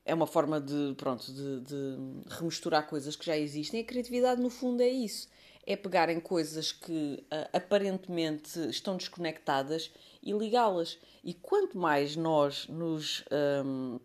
é 0.04 0.14
uma 0.14 0.28
forma 0.28 0.60
de, 0.60 0.94
pronto, 0.98 1.32
de, 1.32 1.62
de 1.62 1.98
remisturar 2.28 2.88
coisas 2.88 3.16
que 3.16 3.26
já 3.26 3.38
existem. 3.38 3.82
A 3.82 3.84
criatividade, 3.84 4.42
no 4.42 4.50
fundo, 4.50 4.82
é 4.82 4.90
isso 4.90 5.28
é 5.66 5.76
pegar 5.76 6.10
em 6.10 6.20
coisas 6.20 6.72
que 6.72 7.24
uh, 7.24 7.50
aparentemente 7.52 8.60
estão 8.70 8.98
desconectadas 8.98 9.92
e 10.22 10.32
ligá-las. 10.32 10.98
E 11.24 11.34
quanto 11.34 11.78
mais 11.78 12.16
nós 12.16 12.68
nos 12.68 13.24
um, 13.66 14.00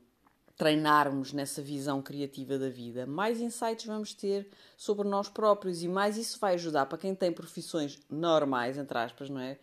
treinarmos 0.57 1.33
nessa 1.33 1.63
visão 1.63 2.03
criativa 2.03 2.59
da 2.59 2.69
vida, 2.69 3.07
mais 3.07 3.41
insights 3.41 3.87
vamos 3.87 4.15
ter 4.15 4.49
sobre 4.77 5.09
nós 5.09 5.29
próprios 5.29 5.83
e 5.83 5.89
mais 5.89 6.17
isso 6.17 6.39
vai 6.39 6.55
ajudar 6.55 6.87
para 6.87 6.99
quem 6.99 7.15
tem 7.15 7.33
profissões 7.33 7.99
normais, 8.09 8.77
entre 8.77 8.97
aspas, 8.99 9.29
não 9.29 9.41
é? 9.41 9.59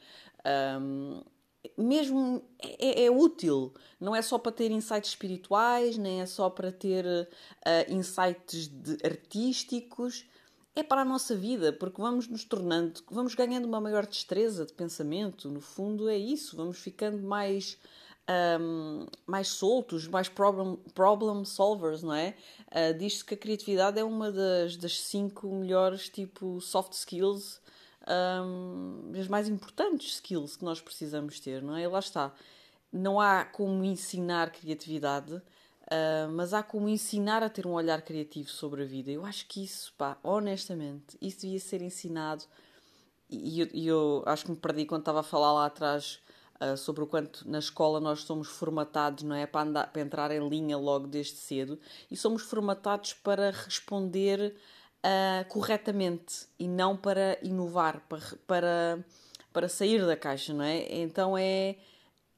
Um, 0.79 1.21
mesmo 1.77 2.41
é, 2.59 3.05
é, 3.05 3.11
útil, 3.11 3.73
não 3.99 4.15
é 4.15 4.21
só 4.21 4.37
para 4.37 4.51
ter 4.51 4.71
insights 4.71 5.09
espirituais, 5.09 5.97
nem 5.97 6.21
é 6.21 6.25
só 6.25 6.49
para 6.49 6.71
ter 6.71 7.05
uh, 7.05 7.93
insights 7.93 8.67
de, 8.67 8.97
artísticos, 9.05 10.25
é 10.79 10.83
para 10.83 11.01
a 11.01 11.05
nossa 11.05 11.35
vida, 11.35 11.73
porque 11.73 11.99
vamos 11.99 12.27
nos 12.27 12.43
tornando, 12.43 13.01
vamos 13.09 13.33
ganhando 13.33 13.65
uma 13.65 13.81
maior 13.81 14.05
destreza 14.05 14.63
de 14.63 14.73
pensamento, 14.73 15.49
no 15.49 15.59
fundo 15.59 16.07
é 16.07 16.15
isso, 16.15 16.55
vamos 16.55 16.77
ficando 16.77 17.21
mais 17.23 17.79
um, 18.59 19.07
mais 19.25 19.47
soltos, 19.47 20.07
mais 20.07 20.29
problem, 20.29 20.77
problem 20.93 21.43
solvers, 21.45 22.03
não 22.03 22.13
é? 22.13 22.35
Uh, 22.67 22.97
Diz-se 22.97 23.25
que 23.25 23.33
a 23.33 23.37
criatividade 23.37 23.99
é 23.99 24.03
uma 24.03 24.31
das, 24.31 24.77
das 24.77 25.01
cinco 25.01 25.47
melhores 25.47 26.09
tipo 26.09 26.61
soft 26.61 26.93
skills, 26.93 27.59
um, 28.07 29.11
as 29.19 29.27
mais 29.27 29.47
importantes 29.49 30.15
skills 30.15 30.57
que 30.57 30.63
nós 30.63 30.79
precisamos 30.79 31.39
ter, 31.39 31.61
não 31.61 31.75
é? 31.75 31.83
E 31.83 31.87
lá 31.87 31.99
está. 31.99 32.33
Não 32.91 33.19
há 33.19 33.45
como 33.45 33.83
ensinar 33.83 34.51
criatividade, 34.51 35.41
uh, 35.87 36.31
mas 36.31 36.53
há 36.53 36.63
como 36.63 36.87
ensinar 36.89 37.43
a 37.43 37.49
ter 37.49 37.65
um 37.65 37.73
olhar 37.73 38.01
criativo 38.01 38.49
sobre 38.49 38.83
a 38.83 38.85
vida. 38.85 39.11
Eu 39.11 39.25
acho 39.25 39.45
que 39.47 39.63
isso, 39.63 39.93
pá, 39.97 40.17
honestamente, 40.23 41.17
isso 41.21 41.41
devia 41.41 41.59
ser 41.59 41.81
ensinado. 41.81 42.43
E 43.29 43.61
eu, 43.61 43.67
eu 43.73 44.23
acho 44.25 44.45
que 44.45 44.51
me 44.51 44.57
perdi 44.57 44.85
quando 44.85 45.01
estava 45.01 45.19
a 45.21 45.23
falar 45.23 45.53
lá 45.53 45.65
atrás 45.65 46.19
Uh, 46.59 46.75
sobre 46.75 47.03
o 47.03 47.05
quanto 47.05 47.47
na 47.47 47.59
escola 47.59 47.99
nós 47.99 48.23
somos 48.23 48.47
formatados, 48.47 49.23
não 49.23 49.35
é? 49.35 49.45
Para, 49.45 49.61
andar, 49.61 49.91
para 49.91 50.01
entrar 50.01 50.31
em 50.31 50.49
linha 50.49 50.75
logo 50.75 51.05
desde 51.05 51.35
cedo 51.35 51.79
e 52.09 52.17
somos 52.17 52.41
formatados 52.41 53.13
para 53.13 53.51
responder 53.51 54.55
uh, 55.05 55.47
corretamente 55.49 56.47
e 56.57 56.67
não 56.67 56.97
para 56.97 57.37
inovar, 57.43 58.01
para, 58.07 58.21
para, 58.45 59.05
para 59.53 59.69
sair 59.69 60.05
da 60.05 60.17
caixa, 60.17 60.53
não 60.53 60.63
é? 60.63 60.87
Então 60.95 61.37
é, 61.37 61.75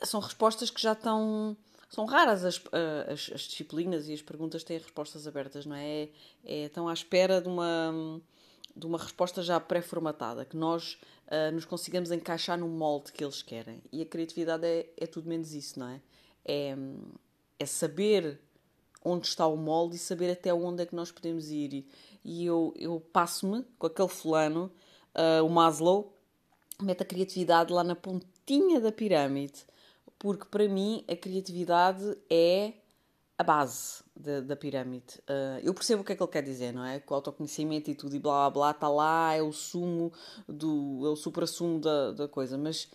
são 0.03 0.19
respostas 0.19 0.69
que 0.69 0.81
já 0.81 0.93
estão. 0.93 1.55
São 1.89 2.05
raras 2.05 2.45
as, 2.45 2.61
ah, 2.71 3.11
as, 3.11 3.31
as 3.33 3.41
disciplinas 3.41 4.07
e 4.07 4.13
as 4.13 4.21
perguntas 4.21 4.63
têm 4.63 4.77
respostas 4.77 5.27
abertas, 5.27 5.65
não 5.65 5.75
é? 5.75 6.03
é? 6.03 6.09
é 6.45 6.65
estão 6.65 6.87
à 6.87 6.93
espera 6.93 7.41
de 7.41 7.47
uma 7.47 8.21
de 8.75 8.85
uma 8.85 8.97
resposta 8.97 9.41
já 9.41 9.59
pré-formatada, 9.59 10.45
que 10.45 10.55
nós 10.55 10.97
uh, 11.27 11.51
nos 11.53 11.65
consigamos 11.65 12.11
encaixar 12.11 12.57
no 12.57 12.67
molde 12.67 13.11
que 13.11 13.23
eles 13.23 13.41
querem. 13.41 13.81
E 13.91 14.01
a 14.01 14.05
criatividade 14.05 14.65
é, 14.65 14.89
é 14.95 15.05
tudo 15.05 15.27
menos 15.27 15.53
isso, 15.53 15.79
não 15.79 15.87
é? 15.87 16.01
é? 16.45 16.77
É 17.59 17.65
saber 17.65 18.39
onde 19.03 19.27
está 19.27 19.45
o 19.45 19.57
molde 19.57 19.97
e 19.97 19.99
saber 19.99 20.31
até 20.31 20.53
onde 20.53 20.83
é 20.83 20.85
que 20.85 20.95
nós 20.95 21.11
podemos 21.11 21.49
ir. 21.49 21.85
E 22.23 22.45
eu, 22.45 22.73
eu 22.77 22.99
passo-me 23.11 23.65
com 23.77 23.87
aquele 23.87 24.07
fulano, 24.07 24.71
uh, 25.15 25.45
o 25.45 25.49
Maslow, 25.49 26.15
mete 26.81 27.03
a 27.03 27.05
criatividade 27.05 27.73
lá 27.73 27.83
na 27.83 27.95
pontinha 27.95 28.79
da 28.79 28.91
pirâmide, 28.91 29.65
porque 30.19 30.45
para 30.45 30.67
mim 30.67 31.03
a 31.09 31.15
criatividade 31.15 32.17
é 32.29 32.73
a 33.37 33.43
base 33.43 34.03
da, 34.13 34.41
da 34.41 34.55
pirâmide. 34.55 35.17
Uh, 35.21 35.63
eu 35.63 35.73
percebo 35.73 36.01
o 36.01 36.05
que 36.05 36.11
é 36.11 36.15
que 36.15 36.21
ele 36.21 36.31
quer 36.31 36.43
dizer, 36.43 36.73
não 36.73 36.83
é? 36.83 36.99
Que 36.99 37.11
o 37.11 37.15
autoconhecimento 37.15 37.89
e 37.89 37.95
tudo 37.95 38.13
e 38.13 38.19
blá 38.19 38.49
blá 38.49 38.49
blá 38.49 38.71
está 38.71 38.89
lá, 38.89 39.33
é 39.33 39.41
o 39.41 39.53
sumo, 39.53 40.11
do, 40.45 41.01
é 41.05 41.09
o 41.09 41.15
supra-sumo 41.15 41.79
da, 41.79 42.11
da 42.11 42.27
coisa, 42.27 42.57
mas 42.57 42.89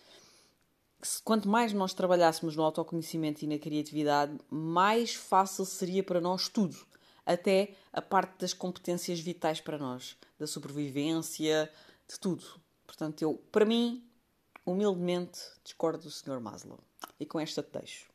quanto 1.23 1.49
mais 1.49 1.73
nós 1.73 1.95
trabalhássemos 1.95 2.55
no 2.55 2.61
autoconhecimento 2.61 3.43
e 3.43 3.47
na 3.47 3.57
criatividade, 3.57 4.37
mais 4.49 5.15
fácil 5.15 5.65
seria 5.65 6.03
para 6.03 6.21
nós 6.21 6.47
tudo. 6.47 6.77
Até 7.25 7.73
a 7.91 8.03
parte 8.03 8.37
das 8.37 8.53
competências 8.53 9.19
vitais 9.19 9.59
para 9.59 9.79
nós, 9.79 10.15
da 10.37 10.45
sobrevivência, 10.45 11.71
de 12.07 12.19
tudo. 12.19 12.45
Portanto, 12.85 13.23
eu, 13.23 13.33
para 13.51 13.65
mim, 13.65 14.07
humildemente, 14.63 15.39
discordo 15.63 16.03
do 16.03 16.11
Sr. 16.11 16.39
Maslow. 16.39 16.79
E 17.19 17.25
com 17.25 17.39
esta 17.39 17.63
te 17.63 17.71
deixo. 17.77 18.14